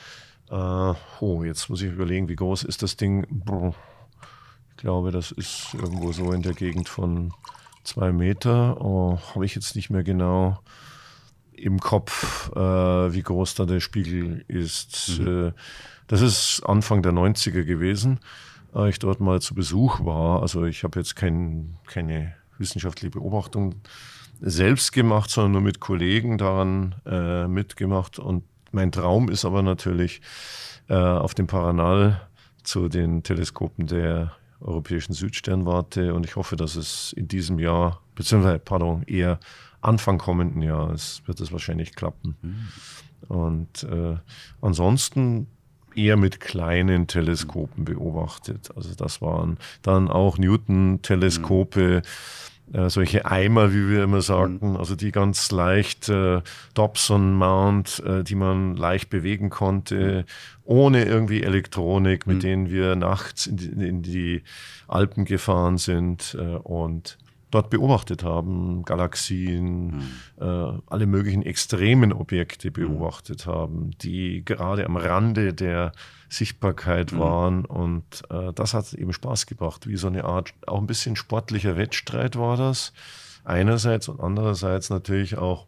Äh, 0.49 0.95
oh, 1.21 1.43
jetzt 1.43 1.69
muss 1.69 1.83
ich 1.83 1.93
überlegen, 1.93 2.29
wie 2.29 2.37
groß 2.37 2.63
ist 2.63 2.83
das 2.83 2.97
Ding? 2.97 3.27
Ich 4.71 4.77
glaube, 4.77 5.11
das 5.11 5.33
ist 5.33 5.75
irgendwo 5.75 6.13
so 6.13 6.33
in 6.33 6.43
der 6.43 6.55
Gegend 6.55 6.89
von 6.89 7.33
zwei 7.85 8.13
Meter. 8.13 8.81
Oh, 8.81 9.19
Habe 9.35 9.45
ich 9.45 9.55
jetzt 9.55 9.77
nicht 9.77 9.91
mehr 9.91 10.03
genau 10.03 10.59
im 11.53 11.81
Kopf, 11.81 12.51
äh, 12.55 13.13
wie 13.13 13.23
groß 13.23 13.55
da 13.55 13.65
der 13.65 13.81
Spiegel 13.81 14.45
ist. 14.49 15.19
Mhm. 15.19 15.49
Äh, 15.49 15.53
das 16.07 16.23
ist 16.23 16.63
Anfang 16.65 17.03
der 17.03 17.13
90er 17.13 17.65
gewesen, 17.65 18.21
als 18.73 18.95
ich 18.95 18.99
dort 18.99 19.21
mal 19.21 19.41
zu 19.41 19.55
Besuch 19.55 20.05
war. 20.05 20.43
Also 20.43 20.65
ich 20.65 20.85
habe 20.85 20.99
jetzt 20.99 21.17
kein, 21.17 21.77
keine 21.87 22.35
wissenschaftliche 22.59 23.11
Beobachtung 23.11 23.77
selbst 24.41 24.93
gemacht, 24.93 25.31
sondern 25.31 25.53
nur 25.53 25.61
mit 25.61 25.81
Kollegen 25.81 26.39
daran 26.39 26.95
äh, 27.07 27.47
mitgemacht. 27.47 28.19
Und 28.19 28.45
mein 28.71 28.93
Traum 28.93 29.29
ist 29.29 29.45
aber 29.45 29.63
natürlich 29.63 30.21
äh, 30.89 30.95
auf 30.95 31.35
dem 31.35 31.47
Paranal 31.47 32.21
zu 32.63 32.89
den 32.89 33.23
Teleskopen 33.23 33.87
der 33.87 34.33
Europäischen 34.61 35.13
Südsternwarte 35.13 36.15
und 36.15 36.25
ich 36.27 36.37
hoffe, 36.37 36.57
dass 36.57 36.77
es 36.77 37.13
in 37.13 37.29
diesem 37.29 37.59
Jahr, 37.59 38.03
beziehungsweise, 38.15 38.59
pardon, 38.59 39.03
eher 39.05 39.39
Anfang 39.81 40.19
kommenden 40.19 40.63
Jahres 40.63 41.23
wird 41.27 41.41
es 41.41 41.53
wahrscheinlich 41.53 41.95
klappen. 41.95 42.37
Mhm. 42.43 42.69
Und 43.29 43.83
äh, 43.85 44.17
ansonsten 44.61 45.47
eher 45.95 46.17
mit 46.17 46.41
kleinen 46.41 47.07
Teleskopen 47.07 47.85
beobachtet. 47.85 48.71
Also 48.77 48.95
das 48.95 49.21
waren 49.21 49.59
dann 49.83 50.09
auch 50.09 50.39
Newton-Teleskope. 50.39 52.03
Mhm 52.05 52.09
äh, 52.73 52.91
solche 52.91 53.25
Eimer, 53.25 53.73
wie 53.73 53.89
wir 53.89 54.03
immer 54.05 54.21
sagten, 54.21 54.71
mhm. 54.71 54.77
also 54.77 54.95
die 54.95 55.13
ganz 55.13 55.51
leicht 55.51 56.09
äh, 56.09 56.43
Dobson-Mount, 56.75 58.03
äh, 58.05 58.25
die 58.25 58.35
man 58.35 58.77
leicht 58.77 59.11
bewegen 59.11 59.51
konnte, 59.51 60.25
ohne 60.65 61.05
irgendwie 61.05 61.43
Elektronik, 61.43 62.27
mit 62.27 62.39
mhm. 62.39 62.41
denen 62.41 62.71
wir 62.71 62.97
nachts 62.97 63.47
in 63.47 63.57
die, 63.57 63.89
in 63.89 64.03
die 64.03 64.43
Alpen 64.87 65.25
gefahren 65.25 65.79
sind 65.79 66.37
äh, 66.39 66.57
und 66.57 67.19
dort 67.51 67.71
beobachtet 67.71 68.25
haben, 68.25 68.85
Galaxien, 68.85 69.87
mhm. 69.87 70.03
äh, 70.41 70.73
alle 70.87 71.07
möglichen 71.07 71.43
extremen 71.43 72.13
Objekte 72.13 72.71
beobachtet 72.71 73.47
mhm. 73.47 73.51
haben, 73.51 73.91
die 74.03 74.45
gerade 74.45 74.85
am 74.85 74.97
Rande 74.97 75.55
der 75.55 75.93
Sichtbarkeit 76.29 77.13
mhm. 77.13 77.19
waren. 77.19 77.65
Und 77.65 78.23
äh, 78.31 78.53
das 78.53 78.75
hat 78.75 78.93
eben 78.93 79.13
Spaß 79.13 79.47
gebracht, 79.47 79.87
wie 79.87 79.97
so 79.97 80.09
eine 80.09 80.25
Art, 80.25 80.53
auch 80.67 80.79
ein 80.79 80.87
bisschen 80.87 81.17
sportlicher 81.17 81.77
Wettstreit 81.77 82.37
war 82.37 82.57
das. 82.57 82.93
Einerseits 83.45 84.09
und 84.09 84.21
andererseits 84.21 84.91
natürlich 84.91 85.39
auch 85.39 85.67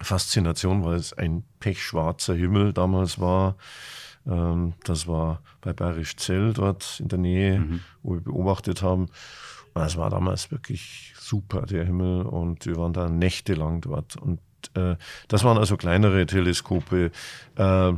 Faszination, 0.00 0.84
weil 0.84 0.96
es 0.96 1.12
ein 1.12 1.44
pechschwarzer 1.60 2.34
Himmel 2.34 2.72
damals 2.72 3.18
war. 3.18 3.56
Ähm, 4.26 4.74
das 4.84 5.06
war 5.06 5.42
bei 5.60 5.72
Bayerisch 5.72 6.16
Zell 6.16 6.52
dort 6.52 7.00
in 7.00 7.08
der 7.08 7.18
Nähe, 7.18 7.60
mhm. 7.60 7.80
wo 8.02 8.14
wir 8.14 8.20
beobachtet 8.20 8.82
haben. 8.82 9.08
Es 9.74 9.96
war 9.96 10.10
damals 10.10 10.50
wirklich 10.50 11.14
super, 11.18 11.62
der 11.62 11.84
Himmel, 11.84 12.22
und 12.22 12.66
wir 12.66 12.76
waren 12.76 12.92
da 12.92 13.08
nächtelang 13.08 13.80
dort. 13.80 14.16
Und 14.16 14.38
äh, 14.74 14.96
das 15.28 15.44
waren 15.44 15.58
also 15.58 15.76
kleinere 15.76 16.26
Teleskope, 16.26 17.10
äh, 17.56 17.92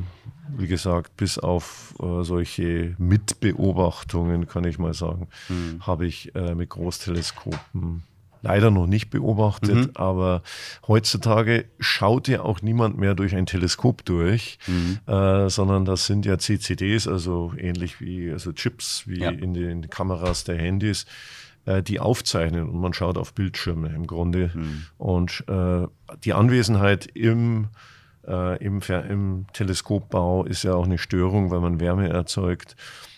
wie 0.57 0.67
gesagt, 0.67 1.17
bis 1.17 1.39
auf 1.39 1.95
äh, 2.01 2.23
solche 2.23 2.95
Mitbeobachtungen, 2.99 4.47
kann 4.47 4.65
ich 4.65 4.79
mal 4.79 4.95
sagen, 4.95 5.29
mhm. 5.49 5.85
habe 5.87 6.07
ich 6.07 6.35
äh, 6.35 6.55
mit 6.55 6.71
Großteleskopen 6.71 8.03
leider 8.45 8.71
noch 8.71 8.87
nicht 8.87 9.09
beobachtet, 9.09 9.75
mhm. 9.75 9.91
aber 9.95 10.43
heutzutage 10.87 11.65
schaut 11.81 12.29
ja 12.29 12.43
auch 12.43 12.61
niemand 12.61 12.99
mehr 12.99 13.15
durch 13.15 13.35
ein 13.35 13.47
Teleskop 13.47 14.05
durch, 14.05 14.59
mhm. 14.67 14.99
äh, 15.07 15.49
sondern 15.49 15.87
das 15.87 16.07
sind 16.07 16.27
ja 16.27 16.39
CCDs, 16.39 17.09
also 17.09 17.55
ähnlich 17.57 18.03
wie 18.03 18.31
also 18.31 18.53
Chips 18.53 19.05
wie 19.07 19.21
ja. 19.21 19.31
in, 19.31 19.55
den, 19.55 19.71
in 19.71 19.83
den 19.83 19.91
Kameras 19.91 20.45
der 20.45 20.59
Handys 20.59 21.07
äh, 21.67 21.83
die 21.83 22.01
aufzeichnen 22.01 22.69
und 22.69 22.81
man 22.81 22.93
schaut 22.93 23.19
auf 23.19 23.35
Bildschirme 23.35 23.89
im 23.89 24.07
Grunde. 24.07 24.51
Mhm. 24.55 24.87
Und 24.99 25.45
äh, 25.49 25.87
die 26.25 26.33
Anwesenheit 26.33 27.07
im, 27.07 27.69
äh, 28.27 28.63
im, 28.65 28.81
im, 29.09 29.47
Teleskopbau 29.53 30.45
ist 30.45 30.63
ja 30.63 30.75
auch 30.75 30.85
eine 30.85 30.99
Störung, 30.99 31.51
weil 31.51 31.61
man 31.61 31.81
Wärme 31.81 32.09
erzeugt 32.09 32.77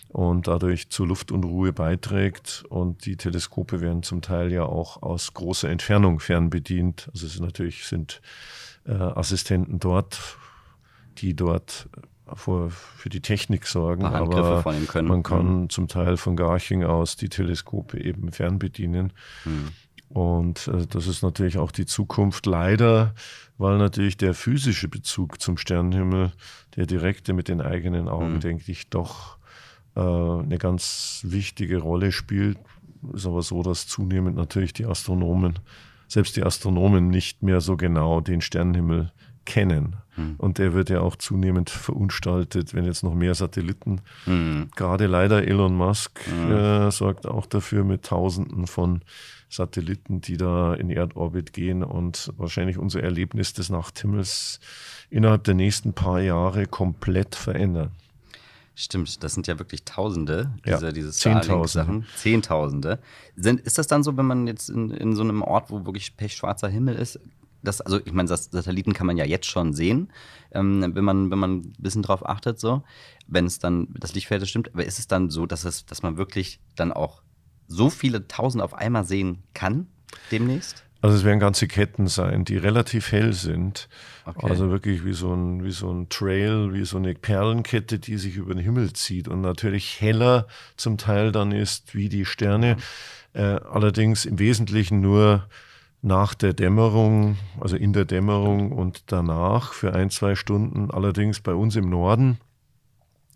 und 0.09 0.47
dadurch 0.47 0.89
zu 0.89 1.05
Luftunruhe 1.05 1.73
beiträgt. 1.73 2.63
Und 2.69 3.05
die 3.05 3.17
Teleskope 3.17 3.81
werden 3.81 4.03
zum 4.03 4.21
Teil 4.21 4.51
ja 4.51 4.63
auch 4.63 5.01
aus 5.01 5.33
großer 5.33 5.69
Entfernung 5.69 6.19
fernbedient. 6.19 7.09
Also 7.13 7.27
es 7.27 7.33
sind 7.33 7.45
natürlich 7.45 7.85
sind 7.85 8.21
äh, 8.85 8.93
Assistenten 8.93 9.79
dort, 9.79 10.37
die 11.17 11.35
dort 11.35 11.89
für, 12.35 12.69
für 12.69 13.09
die 13.09 13.21
Technik 13.21 13.67
sorgen, 13.67 14.05
aber 14.05 14.63
man 15.01 15.23
kann 15.23 15.61
mhm. 15.61 15.69
zum 15.69 15.87
Teil 15.87 16.17
von 16.17 16.35
Garching 16.35 16.83
aus 16.83 17.15
die 17.15 17.29
Teleskope 17.29 17.99
eben 17.99 18.31
fernbedienen. 18.31 19.13
Mhm. 19.45 19.69
Und 20.09 20.67
äh, 20.67 20.85
das 20.87 21.07
ist 21.07 21.21
natürlich 21.21 21.57
auch 21.57 21.71
die 21.71 21.85
Zukunft. 21.85 22.45
Leider, 22.45 23.13
weil 23.57 23.77
natürlich 23.77 24.17
der 24.17 24.33
physische 24.33 24.87
Bezug 24.87 25.41
zum 25.41 25.57
Sternenhimmel, 25.57 26.31
der 26.75 26.85
direkte 26.85 27.33
mit 27.33 27.47
den 27.47 27.61
eigenen 27.61 28.07
Augen, 28.07 28.35
mhm. 28.35 28.39
denke 28.39 28.71
ich, 28.71 28.89
doch 28.89 29.37
äh, 29.95 29.99
eine 29.99 30.57
ganz 30.57 31.21
wichtige 31.23 31.79
Rolle 31.79 32.11
spielt. 32.11 32.57
Ist 33.13 33.25
aber 33.25 33.41
so, 33.41 33.63
dass 33.63 33.87
zunehmend 33.87 34.35
natürlich 34.35 34.73
die 34.73 34.85
Astronomen, 34.85 35.59
selbst 36.07 36.35
die 36.37 36.43
Astronomen 36.43 37.09
nicht 37.09 37.43
mehr 37.43 37.61
so 37.61 37.77
genau 37.77 38.21
den 38.21 38.41
Sternenhimmel 38.41 39.11
kennen. 39.47 39.95
Hm. 40.15 40.35
Und 40.37 40.59
der 40.59 40.73
wird 40.73 40.89
ja 40.89 40.99
auch 40.99 41.15
zunehmend 41.15 41.69
verunstaltet, 41.69 42.75
wenn 42.75 42.85
jetzt 42.85 43.03
noch 43.03 43.15
mehr 43.15 43.33
Satelliten. 43.33 44.01
Hm. 44.25 44.69
Gerade 44.75 45.07
leider 45.07 45.47
Elon 45.47 45.75
Musk 45.75 46.19
äh, 46.27 46.91
sorgt 46.91 47.25
auch 47.25 47.47
dafür 47.47 47.83
mit 47.83 48.03
Tausenden 48.03 48.67
von 48.67 49.01
Satelliten, 49.49 50.19
die 50.19 50.35
da 50.35 50.73
in 50.73 50.89
Erdorbit 50.89 51.53
gehen 51.53 51.81
und 51.81 52.33
wahrscheinlich 52.37 52.77
unser 52.77 53.01
Erlebnis 53.01 53.53
des 53.53 53.69
Nachthimmels 53.69 54.59
innerhalb 55.09 55.45
der 55.45 55.53
nächsten 55.53 55.93
paar 55.93 56.19
Jahre 56.19 56.65
komplett 56.65 57.33
verändern. 57.35 57.91
Stimmt, 58.75 59.23
das 59.23 59.33
sind 59.33 59.47
ja 59.47 59.57
wirklich 59.57 59.85
Tausende, 59.85 60.53
diese, 60.63 60.85
ja, 60.85 60.91
diese 60.91 61.11
Zehntausende. 61.11 62.05
Zehntausende. 62.15 62.99
Sind, 63.35 63.61
ist 63.61 63.79
das 63.79 63.87
dann 63.87 64.03
so, 64.03 64.17
wenn 64.17 64.27
man 64.27 64.45
jetzt 64.45 64.69
in, 64.69 64.91
in 64.91 65.15
so 65.15 65.23
einem 65.23 65.41
Ort, 65.41 65.71
wo 65.71 65.85
wirklich 65.85 66.15
pechschwarzer 66.15 66.67
Himmel 66.67 66.95
ist, 66.95 67.19
das, 67.67 67.81
also 67.81 67.99
ich 68.03 68.13
meine, 68.13 68.27
Satelliten 68.27 68.93
kann 68.93 69.07
man 69.07 69.17
ja 69.17 69.25
jetzt 69.25 69.47
schon 69.47 69.73
sehen, 69.73 70.11
ähm, 70.51 70.95
wenn 70.95 71.03
man, 71.03 71.29
wenn 71.29 71.39
man 71.39 71.57
ein 71.57 71.73
bisschen 71.77 72.01
drauf 72.01 72.27
achtet, 72.27 72.59
so, 72.59 72.83
wenn 73.27 73.45
es 73.45 73.59
dann 73.59 73.87
das 73.99 74.15
Lichtfeld 74.15 74.47
stimmt. 74.47 74.73
Aber 74.73 74.85
ist 74.85 74.99
es 74.99 75.07
dann 75.07 75.29
so, 75.29 75.45
dass 75.45 75.65
es, 75.65 75.85
dass 75.85 76.01
man 76.01 76.17
wirklich 76.17 76.59
dann 76.75 76.91
auch 76.91 77.21
so 77.67 77.89
viele 77.89 78.27
Tausend 78.27 78.63
auf 78.63 78.73
einmal 78.73 79.03
sehen 79.03 79.43
kann 79.53 79.87
demnächst? 80.31 80.83
Also 81.01 81.15
es 81.15 81.23
werden 81.23 81.39
ganze 81.39 81.67
Ketten 81.67 82.07
sein, 82.07 82.43
die 82.43 82.57
relativ 82.57 83.11
hell 83.11 83.31
sind. 83.31 83.87
Okay. 84.25 84.47
Also 84.49 84.71
wirklich 84.71 85.05
wie 85.05 85.13
so, 85.13 85.31
ein, 85.31 85.63
wie 85.63 85.71
so 85.71 85.91
ein 85.91 86.09
Trail, 86.09 86.73
wie 86.73 86.85
so 86.85 86.97
eine 86.97 87.13
Perlenkette, 87.13 87.99
die 87.99 88.17
sich 88.17 88.35
über 88.35 88.55
den 88.55 88.63
Himmel 88.63 88.93
zieht 88.93 89.27
und 89.27 89.41
natürlich 89.41 90.01
heller 90.01 90.47
zum 90.75 90.97
Teil 90.97 91.31
dann 91.31 91.51
ist 91.51 91.93
wie 91.93 92.09
die 92.09 92.25
Sterne. 92.25 92.77
Äh, 93.33 93.41
allerdings 93.41 94.25
im 94.25 94.39
Wesentlichen 94.39 94.99
nur 94.99 95.47
nach 96.01 96.33
der 96.33 96.53
Dämmerung, 96.53 97.37
also 97.59 97.75
in 97.75 97.93
der 97.93 98.05
Dämmerung 98.05 98.71
und 98.71 99.03
danach 99.07 99.73
für 99.73 99.93
ein, 99.93 100.09
zwei 100.09 100.35
Stunden. 100.35 100.91
Allerdings 100.91 101.39
bei 101.39 101.53
uns 101.53 101.75
im 101.75 101.89
Norden 101.89 102.37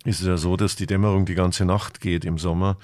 ist 0.05 0.21
es 0.21 0.27
ja 0.27 0.37
so, 0.37 0.57
dass 0.57 0.75
die 0.75 0.85
Dämmerung 0.85 1.25
die 1.25 1.35
ganze 1.35 1.65
Nacht 1.65 2.01
geht 2.01 2.25
im 2.25 2.37
Sommer. 2.37 2.77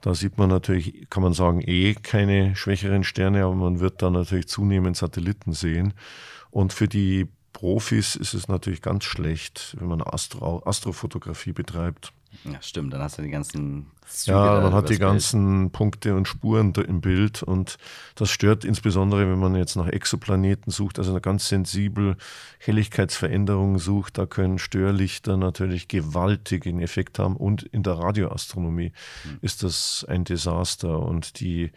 Da 0.00 0.14
sieht 0.14 0.38
man 0.38 0.48
natürlich, 0.48 1.08
kann 1.10 1.22
man 1.22 1.32
sagen, 1.32 1.60
eh 1.60 1.94
keine 1.94 2.54
schwächeren 2.54 3.02
Sterne, 3.02 3.44
aber 3.44 3.54
man 3.54 3.80
wird 3.80 4.02
dann 4.02 4.12
natürlich 4.12 4.48
zunehmend 4.48 4.96
Satelliten 4.96 5.52
sehen. 5.52 5.94
Und 6.50 6.72
für 6.72 6.86
die 6.86 7.26
Profis 7.52 8.14
ist 8.14 8.34
es 8.34 8.46
natürlich 8.46 8.82
ganz 8.82 9.04
schlecht, 9.04 9.76
wenn 9.80 9.88
man 9.88 10.02
Astro 10.02 10.62
Astrofotografie 10.64 11.52
betreibt. 11.52 12.12
Ja, 12.44 12.60
stimmt. 12.60 12.92
Dann 12.92 13.00
hast 13.00 13.18
du 13.18 13.22
die 13.22 13.30
ganzen 13.30 13.90
Züge 14.06 14.36
Ja, 14.36 14.60
man 14.60 14.72
hat 14.72 14.90
die 14.90 14.98
ganzen 14.98 15.62
Bild. 15.64 15.72
Punkte 15.72 16.14
und 16.14 16.28
Spuren 16.28 16.72
im 16.74 17.00
Bild 17.00 17.42
und 17.42 17.78
das 18.14 18.30
stört 18.30 18.64
insbesondere, 18.64 19.28
wenn 19.28 19.38
man 19.38 19.54
jetzt 19.54 19.76
nach 19.76 19.88
Exoplaneten 19.88 20.70
sucht, 20.70 20.98
also 20.98 21.10
eine 21.10 21.20
ganz 21.20 21.48
sensibel 21.48 22.16
Helligkeitsveränderungen 22.58 23.78
sucht. 23.78 24.18
Da 24.18 24.26
können 24.26 24.58
Störlichter 24.58 25.36
natürlich 25.36 25.88
gewaltigen 25.88 26.80
Effekt 26.80 27.18
haben 27.18 27.36
und 27.36 27.62
in 27.62 27.82
der 27.82 27.94
Radioastronomie 27.94 28.92
mhm. 29.24 29.38
ist 29.42 29.62
das 29.62 30.04
ein 30.08 30.24
Desaster 30.24 31.00
und 31.00 31.40
die 31.40 31.72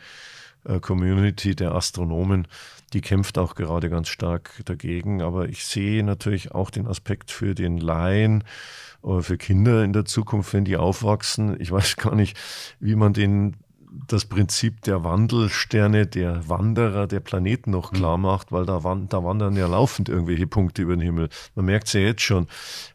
äh, 0.66 0.80
Community 0.80 1.56
der 1.56 1.74
Astronomen, 1.74 2.48
die 2.94 3.02
kämpft 3.02 3.38
auch 3.38 3.56
gerade 3.56 3.90
ganz 3.90 4.10
stark 4.10 4.62
dagegen. 4.66 5.22
Aber 5.22 5.50
ich 5.50 5.66
sehe 5.66 6.04
natürlich 6.04 6.52
auch 6.52 6.70
den 6.70 6.88
Aspekt 6.88 7.32
für 7.32 7.56
den 7.56 7.78
Laien, 7.78 8.44
oder 9.02 9.24
für 9.24 9.38
Kinder 9.38 9.84
in 9.84 9.94
der 9.94 10.06
Zukunft, 10.06 10.54
wenn 10.54 10.66
die 10.66 10.78
aufwachsen. 10.78 11.60
Ich 11.60 11.72
weiß 11.72 11.98
gar 11.98 12.16
nicht, 12.16 12.38
wie 12.80 12.96
man 12.96 13.14
den 13.14 13.58
das 14.08 14.24
Prinzip 14.24 14.82
der 14.84 15.04
Wandelsterne, 15.04 16.08
der 16.08 16.48
Wanderer, 16.48 17.08
der 17.08 17.20
Planeten 17.20 17.72
noch 17.72 17.92
klar 17.92 18.16
mhm. 18.16 18.24
macht, 18.24 18.52
weil 18.54 18.66
da, 18.66 18.80
da 18.80 19.24
wandern 19.24 19.58
ja 19.58 19.68
laufend 19.68 20.08
irgendwelche 20.08 20.48
Punkte 20.48 20.84
über 20.84 20.96
den 20.96 21.02
Himmel. 21.02 21.28
Man 21.56 21.66
merkt 21.66 21.88
es 21.88 21.94
ja 21.94 22.00
jetzt 22.00 22.22
schon. 22.22 22.48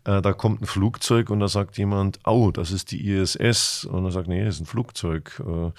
Äh, 0.04 0.22
da 0.22 0.32
kommt 0.32 0.62
ein 0.62 0.66
Flugzeug 0.66 1.28
und 1.28 1.40
da 1.40 1.48
sagt 1.48 1.76
jemand, 1.76 2.20
oh, 2.24 2.50
das 2.50 2.70
ist 2.70 2.92
die 2.92 3.10
ISS. 3.10 3.84
Und 3.84 4.06
er 4.06 4.10
sagt, 4.10 4.28
nee, 4.28 4.42
das 4.42 4.54
ist 4.54 4.62
ein 4.62 4.66
Flugzeug. 4.66 5.42
Äh, 5.46 5.72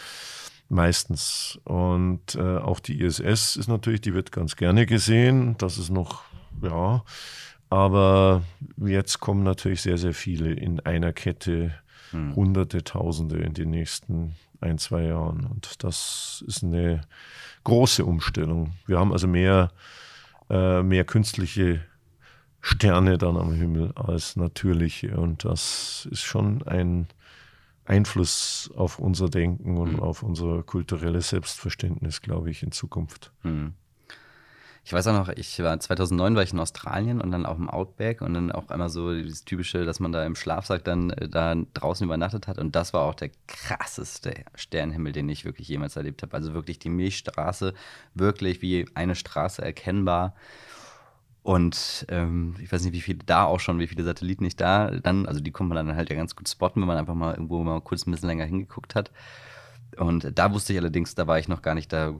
Meistens. 0.69 1.59
Und 1.63 2.35
äh, 2.35 2.57
auch 2.57 2.79
die 2.79 2.99
ISS 2.99 3.55
ist 3.55 3.67
natürlich, 3.67 4.01
die 4.01 4.13
wird 4.13 4.31
ganz 4.31 4.57
gerne 4.57 4.85
gesehen. 4.85 5.55
Das 5.57 5.77
ist 5.77 5.89
noch, 5.89 6.23
ja. 6.61 7.03
Aber 7.69 8.43
jetzt 8.77 9.19
kommen 9.19 9.43
natürlich 9.43 9.81
sehr, 9.81 9.97
sehr 9.97 10.13
viele 10.13 10.53
in 10.53 10.79
einer 10.81 11.13
Kette, 11.13 11.73
hm. 12.11 12.35
Hunderte, 12.35 12.83
Tausende 12.83 13.37
in 13.37 13.53
den 13.53 13.69
nächsten 13.69 14.35
ein, 14.61 14.77
zwei 14.77 15.03
Jahren. 15.03 15.45
Und 15.45 15.83
das 15.83 16.43
ist 16.47 16.63
eine 16.63 17.01
große 17.63 18.05
Umstellung. 18.05 18.73
Wir 18.85 18.99
haben 18.99 19.11
also 19.11 19.27
mehr, 19.27 19.71
äh, 20.49 20.81
mehr 20.83 21.03
künstliche 21.03 21.81
Sterne 22.61 23.17
dann 23.17 23.37
am 23.37 23.53
Himmel 23.53 23.91
als 23.95 24.35
natürliche. 24.35 25.17
Und 25.17 25.45
das 25.45 26.07
ist 26.11 26.23
schon 26.23 26.63
ein 26.63 27.07
Einfluss 27.85 28.71
auf 28.75 28.99
unser 28.99 29.29
Denken 29.29 29.77
und 29.77 29.93
mhm. 29.93 29.99
auf 29.99 30.23
unser 30.23 30.63
kulturelles 30.63 31.29
Selbstverständnis, 31.29 32.21
glaube 32.21 32.49
ich, 32.49 32.63
in 32.63 32.71
Zukunft. 32.71 33.31
Mhm. 33.43 33.73
Ich 34.87 34.93
weiß 34.93 35.07
auch 35.07 35.13
noch, 35.13 35.27
ich 35.27 35.59
war 35.59 35.77
2009 35.77 36.35
war 36.37 36.43
ich 36.43 36.53
in 36.53 36.61
Australien 36.61 37.19
und 37.19 37.31
dann 37.31 37.45
auch 37.45 37.57
im 37.57 37.69
Outback 37.69 38.21
und 38.21 38.33
dann 38.33 38.53
auch 38.53 38.69
einmal 38.69 38.87
so 38.87 39.13
dieses 39.13 39.43
typische, 39.43 39.83
dass 39.83 39.99
man 39.99 40.13
da 40.13 40.25
im 40.25 40.33
Schlafsack 40.33 40.85
dann 40.85 41.09
äh, 41.09 41.27
da 41.27 41.55
draußen 41.73 42.05
übernachtet 42.05 42.47
hat 42.47 42.57
und 42.57 42.73
das 42.73 42.93
war 42.93 43.01
auch 43.01 43.13
der 43.13 43.31
krasseste 43.47 44.33
Sternenhimmel, 44.55 45.11
den 45.11 45.27
ich 45.27 45.43
wirklich 45.43 45.67
jemals 45.67 45.97
erlebt 45.97 46.21
habe. 46.23 46.33
Also 46.33 46.53
wirklich 46.53 46.79
die 46.79 46.87
Milchstraße, 46.87 47.73
wirklich 48.13 48.61
wie 48.61 48.85
eine 48.93 49.15
Straße 49.15 49.61
erkennbar. 49.61 50.35
Und 51.43 52.05
ähm, 52.07 52.55
ich 52.61 52.71
weiß 52.71 52.81
nicht, 52.85 52.93
wie 52.93 53.01
viele 53.01 53.19
da 53.25 53.43
auch 53.43 53.59
schon, 53.59 53.79
wie 53.79 53.87
viele 53.87 54.05
Satelliten 54.05 54.45
nicht 54.45 54.61
da 54.61 54.89
dann, 54.91 55.25
also 55.25 55.41
die 55.41 55.51
kommt 55.51 55.67
man 55.67 55.85
dann 55.85 55.97
halt 55.97 56.09
ja 56.09 56.15
ganz 56.15 56.33
gut 56.33 56.47
spotten, 56.47 56.79
wenn 56.79 56.87
man 56.87 56.97
einfach 56.97 57.13
mal 57.13 57.33
irgendwo 57.33 57.61
mal 57.61 57.81
kurz 57.81 58.07
ein 58.07 58.11
bisschen 58.11 58.29
länger 58.29 58.45
hingeguckt 58.45 58.95
hat. 58.95 59.11
Und 59.97 60.31
da 60.33 60.53
wusste 60.53 60.71
ich 60.71 60.79
allerdings, 60.79 61.13
da 61.13 61.27
war 61.27 61.39
ich 61.39 61.49
noch 61.49 61.61
gar 61.61 61.75
nicht 61.75 61.91
da 61.91 62.15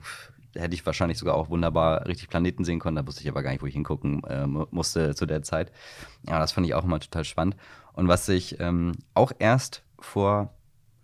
hätte 0.54 0.74
ich 0.74 0.84
wahrscheinlich 0.86 1.18
sogar 1.18 1.34
auch 1.34 1.50
wunderbar 1.50 2.06
richtig 2.06 2.28
Planeten 2.28 2.64
sehen 2.64 2.80
können. 2.80 2.96
Da 2.96 3.06
wusste 3.06 3.22
ich 3.22 3.28
aber 3.28 3.42
gar 3.42 3.50
nicht, 3.50 3.62
wo 3.62 3.66
ich 3.66 3.74
hingucken 3.74 4.22
äh, 4.24 4.46
musste 4.46 5.14
zu 5.14 5.26
der 5.26 5.42
Zeit. 5.42 5.72
Ja, 6.26 6.38
das 6.38 6.52
fand 6.52 6.66
ich 6.66 6.74
auch 6.74 6.84
immer 6.84 7.00
total 7.00 7.24
spannend. 7.24 7.56
Und 7.92 8.08
was 8.08 8.28
ich 8.28 8.60
ähm, 8.60 8.92
auch 9.14 9.32
erst 9.38 9.82
vor 9.98 10.54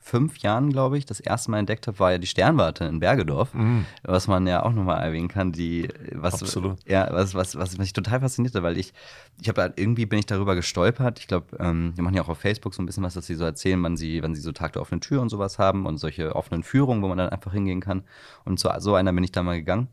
fünf 0.07 0.37
Jahren, 0.41 0.69
glaube 0.69 0.99
ich, 0.99 1.07
das 1.07 1.19
erste 1.19 1.51
Mal 1.51 1.61
entdeckt 1.61 1.87
habe, 1.87 1.99
war 1.99 2.13
ja 2.13 2.19
die 2.19 2.27
Sternwarte 2.27 2.85
in 2.85 3.01
Bergedorf, 3.01 3.55
mhm. 3.55 3.87
was 4.03 4.29
man 4.29 4.47
ja 4.47 4.63
auch 4.63 4.73
nochmal 4.73 5.03
erwähnen 5.03 5.29
kann, 5.29 5.51
die 5.51 5.89
was 6.13 6.43
Absolut. 6.43 6.79
ja 6.87 7.09
was 7.11 7.35
was 7.35 7.57
was 7.57 7.79
mich 7.79 7.95
total 7.95 8.21
faszinierte, 8.21 8.63
weil 8.63 8.77
ich 8.77 8.93
ich 9.41 9.49
habe 9.49 9.63
halt 9.63 9.81
irgendwie 9.81 10.05
bin 10.05 10.19
ich 10.19 10.27
darüber 10.27 10.55
gestolpert. 10.57 11.21
Ich 11.21 11.27
glaube, 11.27 11.57
ähm, 11.59 11.93
wir 11.95 12.05
machen 12.05 12.17
ja 12.17 12.23
auch 12.23 12.29
auf 12.29 12.39
Facebook 12.39 12.75
so 12.75 12.83
ein 12.83 12.87
bisschen 12.87 13.03
was, 13.03 13.15
dass 13.15 13.27
sie 13.27 13.35
so 13.35 13.45
erzählen, 13.45 13.83
wann 13.83 13.97
sie 13.97 14.23
wann 14.23 14.35
sie 14.35 14.43
so 14.43 14.53
Tag 14.53 14.75
der 14.75 14.83
offenen 14.83 15.01
Tür 15.01 15.23
und 15.23 15.31
sowas 15.31 15.59
haben 15.59 15.87
und 15.87 15.97
solche 15.97 16.37
offenen 16.37 16.63
Führungen, 16.63 17.03
wo 17.03 17.09
man 17.09 17.17
dann 17.17 17.31
einfach 17.31 17.55
hingehen 17.55 17.81
kann. 17.81 18.05
Und 18.45 18.61
zu 18.61 18.69
so 18.81 18.95
einer 18.95 19.13
bin 19.15 19.25
ich 19.25 19.33
da 19.33 19.43
mal 19.43 19.57
gegangen. 19.57 19.89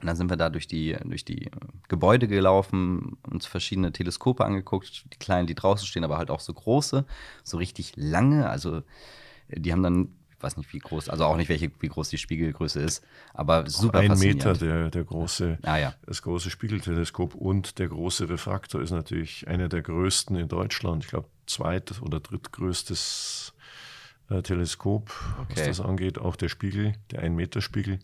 Und 0.00 0.06
dann 0.06 0.16
sind 0.16 0.30
wir 0.30 0.36
da 0.36 0.50
durch 0.50 0.66
die, 0.66 0.96
durch 1.04 1.24
die 1.24 1.50
Gebäude 1.88 2.28
gelaufen, 2.28 3.16
uns 3.28 3.46
verschiedene 3.46 3.92
Teleskope 3.92 4.44
angeguckt, 4.44 5.04
die 5.12 5.18
kleinen, 5.18 5.46
die 5.46 5.54
draußen 5.54 5.86
stehen, 5.86 6.04
aber 6.04 6.16
halt 6.16 6.30
auch 6.30 6.40
so 6.40 6.54
große, 6.54 7.04
so 7.42 7.56
richtig 7.56 7.94
lange. 7.96 8.48
Also 8.48 8.82
die 9.56 9.72
haben 9.72 9.82
dann, 9.82 10.08
ich 10.30 10.42
weiß 10.42 10.56
nicht 10.56 10.72
wie 10.72 10.78
groß, 10.78 11.08
also 11.08 11.24
auch 11.24 11.36
nicht 11.36 11.48
welche, 11.48 11.70
wie 11.80 11.88
groß 11.88 12.08
die 12.08 12.18
Spiegelgröße 12.18 12.80
ist, 12.80 13.04
aber 13.34 13.68
super 13.68 13.98
Ein 13.98 14.18
Meter 14.18 14.54
der, 14.54 14.90
der 14.90 15.04
große, 15.04 15.58
ah, 15.62 15.76
ja. 15.76 15.94
das 16.06 16.22
große 16.22 16.50
Spiegelteleskop 16.50 17.34
und 17.34 17.78
der 17.78 17.88
große 17.88 18.28
Refraktor 18.28 18.80
ist 18.80 18.90
natürlich 18.90 19.46
einer 19.48 19.68
der 19.68 19.82
größten 19.82 20.36
in 20.36 20.48
Deutschland. 20.48 21.04
Ich 21.04 21.10
glaube, 21.10 21.28
zweit- 21.46 22.00
oder 22.02 22.20
drittgrößtes 22.20 23.52
äh, 24.30 24.42
Teleskop, 24.42 25.10
okay. 25.42 25.52
was 25.56 25.66
das 25.66 25.80
angeht. 25.80 26.18
Auch 26.18 26.36
der 26.36 26.48
Spiegel, 26.48 26.94
der 27.10 27.20
Ein-Meter-Spiegel. 27.20 27.98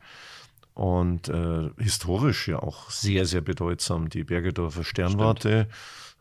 Und 0.75 1.29
äh, 1.31 1.71
historisch 1.79 2.49
ja 2.49 2.59
auch 2.59 2.91
sehr, 2.91 3.25
sehr 3.25 3.41
bedeutsam. 3.41 4.11
Die 4.11 4.25
Bergedorfer 4.25 4.85
Sternwarte. 4.85 5.69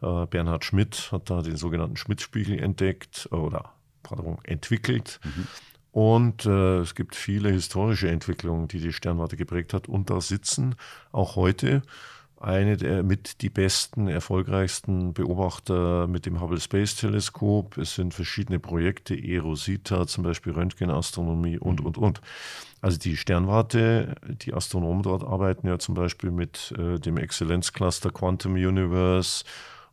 Äh, 0.02 0.26
Bernhard 0.28 0.64
Schmidt 0.64 1.12
hat 1.12 1.30
da 1.30 1.42
den 1.42 1.58
sogenannten 1.58 1.98
Schmidt-Spiegel 1.98 2.60
entdeckt 2.60 3.28
oder 3.32 3.74
pardon, 4.06 4.38
entwickelt. 4.44 5.20
Mhm. 5.24 5.48
Und 5.92 6.46
äh, 6.46 6.80
es 6.80 6.94
gibt 6.94 7.16
viele 7.16 7.50
historische 7.50 8.10
Entwicklungen, 8.10 8.68
die 8.68 8.80
die 8.80 8.94
Sternwarte 8.94 9.38
geprägt 9.38 9.74
hat. 9.74 9.88
Und 9.88 10.10
da 10.10 10.20
sitzen 10.20 10.76
auch 11.12 11.36
heute 11.36 11.84
eine 12.38 12.76
der 12.76 13.02
mit 13.02 13.42
die 13.42 13.50
besten, 13.50 14.08
erfolgreichsten 14.08 15.14
Beobachter 15.14 16.08
mit 16.08 16.26
dem 16.26 16.42
Hubble 16.42 16.60
Space 16.60 16.96
Teleskop. 16.96 17.78
Es 17.78 17.96
sind 17.96 18.14
verschiedene 18.14 18.60
Projekte, 18.60 19.16
Erosita, 19.16 20.06
zum 20.06 20.26
Beispiel 20.26 20.54
Röntgenastronomie 20.54 21.58
und, 21.58 21.80
mhm. 21.80 21.86
und, 21.88 21.98
und. 21.98 22.22
Also 22.82 23.00
die 23.00 23.18
Sternwarte, 23.18 24.16
die 24.28 24.54
Astronomen 24.54 25.02
dort 25.02 25.24
arbeiten 25.24 25.66
ja 25.68 25.80
zum 25.80 25.96
Beispiel 25.96 26.30
mit 26.30 26.74
äh, 26.78 27.00
dem 27.00 27.18
Exzellenzcluster 27.18 28.12
Quantum 28.12 28.54
Universe 28.54 29.46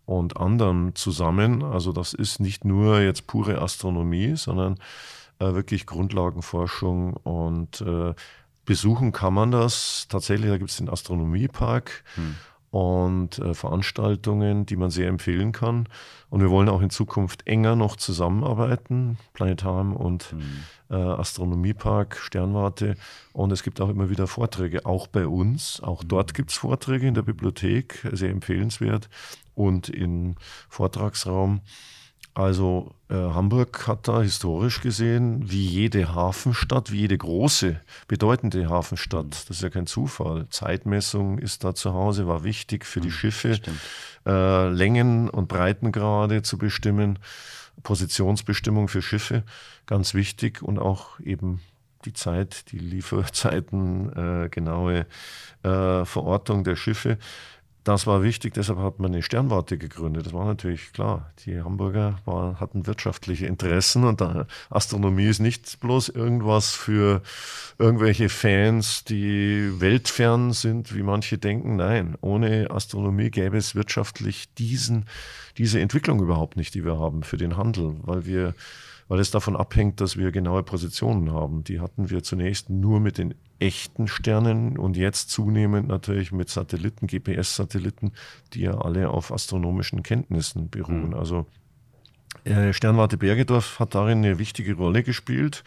und 0.07 0.37
anderen 0.37 0.95
zusammen. 0.95 1.63
Also 1.63 1.93
das 1.93 2.13
ist 2.13 2.41
nicht 2.41 2.65
nur 2.65 3.01
jetzt 3.01 3.27
pure 3.27 3.61
Astronomie, 3.61 4.37
sondern 4.37 4.79
äh, 5.39 5.55
wirklich 5.55 5.87
Grundlagenforschung 5.87 7.15
und 7.15 7.81
äh, 7.81 8.15
besuchen 8.65 9.13
kann 9.13 9.35
man 9.35 9.51
das 9.51 10.07
tatsächlich. 10.09 10.51
Da 10.51 10.59
gibt 10.59 10.71
es 10.71 10.77
den 10.77 10.89
Astronomiepark. 10.89 12.05
Hm 12.15 12.37
und 12.73 13.39
äh, 13.39 13.53
Veranstaltungen, 13.53 14.65
die 14.65 14.77
man 14.77 14.89
sehr 14.89 15.09
empfehlen 15.09 15.53
kann. 15.53 15.87
Und 16.31 16.41
wir 16.41 16.49
wollen 16.49 16.71
auch 16.71 16.81
in 16.81 16.89
Zukunft 16.89 17.47
enger 17.47 17.77
noch 17.77 17.97
zusammenarbeiten, 17.97 19.19
Planetarium 19.35 19.95
und 19.95 20.33
mhm. 20.33 20.65
äh, 20.89 20.95
Astronomiepark, 20.95 22.17
Sternwarte. 22.17 22.97
Und 23.35 23.53
es 23.53 23.63
gibt 23.63 23.83
auch 23.83 23.91
immer 23.91 24.09
wieder 24.09 24.27
Vorträge, 24.27 24.87
auch 24.87 25.07
bei 25.07 25.27
uns. 25.27 25.83
Auch 25.83 26.03
mhm. 26.03 26.09
dort 26.09 26.33
gibt 26.33 26.51
es 26.51 26.57
Vorträge 26.57 27.07
in 27.07 27.13
der 27.13 27.21
Bibliothek, 27.21 28.09
sehr 28.11 28.31
empfehlenswert 28.31 29.11
und 29.55 29.89
im 29.89 30.37
Vortragsraum. 30.69 31.61
Also 32.35 32.95
äh, 33.11 33.15
Hamburg 33.15 33.87
hat 33.87 34.09
da 34.09 34.23
historisch 34.23 34.81
gesehen, 34.81 35.51
wie 35.51 35.67
jede 35.67 36.15
Hafenstadt, 36.15 36.91
wie 36.91 37.01
jede 37.01 37.19
große, 37.19 37.79
bedeutende 38.09 38.71
Hafenstadt, 38.71 39.27
das 39.33 39.51
ist 39.51 39.63
ja 39.63 39.69
kein 39.69 39.87
Zufall. 39.87 40.47
Zeitmessung 40.49 41.39
ist 41.39 41.63
da 41.63 41.75
zu 41.75 41.93
Hause, 41.93 42.27
war 42.27 42.43
wichtig 42.43 42.87
für 42.87 43.01
die 43.03 43.09
mhm, 43.09 43.13
Schiffe, 43.13 43.61
äh, 44.25 44.69
Längen 44.69 45.29
und 45.29 45.49
Breitengrade 45.49 46.41
zu 46.41 46.57
bestimmen, 46.57 47.19
Positionsbestimmung 47.83 48.89
für 48.89 49.03
Schiffe, 49.03 49.43
ganz 49.85 50.15
wichtig 50.15 50.63
und 50.63 50.79
auch 50.79 51.21
eben 51.21 51.61
die 52.07 52.15
Zeit, 52.15 52.73
die 52.73 52.79
Lieferzeiten, 52.79 54.45
äh, 54.45 54.49
genaue 54.49 55.07
äh, 55.63 56.05
Verortung 56.07 56.65
der 56.65 56.77
Schiffe. 56.77 57.19
Das 57.85 58.07
war 58.07 58.22
wichtig, 58.22 58.55
deshalb 58.55 58.78
hat 58.78 59.01
man 59.01 59.12
eine 59.12 59.22
Sternwarte 59.22 59.76
gegründet. 59.76 60.26
Das 60.26 60.33
war 60.33 60.45
natürlich 60.45 60.93
klar. 60.93 61.33
Die 61.45 61.61
Hamburger 61.61 62.20
war, 62.24 62.61
hatten 62.61 62.87
wirtschaftliche 62.87 63.47
Interessen 63.47 64.05
und 64.05 64.22
Astronomie 64.70 65.26
ist 65.26 65.41
nicht 65.41 65.80
bloß 65.80 66.11
irgendwas 66.11 66.70
für 66.70 67.22
irgendwelche 67.78 68.28
Fans, 68.28 69.03
die 69.03 69.80
weltfern 69.80 70.53
sind, 70.53 70.95
wie 70.95 71.03
manche 71.03 71.39
denken. 71.39 71.74
Nein, 71.74 72.16
ohne 72.20 72.70
Astronomie 72.70 73.30
gäbe 73.30 73.57
es 73.57 73.74
wirtschaftlich 73.74 74.55
diesen, 74.55 75.07
diese 75.59 75.80
Entwicklung 75.80 76.20
überhaupt 76.20 76.57
nicht, 76.57 76.74
die 76.74 76.85
wir 76.85 77.01
haben 77.01 77.24
für 77.24 77.37
den 77.37 77.57
Handel, 77.57 77.97
weil 78.03 78.26
wir 78.26 78.55
weil 79.09 79.21
es 79.21 79.31
davon 79.31 79.57
abhängt, 79.57 80.01
dass 80.01 80.17
wir 80.17 80.33
genaue 80.33 80.63
Positionen 80.63 81.33
haben. 81.33 81.65
Die 81.65 81.81
hatten 81.81 82.11
wir 82.11 82.23
zunächst 82.23 82.71
nur 82.71 83.01
mit 83.01 83.19
den 83.19 83.35
echten 83.59 84.09
Sternen 84.09 84.77
und 84.77 84.97
jetzt 84.97 85.31
zunehmend 85.31 85.89
natürlich 85.89 86.33
mit 86.33 86.49
Satelliten, 86.49 87.07
GPS-Satelliten, 87.07 88.13
die 88.53 88.63
ja 88.63 88.79
alle 88.79 89.11
auf 89.11 89.33
astronomischen 89.33 90.03
Kenntnissen 90.03 90.69
beruhen. 90.69 91.09
Mhm. 91.09 91.15
Also 91.15 91.47
äh, 92.45 92.73
Sternwarte 92.73 93.19
Bergedorf 93.19 93.79
hat 93.79 93.95
darin 93.95 94.19
eine 94.19 94.39
wichtige 94.39 94.75
Rolle 94.75 95.03
gespielt 95.03 95.63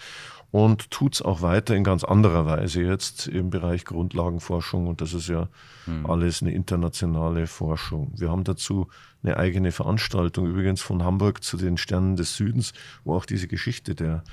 und 0.51 0.89
tut 0.91 1.15
es 1.15 1.21
auch 1.21 1.41
weiter 1.41 1.75
in 1.75 1.83
ganz 1.83 2.03
anderer 2.03 2.45
Weise 2.45 2.81
jetzt 2.81 3.27
im 3.27 3.49
Bereich 3.49 3.85
Grundlagenforschung 3.85 4.87
und 4.87 5.01
das 5.01 5.13
ist 5.13 5.27
ja 5.27 5.49
hm. 5.85 6.05
alles 6.05 6.41
eine 6.41 6.53
internationale 6.53 7.47
Forschung. 7.47 8.13
Wir 8.15 8.29
haben 8.29 8.43
dazu 8.43 8.87
eine 9.25 9.37
eigene 9.37 9.71
Veranstaltung 9.71 10.47
übrigens 10.47 10.81
von 10.81 11.03
Hamburg 11.03 11.43
zu 11.43 11.57
den 11.57 11.77
Sternen 11.77 12.15
des 12.15 12.35
Südens, 12.35 12.73
wo 13.03 13.15
auch 13.15 13.25
diese 13.25 13.47
Geschichte 13.47 13.95
der 13.95 14.23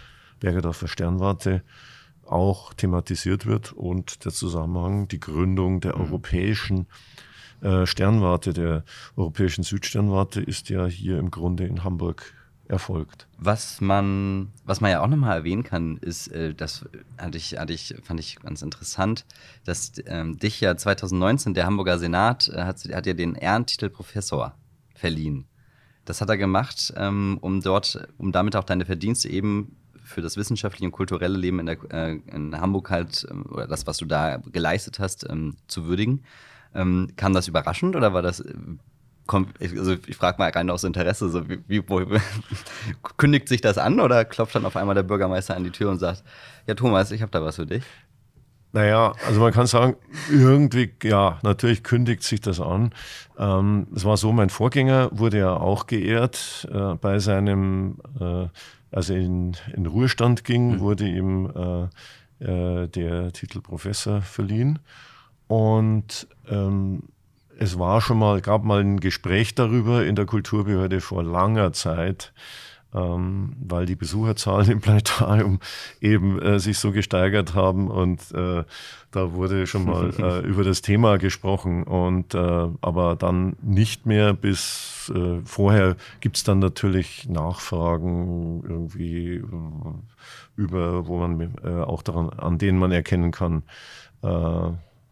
Bergedorfer 0.40 0.88
Sternwarte 0.88 1.62
auch 2.26 2.74
thematisiert 2.74 3.46
wird 3.46 3.72
und 3.72 4.24
der 4.24 4.32
Zusammenhang, 4.32 5.08
die 5.08 5.20
Gründung 5.20 5.80
der 5.80 5.94
hm. 5.94 6.00
europäischen 6.02 6.86
äh, 7.60 7.86
Sternwarte, 7.86 8.52
der 8.52 8.84
europäischen 9.16 9.64
Südsternwarte 9.64 10.40
ist 10.40 10.68
ja 10.68 10.86
hier 10.86 11.18
im 11.18 11.30
Grunde 11.30 11.64
in 11.64 11.84
Hamburg 11.84 12.34
erfolgt. 12.68 13.28
Was 13.38 13.80
man, 13.80 14.52
was 14.64 14.80
man 14.80 14.90
ja 14.90 15.02
auch 15.02 15.08
nochmal 15.08 15.38
erwähnen 15.38 15.62
kann, 15.62 15.96
ist, 15.98 16.28
äh, 16.28 16.54
das 16.54 16.86
hatte 17.18 17.38
ich, 17.38 17.58
hatte 17.58 17.72
ich, 17.72 17.94
fand 18.02 18.18
ich 18.20 18.40
ganz 18.40 18.62
interessant, 18.62 19.24
dass 19.64 19.92
ähm, 20.06 20.38
dich 20.38 20.60
ja 20.60 20.76
2019 20.76 21.54
der 21.54 21.66
Hamburger 21.66 21.98
Senat 21.98 22.48
äh, 22.48 22.62
hat, 22.62 22.82
hat 22.92 23.06
ja 23.06 23.14
den 23.14 23.34
Ehrentitel 23.34 23.90
Professor 23.90 24.54
verliehen. 25.02 25.46
Das 26.04 26.20
hat 26.20 26.30
er 26.30 26.36
gemacht, 26.36 26.92
ähm, 26.96 27.38
um 27.40 27.60
dort, 27.60 28.08
um 28.18 28.30
damit 28.30 28.54
auch 28.54 28.64
deine 28.64 28.86
Verdienste 28.86 29.28
eben 29.28 29.76
für 30.04 30.22
das 30.22 30.36
wissenschaftliche 30.36 30.86
und 30.86 30.92
kulturelle 30.92 31.36
Leben 31.36 31.58
in, 31.58 31.66
der, 31.66 31.78
äh, 31.92 32.20
in 32.26 32.60
Hamburg 32.60 32.90
halt, 32.90 33.26
ähm, 33.28 33.44
oder 33.50 33.66
das, 33.66 33.86
was 33.86 33.96
du 33.96 34.04
da 34.04 34.36
geleistet 34.36 35.00
hast, 35.00 35.28
ähm, 35.28 35.56
zu 35.66 35.86
würdigen. 35.86 36.22
Kam 36.74 37.34
das 37.34 37.48
überraschend 37.48 37.96
oder 37.96 38.14
war 38.14 38.22
das 38.22 38.40
äh, 38.40 38.54
also 39.60 39.96
ich 40.06 40.16
frage 40.16 40.38
mal 40.38 40.50
rein 40.50 40.70
aus 40.70 40.84
Interesse, 40.84 41.28
so 41.28 41.46
wie, 41.48 41.58
wie 41.68 41.86
wo, 41.86 42.02
kündigt 43.18 43.46
sich 43.46 43.60
das 43.60 43.76
an 43.76 44.00
oder 44.00 44.24
klopft 44.24 44.54
dann 44.54 44.64
auf 44.64 44.76
einmal 44.76 44.94
der 44.94 45.02
Bürgermeister 45.02 45.54
an 45.54 45.64
die 45.64 45.70
Tür 45.70 45.90
und 45.90 45.98
sagt, 45.98 46.24
ja 46.66 46.74
Thomas, 46.74 47.10
ich 47.10 47.20
habe 47.20 47.30
da 47.30 47.42
was 47.42 47.56
für 47.56 47.66
dich? 47.66 47.84
Naja, 48.72 49.12
also 49.26 49.40
man 49.40 49.52
kann 49.52 49.66
sagen, 49.66 49.96
irgendwie, 50.30 50.90
ja, 51.02 51.38
natürlich 51.42 51.82
kündigt 51.84 52.22
sich 52.22 52.40
das 52.40 52.58
an. 52.58 52.94
Ähm, 53.38 53.86
es 53.94 54.04
war 54.06 54.16
so, 54.16 54.32
mein 54.32 54.48
Vorgänger 54.48 55.10
wurde 55.12 55.38
ja 55.38 55.54
auch 55.54 55.86
geehrt 55.86 56.66
äh, 56.72 56.94
bei 56.94 57.18
seinem, 57.18 57.98
äh, 58.18 58.46
als 58.90 59.10
er 59.10 59.18
in, 59.18 59.56
in 59.74 59.84
Ruhestand 59.84 60.44
ging, 60.44 60.76
mhm. 60.76 60.80
wurde 60.80 61.06
ihm 61.06 61.90
äh, 62.40 62.44
äh, 62.44 62.88
der 62.88 63.32
Titel 63.32 63.60
Professor 63.60 64.22
verliehen. 64.22 64.78
Und 65.48 66.26
ähm, 66.48 67.02
es 67.58 67.78
war 67.78 68.00
schon 68.00 68.18
mal, 68.18 68.40
gab 68.40 68.64
mal 68.64 68.80
ein 68.80 69.00
Gespräch 69.00 69.54
darüber 69.54 70.04
in 70.06 70.16
der 70.16 70.24
Kulturbehörde 70.24 71.02
vor 71.02 71.22
langer 71.22 71.74
Zeit, 71.74 72.32
ähm, 72.94 73.54
weil 73.58 73.86
die 73.86 73.96
Besucherzahlen 73.96 74.70
im 74.70 74.80
Planetarium 74.80 75.60
eben 76.00 76.40
äh, 76.40 76.58
sich 76.58 76.78
so 76.78 76.92
gesteigert 76.92 77.54
haben 77.54 77.90
und 77.90 78.20
äh, 78.32 78.64
da 79.10 79.32
wurde 79.32 79.66
schon 79.66 79.84
mal 79.84 80.10
äh, 80.18 80.40
über 80.46 80.64
das 80.64 80.82
Thema 80.82 81.18
gesprochen 81.18 81.84
und 81.84 82.34
äh, 82.34 82.68
aber 82.80 83.16
dann 83.16 83.56
nicht 83.62 84.06
mehr 84.06 84.34
bis 84.34 85.10
äh, 85.14 85.40
vorher 85.44 85.96
gibt 86.20 86.36
es 86.36 86.44
dann 86.44 86.58
natürlich 86.58 87.28
Nachfragen 87.28 88.62
irgendwie 88.68 89.36
äh, 89.36 89.42
über, 90.56 91.06
wo 91.06 91.16
man 91.16 91.58
auch 91.64 92.02
daran, 92.02 92.28
an 92.28 92.58
denen 92.58 92.78
man 92.78 92.92
erkennen 92.92 93.30
kann, 93.30 93.62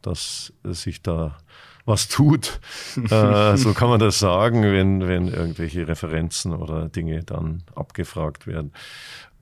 dass 0.02 0.52
sich 0.64 1.00
da 1.00 1.38
was 1.84 2.08
tut. 2.08 2.60
äh, 3.10 3.56
so 3.56 3.72
kann 3.74 3.88
man 3.88 4.00
das 4.00 4.18
sagen, 4.18 4.62
wenn, 4.62 5.06
wenn 5.06 5.28
irgendwelche 5.28 5.86
Referenzen 5.86 6.54
oder 6.54 6.88
Dinge 6.88 7.22
dann 7.22 7.62
abgefragt 7.74 8.46
werden. 8.46 8.72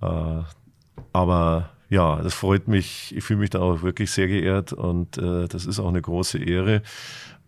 Äh, 0.01 0.43
aber 1.12 1.70
ja, 1.91 2.16
das 2.22 2.34
freut 2.34 2.68
mich. 2.68 3.14
Ich 3.16 3.24
fühle 3.24 3.41
mich 3.41 3.51
da 3.51 3.61
auch 3.61 3.82
wirklich 3.82 4.11
sehr 4.11 4.28
geehrt 4.28 4.72
und 4.72 5.18
äh, 5.18 5.49
das 5.49 5.64
ist 5.64 5.80
auch 5.80 5.89
eine 5.89 6.03
große 6.03 6.39
Ehre. 6.39 6.82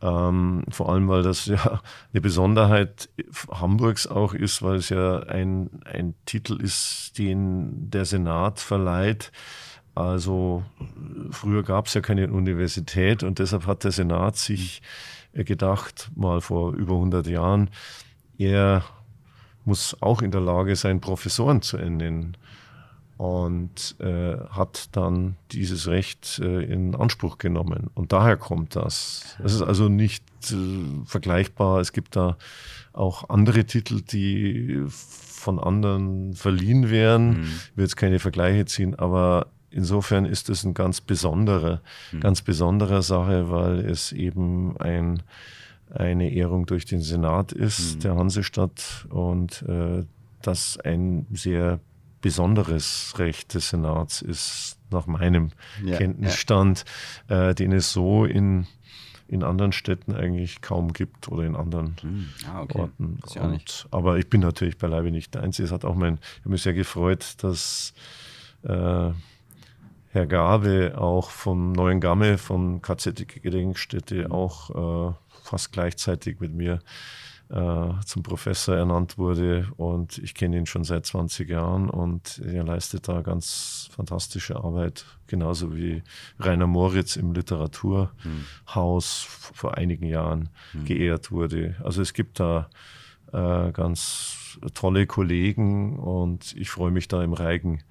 Ähm, 0.03 0.65
vor 0.71 0.89
allem, 0.89 1.09
weil 1.09 1.23
das 1.23 1.45
ja 1.45 1.81
eine 2.13 2.21
Besonderheit 2.23 3.11
Hamburgs 3.51 4.07
auch 4.07 4.33
ist, 4.33 4.63
weil 4.63 4.77
es 4.77 4.89
ja 4.89 5.21
ein, 5.21 5.83
ein 5.85 6.15
Titel 6.25 6.59
ist, 6.61 7.19
den 7.19 7.91
der 7.91 8.07
Senat 8.07 8.61
verleiht 8.61 9.31
also 9.95 10.63
früher 11.31 11.63
gab 11.63 11.87
es 11.87 11.95
ja 11.95 12.01
keine 12.01 12.31
Universität 12.33 13.23
und 13.23 13.39
deshalb 13.39 13.67
hat 13.67 13.85
der 13.85 13.93
Senat 13.93 14.37
sich 14.37 14.83
äh, 15.33 15.45
gedacht, 15.45 16.11
mal 16.15 16.41
vor 16.41 16.75
über 16.75 16.95
100 16.95 17.27
Jahren, 17.27 17.71
er 18.39 18.85
muss 19.65 19.97
auch 20.01 20.23
in 20.23 20.31
der 20.31 20.41
Lage 20.41 20.75
sein, 20.77 21.01
Professoren 21.01 21.63
zu 21.63 21.77
ernennen 21.77 22.37
und 23.21 23.97
äh, 24.01 24.39
hat 24.49 24.97
dann 24.97 25.37
dieses 25.53 25.89
Recht 25.89 26.41
äh, 26.43 26.63
in 26.63 26.95
Anspruch 26.95 27.37
genommen. 27.37 27.91
Und 27.93 28.13
daher 28.13 28.39
kommt 28.39 28.77
das. 28.77 29.37
Es 29.45 29.53
ist 29.53 29.61
also 29.61 29.91
nicht 29.91 30.25
äh, 30.51 31.05
vergleichbar. 31.05 31.81
Es 31.81 31.93
gibt 31.93 32.17
da 32.17 32.39
auch 32.95 33.29
andere 33.29 33.67
Titel, 33.67 34.01
die 34.01 34.83
von 34.89 35.59
anderen 35.59 36.33
verliehen 36.33 36.89
werden. 36.89 37.41
Mhm. 37.41 37.43
Ich 37.43 37.77
will 37.77 37.85
jetzt 37.85 37.97
keine 37.99 38.21
Vergleiche 38.21 38.65
ziehen, 38.65 38.95
aber 38.99 39.49
insofern 39.71 40.25
ist 40.25 40.49
es 40.51 40.65
ein 40.65 40.75
ganz 40.75 41.01
besonderer, 41.01 41.81
mhm. 42.13 42.21
ganz 42.21 42.43
besonderer 42.43 43.03
Sache, 43.03 43.51
weil 43.51 43.81
es 43.81 44.13
eben 44.13 44.77
ein, 44.79 45.23
eine 45.91 46.31
Ehrung 46.33 46.67
durch 46.67 46.85
den 46.85 47.01
Senat 47.01 47.53
ist, 47.53 47.97
mhm. 47.97 48.01
der 48.01 48.17
Hansestadt, 48.17 49.07
und 49.11 49.63
äh, 49.63 50.05
das 50.43 50.79
ein 50.79 51.27
sehr 51.33 51.81
besonderes 52.21 53.15
Recht 53.19 53.55
des 53.55 53.71
Senats 53.71 54.23
ist, 54.23 54.77
nach 54.91 55.07
meinem 55.07 55.51
ja, 55.85 55.97
Kenntnisstand, 55.97 56.85
ja. 57.29 57.51
Äh, 57.51 57.55
den 57.55 57.73
es 57.73 57.93
so 57.93 58.25
in, 58.25 58.67
in 59.29 59.43
anderen 59.43 59.73
Städten 59.73 60.15
eigentlich 60.15 60.61
kaum 60.61 60.93
gibt 60.93 61.29
oder 61.29 61.45
in 61.45 61.57
anderen 61.57 61.97
hm. 62.01 62.29
ah, 62.53 62.63
okay. 62.63 62.81
Orten. 62.81 63.21
Und, 63.39 63.87
aber 63.91 64.19
ich 64.19 64.29
bin 64.29 64.41
natürlich 64.41 64.79
beileibe 64.79 65.11
nicht 65.11 65.35
der 65.35 65.43
Einzige. 65.43 65.67
Es 65.67 65.73
hat 65.73 65.85
auch 65.85 65.95
mein, 65.95 66.19
ich 66.21 66.41
habe 66.41 66.51
mich 66.51 66.63
sehr 66.63 66.75
gefreut, 66.75 67.35
dass 67.39 67.95
äh, 68.65 69.11
Herr 70.13 70.27
Gabe 70.27 70.95
auch 70.99 71.31
vom 71.31 71.71
Neuen 71.71 72.01
Gamme, 72.01 72.37
von 72.37 72.83
KZ 72.83 73.29
Gedenkstätte, 73.43 74.27
mhm. 74.27 74.33
auch 74.33 75.11
äh, 75.11 75.15
fast 75.45 75.73
gleichzeitig 75.73 76.41
mit 76.41 76.53
mir 76.53 76.81
äh, 77.49 77.91
zum 78.05 78.25
Professor 78.25 78.75
ernannt 78.75 79.19
wurde. 79.19 79.69
Und 79.77 80.19
ich 80.19 80.35
kenne 80.35 80.57
ihn 80.59 80.67
schon 80.67 80.83
seit 80.83 81.07
20 81.07 81.49
Jahren 81.49 81.89
und 81.89 82.43
er 82.45 82.65
leistet 82.65 83.07
da 83.07 83.23
ganz 83.23 83.89
fantastische 83.93 84.57
Arbeit, 84.57 85.05
genauso 85.29 85.77
wie 85.77 86.03
Rainer 86.41 86.67
Moritz 86.67 87.15
im 87.15 87.33
Literaturhaus 87.33 88.11
mhm. 88.25 89.55
vor 89.55 89.79
einigen 89.79 90.07
Jahren 90.07 90.49
mhm. 90.73 90.87
geehrt 90.87 91.31
wurde. 91.31 91.77
Also 91.85 92.03
es 92.03 92.15
gibt 92.15 92.41
da 92.41 92.69
äh, 93.33 93.71
ganz 93.71 94.59
tolle 94.75 95.07
Kollegen 95.07 96.01
und 96.01 96.53
ich 96.57 96.69
freue 96.69 96.91
mich 96.91 97.07
da 97.07 97.23
im 97.23 97.33
Reigen 97.33 97.85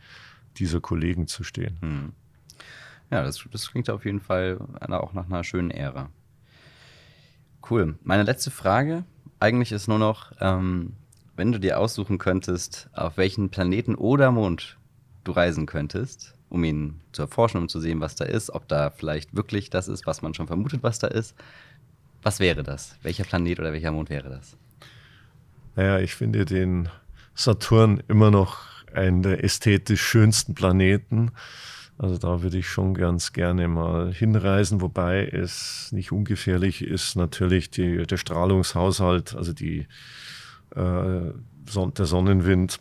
dieser 0.60 0.82
Kollegen 0.82 1.28
zu 1.28 1.44
stehen. 1.44 1.78
Hm. 1.82 2.14
Ja, 3.12 3.24
das, 3.24 3.44
das 3.52 3.72
klingt 3.72 3.90
auf 3.90 4.06
jeden 4.06 4.20
Fall 4.20 4.60
auch 4.82 5.14
nach 5.14 5.26
einer 5.26 5.44
schönen 5.44 5.72
Ära. 5.72 6.10
Cool. 7.68 7.98
Meine 8.04 8.24
letzte 8.24 8.52
Frage 8.52 9.04
eigentlich 9.40 9.72
ist 9.72 9.88
nur 9.88 10.00
noch, 10.00 10.32
ähm, 10.40 10.94
wenn 11.36 11.52
du 11.52 11.60
dir 11.60 11.80
aussuchen 11.80 12.18
könntest, 12.18 12.90
auf 12.94 13.18
welchen 13.18 13.50
Planeten 13.50 13.96
oder 13.96 14.32
Mond 14.32 14.78
du 15.24 15.32
reisen 15.32 15.66
könntest, 15.66 16.36
um 16.50 16.64
ihn 16.64 17.00
zu 17.14 17.22
erforschen, 17.22 17.62
um 17.62 17.70
zu 17.70 17.80
sehen, 17.80 18.02
was 18.02 18.16
da 18.16 18.26
ist, 18.26 18.50
ob 18.50 18.68
da 18.68 18.90
vielleicht 18.90 19.36
wirklich 19.36 19.70
das 19.70 19.88
ist, 19.88 20.06
was 20.06 20.22
man 20.22 20.34
schon 20.34 20.48
vermutet, 20.48 20.84
was 20.84 21.00
da 21.00 21.08
ist. 21.08 21.36
Was 22.22 22.40
wäre 22.40 22.64
das? 22.64 22.98
Welcher 23.02 23.24
Planet 23.24 23.60
oder 23.60 23.72
welcher 23.72 23.92
Mond 23.92 24.10
wäre 24.10 24.30
das? 24.30 24.58
Naja, 25.76 26.00
ich 26.00 26.16
finde 26.16 26.44
den 26.44 26.90
Saturn 27.34 28.04
immer 28.10 28.32
noch 28.32 28.69
einen 28.96 29.22
der 29.22 29.44
ästhetisch 29.44 30.02
schönsten 30.02 30.56
Planeten. 30.56 31.32
Also 31.98 32.18
da 32.18 32.42
würde 32.42 32.58
ich 32.58 32.70
schon 32.70 32.94
ganz 32.94 33.34
gerne 33.34 33.68
mal 33.68 34.14
hinreisen, 34.14 34.80
wobei 34.80 35.28
es 35.28 35.92
nicht 35.92 36.12
ungefährlich 36.12 36.82
ist, 36.82 37.16
natürlich 37.16 37.72
die, 37.72 38.06
der 38.06 38.18
Strahlungshaushalt, 38.18 39.36
also 39.36 39.52
die, 39.52 39.88
äh, 40.76 41.34
der 41.76 42.06
Sonnenwind 42.06 42.80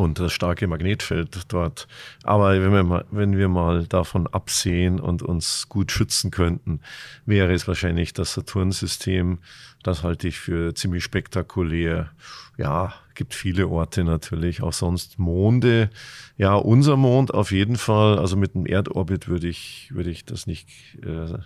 und 0.00 0.18
das 0.18 0.32
starke 0.32 0.66
Magnetfeld 0.66 1.52
dort. 1.52 1.86
Aber 2.22 2.52
wenn 2.60 2.72
wir, 2.72 2.82
mal, 2.82 3.04
wenn 3.10 3.36
wir 3.36 3.48
mal 3.48 3.86
davon 3.86 4.26
absehen 4.26 4.98
und 4.98 5.22
uns 5.22 5.68
gut 5.68 5.92
schützen 5.92 6.30
könnten, 6.30 6.80
wäre 7.26 7.52
es 7.52 7.68
wahrscheinlich 7.68 8.12
das 8.12 8.34
Saturnsystem. 8.34 9.38
Das 9.82 10.02
halte 10.02 10.28
ich 10.28 10.38
für 10.38 10.74
ziemlich 10.74 11.04
spektakulär. 11.04 12.10
Ja, 12.56 12.94
gibt 13.14 13.34
viele 13.34 13.68
Orte 13.68 14.04
natürlich, 14.04 14.62
auch 14.62 14.72
sonst 14.72 15.18
Monde. 15.18 15.90
Ja, 16.36 16.54
unser 16.54 16.96
Mond 16.96 17.32
auf 17.34 17.52
jeden 17.52 17.76
Fall. 17.76 18.18
Also 18.18 18.36
mit 18.36 18.54
dem 18.54 18.66
Erdorbit 18.66 19.28
würde 19.28 19.48
ich, 19.48 19.90
würde 19.92 20.10
ich 20.10 20.24
das 20.24 20.46
nicht, 20.46 20.68
äh, 21.02 21.38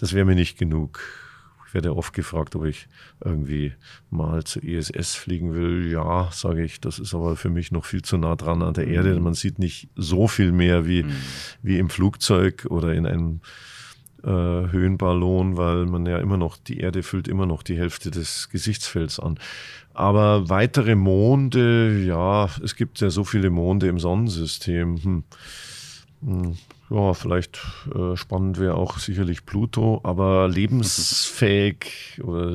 das 0.00 0.12
wäre 0.12 0.24
mir 0.24 0.34
nicht 0.34 0.58
genug 0.58 1.00
ich 1.72 1.74
werde 1.74 1.96
oft 1.96 2.12
gefragt, 2.12 2.54
ob 2.54 2.66
ich 2.66 2.86
irgendwie 3.24 3.72
mal 4.10 4.44
zur 4.44 4.62
ISS 4.62 5.14
fliegen 5.14 5.54
will. 5.54 5.90
Ja, 5.90 6.28
sage 6.30 6.62
ich, 6.62 6.82
das 6.82 6.98
ist 6.98 7.14
aber 7.14 7.34
für 7.34 7.48
mich 7.48 7.72
noch 7.72 7.86
viel 7.86 8.02
zu 8.02 8.18
nah 8.18 8.36
dran 8.36 8.60
an 8.60 8.74
der 8.74 8.88
Erde. 8.88 9.14
Mhm. 9.14 9.22
Man 9.22 9.32
sieht 9.32 9.58
nicht 9.58 9.88
so 9.96 10.28
viel 10.28 10.52
mehr 10.52 10.86
wie, 10.86 11.04
mhm. 11.04 11.12
wie 11.62 11.78
im 11.78 11.88
Flugzeug 11.88 12.66
oder 12.68 12.92
in 12.92 13.06
einem 13.06 13.40
äh, 14.22 14.28
Höhenballon, 14.28 15.56
weil 15.56 15.86
man 15.86 16.04
ja 16.04 16.18
immer 16.18 16.36
noch, 16.36 16.58
die 16.58 16.76
Erde 16.76 17.02
füllt 17.02 17.26
immer 17.26 17.46
noch 17.46 17.62
die 17.62 17.78
Hälfte 17.78 18.10
des 18.10 18.50
Gesichtsfelds 18.50 19.18
an. 19.18 19.38
Aber 19.94 20.50
weitere 20.50 20.94
Monde, 20.94 22.04
ja, 22.04 22.50
es 22.62 22.76
gibt 22.76 23.00
ja 23.00 23.08
so 23.08 23.24
viele 23.24 23.48
Monde 23.48 23.88
im 23.88 23.98
Sonnensystem. 23.98 25.02
Hm. 25.02 25.24
Hm, 26.24 26.56
ja, 26.90 27.14
vielleicht 27.14 27.60
äh, 27.94 28.16
spannend 28.16 28.60
wäre 28.60 28.76
auch 28.76 28.98
sicherlich 28.98 29.44
Pluto, 29.44 30.00
aber 30.04 30.48
lebensfähig 30.48 32.20
oder 32.22 32.54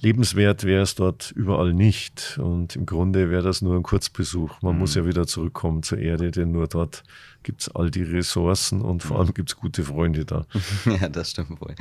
lebenswert 0.00 0.64
wäre 0.64 0.82
es 0.82 0.96
dort 0.96 1.30
überall 1.30 1.74
nicht. 1.74 2.38
Und 2.42 2.74
im 2.74 2.86
Grunde 2.86 3.30
wäre 3.30 3.42
das 3.42 3.62
nur 3.62 3.76
ein 3.76 3.82
Kurzbesuch. 3.82 4.62
Man 4.62 4.74
mhm. 4.74 4.80
muss 4.80 4.94
ja 4.94 5.06
wieder 5.06 5.26
zurückkommen 5.26 5.82
zur 5.82 5.98
Erde, 5.98 6.30
denn 6.32 6.50
nur 6.50 6.66
dort 6.66 7.04
gibt 7.44 7.60
es 7.60 7.68
all 7.68 7.90
die 7.90 8.02
Ressourcen 8.02 8.80
und 8.80 9.02
vor 9.02 9.20
allem 9.20 9.32
gibt 9.32 9.50
es 9.50 9.56
gute 9.56 9.84
Freunde 9.84 10.24
da. 10.24 10.46
ja, 11.00 11.08
das 11.08 11.30
stimmt 11.30 11.60
wohl. 11.60 11.74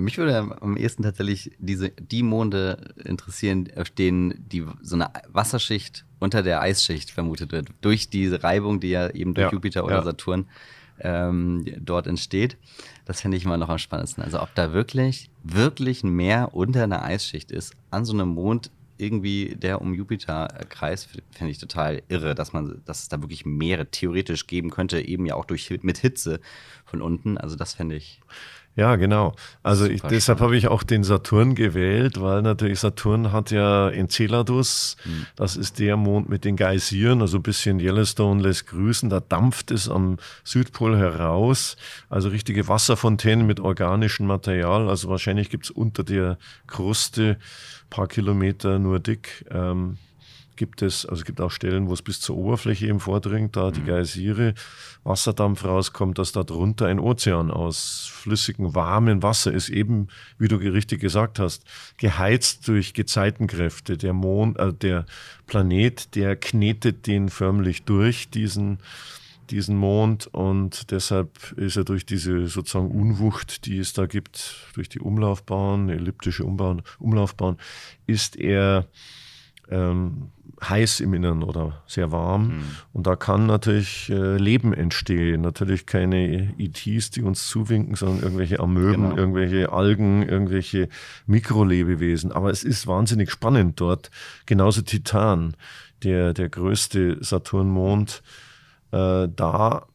Mich 0.00 0.18
würde 0.18 0.56
am 0.60 0.76
ehesten 0.76 1.02
tatsächlich 1.02 1.52
diese, 1.58 1.90
die 1.90 2.22
Monde 2.22 2.94
interessieren, 3.04 3.68
auf 3.76 3.90
denen 3.90 4.34
die, 4.48 4.64
so 4.82 4.96
eine 4.96 5.10
Wasserschicht 5.28 6.04
unter 6.18 6.42
der 6.42 6.60
Eisschicht 6.60 7.10
vermutet 7.10 7.52
wird. 7.52 7.68
Durch 7.80 8.08
diese 8.08 8.42
Reibung, 8.42 8.80
die 8.80 8.90
ja 8.90 9.10
eben 9.10 9.34
durch 9.34 9.46
Ja, 9.46 9.52
Jupiter 9.52 9.84
oder 9.84 9.96
ja. 9.96 10.02
Saturn 10.02 10.46
ähm, 11.00 11.64
dort 11.78 12.06
entsteht. 12.06 12.56
Das 13.04 13.20
fände 13.20 13.36
ich 13.36 13.44
immer 13.44 13.58
noch 13.58 13.68
am 13.68 13.78
spannendsten. 13.78 14.24
Also 14.24 14.40
ob 14.40 14.54
da 14.54 14.72
wirklich, 14.72 15.30
wirklich 15.42 16.02
ein 16.02 16.10
Meer 16.10 16.50
unter 16.54 16.82
einer 16.82 17.02
Eisschicht 17.02 17.52
ist, 17.52 17.74
an 17.90 18.04
so 18.04 18.14
einem 18.14 18.28
Mond 18.28 18.70
irgendwie, 18.98 19.54
der 19.56 19.80
um 19.82 19.92
Jupiter 19.94 20.48
kreist, 20.68 21.08
fände 21.30 21.50
ich 21.50 21.58
total 21.58 22.02
irre, 22.08 22.34
dass 22.34 22.52
man, 22.52 22.80
dass 22.86 23.02
es 23.02 23.08
da 23.08 23.20
wirklich 23.20 23.44
Meere 23.44 23.90
theoretisch 23.90 24.46
geben 24.46 24.70
könnte, 24.70 25.00
eben 25.00 25.26
ja 25.26 25.34
auch 25.34 25.44
durch 25.44 25.70
mit 25.82 25.98
Hitze 25.98 26.40
von 26.84 27.02
unten. 27.02 27.36
Also 27.38 27.56
das 27.56 27.74
fände 27.74 27.96
ich. 27.96 28.20
Ja, 28.76 28.96
genau. 28.96 29.34
Also 29.62 29.86
ich, 29.86 30.02
deshalb 30.02 30.40
habe 30.40 30.54
ich 30.54 30.68
auch 30.68 30.82
den 30.82 31.02
Saturn 31.02 31.54
gewählt, 31.54 32.20
weil 32.20 32.42
natürlich 32.42 32.78
Saturn 32.78 33.32
hat 33.32 33.50
ja 33.50 33.88
Enceladus, 33.88 34.98
Hm. 35.04 35.26
das 35.34 35.56
ist 35.56 35.78
der 35.78 35.96
Mond 35.96 36.28
mit 36.28 36.44
den 36.44 36.56
Geysiren, 36.56 37.22
also 37.22 37.38
ein 37.38 37.42
bisschen 37.42 37.80
Yellowstone 37.80 38.42
lässt 38.42 38.66
grüßen, 38.66 39.08
da 39.08 39.20
dampft 39.20 39.70
es 39.70 39.88
am 39.88 40.18
Südpol 40.44 40.98
heraus, 40.98 41.78
also 42.10 42.28
richtige 42.28 42.68
Wasserfontänen 42.68 43.46
mit 43.46 43.60
organischem 43.60 44.26
Material, 44.26 44.90
also 44.90 45.08
wahrscheinlich 45.08 45.48
gibt 45.48 45.64
es 45.64 45.70
unter 45.70 46.04
der 46.04 46.36
Kruste 46.66 47.38
paar 47.88 48.08
Kilometer 48.08 48.78
nur 48.78 49.00
dick. 49.00 49.46
Ähm, 49.50 49.96
gibt 50.56 50.82
es, 50.82 51.06
also 51.06 51.20
es 51.20 51.24
gibt 51.24 51.40
auch 51.40 51.50
Stellen, 51.50 51.88
wo 51.88 51.92
es 51.92 52.02
bis 52.02 52.20
zur 52.20 52.36
Oberfläche 52.36 52.86
eben 52.86 53.00
vordringt, 53.00 53.56
da 53.56 53.70
die 53.70 53.82
Geysire, 53.82 54.54
Wasserdampf 55.04 55.64
rauskommt, 55.64 56.18
dass 56.18 56.32
da 56.32 56.42
drunter 56.42 56.86
ein 56.86 56.98
Ozean 56.98 57.50
aus 57.50 58.10
flüssigem, 58.12 58.74
warmem 58.74 59.22
Wasser 59.22 59.52
ist, 59.52 59.68
eben, 59.68 60.08
wie 60.38 60.48
du 60.48 60.56
richtig 60.56 61.00
gesagt 61.00 61.38
hast, 61.38 61.64
geheizt 61.98 62.66
durch 62.66 62.94
Gezeitenkräfte. 62.94 63.96
Der 63.96 64.12
Mond, 64.12 64.58
äh, 64.58 64.72
der 64.72 65.06
Planet, 65.46 66.14
der 66.14 66.36
knetet 66.36 67.06
den 67.06 67.28
förmlich 67.28 67.84
durch, 67.84 68.30
diesen, 68.30 68.78
diesen 69.50 69.76
Mond 69.76 70.26
und 70.26 70.90
deshalb 70.90 71.52
ist 71.52 71.76
er 71.76 71.84
durch 71.84 72.04
diese 72.04 72.48
sozusagen 72.48 72.90
Unwucht, 72.90 73.66
die 73.66 73.78
es 73.78 73.92
da 73.92 74.06
gibt, 74.06 74.56
durch 74.74 74.88
die 74.88 75.00
Umlaufbahn, 75.00 75.88
elliptische 75.88 76.44
Umbahn, 76.44 76.82
Umlaufbahn, 76.98 77.58
ist 78.06 78.36
er 78.36 78.88
ähm, 79.70 80.30
heiß 80.62 81.00
im 81.00 81.12
Innern 81.12 81.42
oder 81.42 81.82
sehr 81.86 82.12
warm. 82.12 82.62
Und 82.94 83.06
da 83.06 83.14
kann 83.14 83.46
natürlich 83.46 84.08
äh, 84.08 84.36
Leben 84.38 84.72
entstehen. 84.72 85.42
Natürlich 85.42 85.84
keine 85.84 86.54
ETs, 86.58 87.10
die 87.10 87.22
uns 87.22 87.46
zuwinken, 87.48 87.94
sondern 87.94 88.22
irgendwelche 88.22 88.60
Amöben, 88.60 89.10
Genau. 89.10 89.16
irgendwelche 89.16 89.70
Algen, 89.72 90.22
irgendwelche 90.22 90.88
Mikrolebewesen. 91.26 92.32
Aber 92.32 92.50
es 92.50 92.64
ist 92.64 92.86
wahnsinnig 92.86 93.30
spannend 93.30 93.80
dort. 93.80 94.10
Genauso 94.46 94.80
Titan, 94.82 95.54
der, 96.02 96.32
der 96.32 96.48
größte 96.48 97.18
Saturnmond, 97.22 98.22
äh, 98.92 99.28
da 99.34 99.86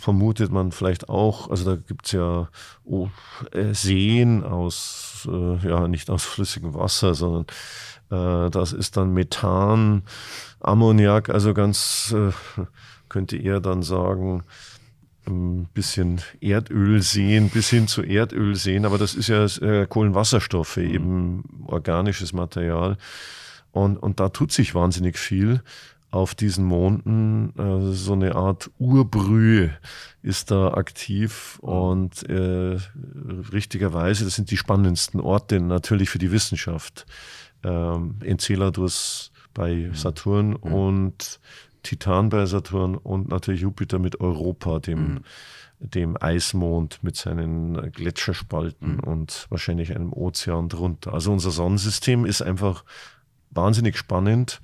vermutet 0.00 0.52
man 0.52 0.70
vielleicht 0.72 1.08
auch, 1.08 1.50
also 1.50 1.64
da 1.74 1.76
gibt 1.76 2.06
es 2.06 2.12
ja 2.12 2.48
oh, 2.84 3.08
äh, 3.52 3.74
Seen 3.74 4.44
aus, 4.44 5.28
äh, 5.30 5.68
ja, 5.68 5.88
nicht 5.88 6.10
aus 6.10 6.24
flüssigem 6.24 6.74
Wasser, 6.74 7.14
sondern 7.14 7.46
das 8.50 8.72
ist 8.72 8.96
dann 8.96 9.12
Methan, 9.12 10.02
Ammoniak, 10.60 11.30
also 11.30 11.54
ganz, 11.54 12.14
äh, 12.16 12.32
könnte 13.08 13.36
er 13.36 13.60
dann 13.60 13.82
sagen, 13.82 14.44
ein 15.26 15.66
bisschen 15.72 16.20
Erdöl 16.40 17.00
sehen, 17.02 17.48
bis 17.48 17.70
hin 17.70 17.88
zu 17.88 18.02
Erdöl 18.02 18.56
sehen, 18.56 18.84
aber 18.84 18.98
das 18.98 19.14
ist 19.14 19.28
ja 19.28 19.44
äh, 19.44 19.86
Kohlenwasserstoffe, 19.86 20.76
eben 20.76 21.64
organisches 21.66 22.32
Material. 22.32 22.96
Und, 23.72 23.96
und 23.96 24.20
da 24.20 24.28
tut 24.28 24.52
sich 24.52 24.74
wahnsinnig 24.74 25.18
viel 25.18 25.62
auf 26.10 26.34
diesen 26.34 26.64
Monden. 26.64 27.52
Äh, 27.58 27.92
so 27.92 28.12
eine 28.12 28.36
Art 28.36 28.70
Urbrühe 28.78 29.76
ist 30.22 30.50
da 30.50 30.74
aktiv 30.74 31.58
und 31.60 32.28
äh, 32.28 32.78
richtigerweise, 33.52 34.24
das 34.24 34.36
sind 34.36 34.50
die 34.50 34.56
spannendsten 34.56 35.20
Orte 35.20 35.60
natürlich 35.60 36.10
für 36.10 36.18
die 36.18 36.32
Wissenschaft. 36.32 37.06
Ähm, 37.64 38.16
Enceladus 38.22 39.32
bei 39.52 39.90
Saturn 39.94 40.56
und 40.56 41.40
Titan 41.82 42.28
bei 42.30 42.46
Saturn 42.46 42.96
und 42.96 43.28
natürlich 43.28 43.60
Jupiter 43.60 43.98
mit 43.98 44.20
Europa, 44.20 44.80
dem, 44.80 45.20
dem 45.78 46.16
Eismond 46.20 46.98
mit 47.02 47.16
seinen 47.16 47.92
Gletscherspalten 47.92 49.00
und 49.00 49.46
wahrscheinlich 49.50 49.94
einem 49.94 50.12
Ozean 50.12 50.68
drunter. 50.68 51.12
Also 51.12 51.30
unser 51.30 51.50
Sonnensystem 51.50 52.24
ist 52.24 52.42
einfach 52.42 52.84
wahnsinnig 53.50 53.96
spannend. 53.96 54.60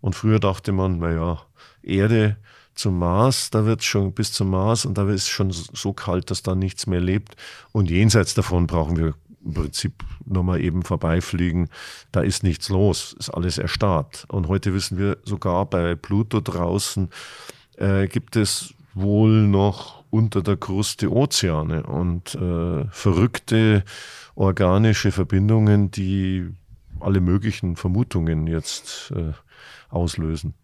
Und 0.00 0.14
früher 0.14 0.40
dachte 0.40 0.72
man, 0.72 0.98
naja, 0.98 1.40
Erde 1.82 2.36
zum 2.74 2.98
Mars, 2.98 3.50
da 3.50 3.64
wird 3.64 3.80
es 3.80 3.86
schon 3.86 4.12
bis 4.12 4.32
zum 4.32 4.50
Mars 4.50 4.84
und 4.84 4.98
da 4.98 5.08
ist 5.08 5.22
es 5.22 5.28
schon 5.28 5.50
so 5.52 5.92
kalt, 5.92 6.30
dass 6.30 6.42
da 6.42 6.54
nichts 6.54 6.86
mehr 6.86 7.00
lebt. 7.00 7.36
Und 7.72 7.88
jenseits 7.88 8.34
davon 8.34 8.66
brauchen 8.66 8.96
wir 8.96 9.14
im 9.44 9.54
Prinzip 9.54 10.04
nur 10.24 10.42
mal 10.42 10.60
eben 10.60 10.82
vorbeifliegen. 10.82 11.68
Da 12.12 12.20
ist 12.20 12.42
nichts 12.42 12.68
los, 12.68 13.14
ist 13.18 13.30
alles 13.30 13.58
erstarrt. 13.58 14.24
Und 14.28 14.48
heute 14.48 14.74
wissen 14.74 14.98
wir 14.98 15.18
sogar 15.24 15.66
bei 15.66 15.94
Pluto 15.94 16.40
draußen 16.40 17.10
äh, 17.76 18.06
gibt 18.06 18.36
es 18.36 18.74
wohl 18.94 19.46
noch 19.46 20.04
unter 20.10 20.42
der 20.42 20.56
Kruste 20.56 21.10
Ozeane 21.12 21.82
und 21.82 22.34
äh, 22.36 22.84
verrückte 22.90 23.84
organische 24.36 25.10
Verbindungen, 25.10 25.90
die 25.90 26.48
alle 27.00 27.20
möglichen 27.20 27.76
Vermutungen 27.76 28.46
jetzt 28.46 29.12
äh, 29.14 29.32
auslösen. 29.88 30.54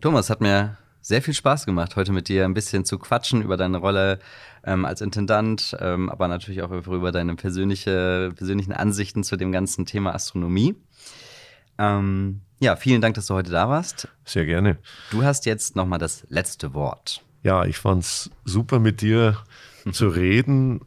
Thomas, 0.00 0.30
hat 0.30 0.40
mir 0.40 0.76
sehr 1.02 1.20
viel 1.20 1.34
Spaß 1.34 1.66
gemacht, 1.66 1.96
heute 1.96 2.12
mit 2.12 2.28
dir 2.28 2.44
ein 2.44 2.54
bisschen 2.54 2.84
zu 2.84 2.98
quatschen 2.98 3.42
über 3.42 3.56
deine 3.56 3.78
Rolle 3.78 4.20
ähm, 4.64 4.84
als 4.84 5.00
Intendant, 5.00 5.76
ähm, 5.80 6.08
aber 6.08 6.28
natürlich 6.28 6.62
auch 6.62 6.70
über 6.70 7.12
deine 7.12 7.34
persönliche, 7.34 8.32
persönlichen 8.36 8.72
Ansichten 8.72 9.24
zu 9.24 9.36
dem 9.36 9.52
ganzen 9.52 9.84
Thema 9.84 10.14
Astronomie. 10.14 10.76
Ähm, 11.78 12.40
ja, 12.60 12.76
vielen 12.76 13.00
Dank, 13.00 13.16
dass 13.16 13.26
du 13.26 13.34
heute 13.34 13.50
da 13.50 13.68
warst. 13.68 14.08
Sehr 14.24 14.46
gerne. 14.46 14.78
Du 15.10 15.24
hast 15.24 15.46
jetzt 15.46 15.74
nochmal 15.74 15.98
das 15.98 16.24
letzte 16.28 16.74
Wort. 16.74 17.22
Ja, 17.42 17.64
ich 17.64 17.78
fand's 17.78 18.30
super 18.44 18.78
mit 18.78 19.00
dir 19.02 19.36
zu 19.90 20.08
reden. 20.08 20.80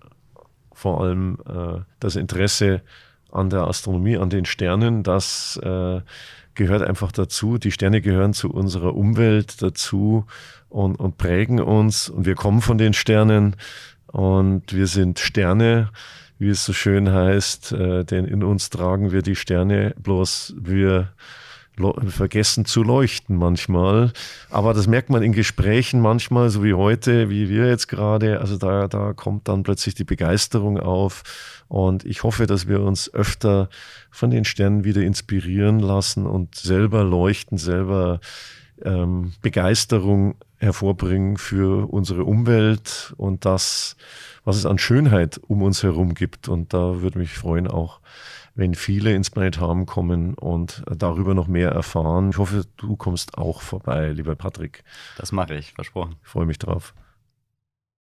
Vor 0.71 1.01
allem 1.01 1.37
äh, 1.45 1.81
das 1.99 2.15
Interesse 2.15 2.81
an 3.29 3.49
der 3.49 3.67
Astronomie, 3.67 4.17
an 4.17 4.29
den 4.29 4.45
Sternen, 4.45 5.03
das 5.03 5.59
äh, 5.61 5.99
gehört 6.55 6.81
einfach 6.81 7.11
dazu. 7.11 7.57
Die 7.57 7.71
Sterne 7.71 8.01
gehören 8.01 8.33
zu 8.33 8.49
unserer 8.49 8.95
Umwelt 8.95 9.61
dazu 9.61 10.25
und, 10.69 10.99
und 10.99 11.17
prägen 11.17 11.59
uns. 11.59 12.09
Und 12.09 12.25
wir 12.25 12.35
kommen 12.35 12.61
von 12.61 12.77
den 12.77 12.93
Sternen 12.93 13.55
und 14.07 14.73
wir 14.73 14.87
sind 14.87 15.19
Sterne, 15.19 15.89
wie 16.39 16.49
es 16.49 16.65
so 16.65 16.73
schön 16.73 17.11
heißt, 17.11 17.71
äh, 17.73 18.03
denn 18.03 18.25
in 18.25 18.43
uns 18.43 18.69
tragen 18.69 19.11
wir 19.11 19.21
die 19.21 19.35
Sterne, 19.35 19.93
bloß 20.01 20.55
wir 20.57 21.09
vergessen 22.07 22.65
zu 22.65 22.83
leuchten 22.83 23.35
manchmal. 23.35 24.11
Aber 24.49 24.73
das 24.73 24.87
merkt 24.87 25.09
man 25.09 25.23
in 25.23 25.31
Gesprächen 25.31 26.01
manchmal, 26.01 26.49
so 26.49 26.63
wie 26.63 26.73
heute, 26.73 27.29
wie 27.29 27.49
wir 27.49 27.67
jetzt 27.67 27.87
gerade. 27.87 28.39
Also 28.39 28.57
da, 28.57 28.87
da 28.87 29.13
kommt 29.13 29.47
dann 29.47 29.63
plötzlich 29.63 29.95
die 29.95 30.03
Begeisterung 30.03 30.79
auf. 30.79 31.23
Und 31.67 32.05
ich 32.05 32.23
hoffe, 32.23 32.47
dass 32.47 32.67
wir 32.67 32.81
uns 32.81 33.13
öfter 33.13 33.69
von 34.11 34.29
den 34.29 34.45
Sternen 34.45 34.83
wieder 34.83 35.01
inspirieren 35.01 35.79
lassen 35.79 36.25
und 36.25 36.55
selber 36.55 37.03
leuchten, 37.03 37.57
selber 37.57 38.19
ähm, 38.83 39.33
Begeisterung 39.41 40.35
hervorbringen 40.57 41.37
für 41.37 41.91
unsere 41.91 42.23
Umwelt 42.23 43.13
und 43.17 43.45
das, 43.45 43.95
was 44.43 44.57
es 44.57 44.65
an 44.65 44.77
Schönheit 44.77 45.39
um 45.47 45.61
uns 45.61 45.83
herum 45.83 46.13
gibt. 46.13 46.47
Und 46.47 46.73
da 46.73 47.01
würde 47.01 47.19
mich 47.19 47.33
freuen 47.33 47.67
auch, 47.67 47.99
wenn 48.55 48.73
viele 48.73 49.13
ins 49.13 49.29
Planetarium 49.29 49.85
kommen 49.85 50.33
und 50.33 50.83
darüber 50.89 51.33
noch 51.33 51.47
mehr 51.47 51.71
erfahren. 51.71 52.29
Ich 52.31 52.37
hoffe, 52.37 52.65
du 52.77 52.95
kommst 52.95 53.37
auch 53.37 53.61
vorbei, 53.61 54.11
lieber 54.11 54.35
Patrick. 54.35 54.83
Das 55.17 55.31
mache 55.31 55.55
ich, 55.55 55.73
versprochen. 55.73 56.15
Ich 56.23 56.29
freue 56.29 56.45
mich 56.45 56.57
drauf. 56.57 56.93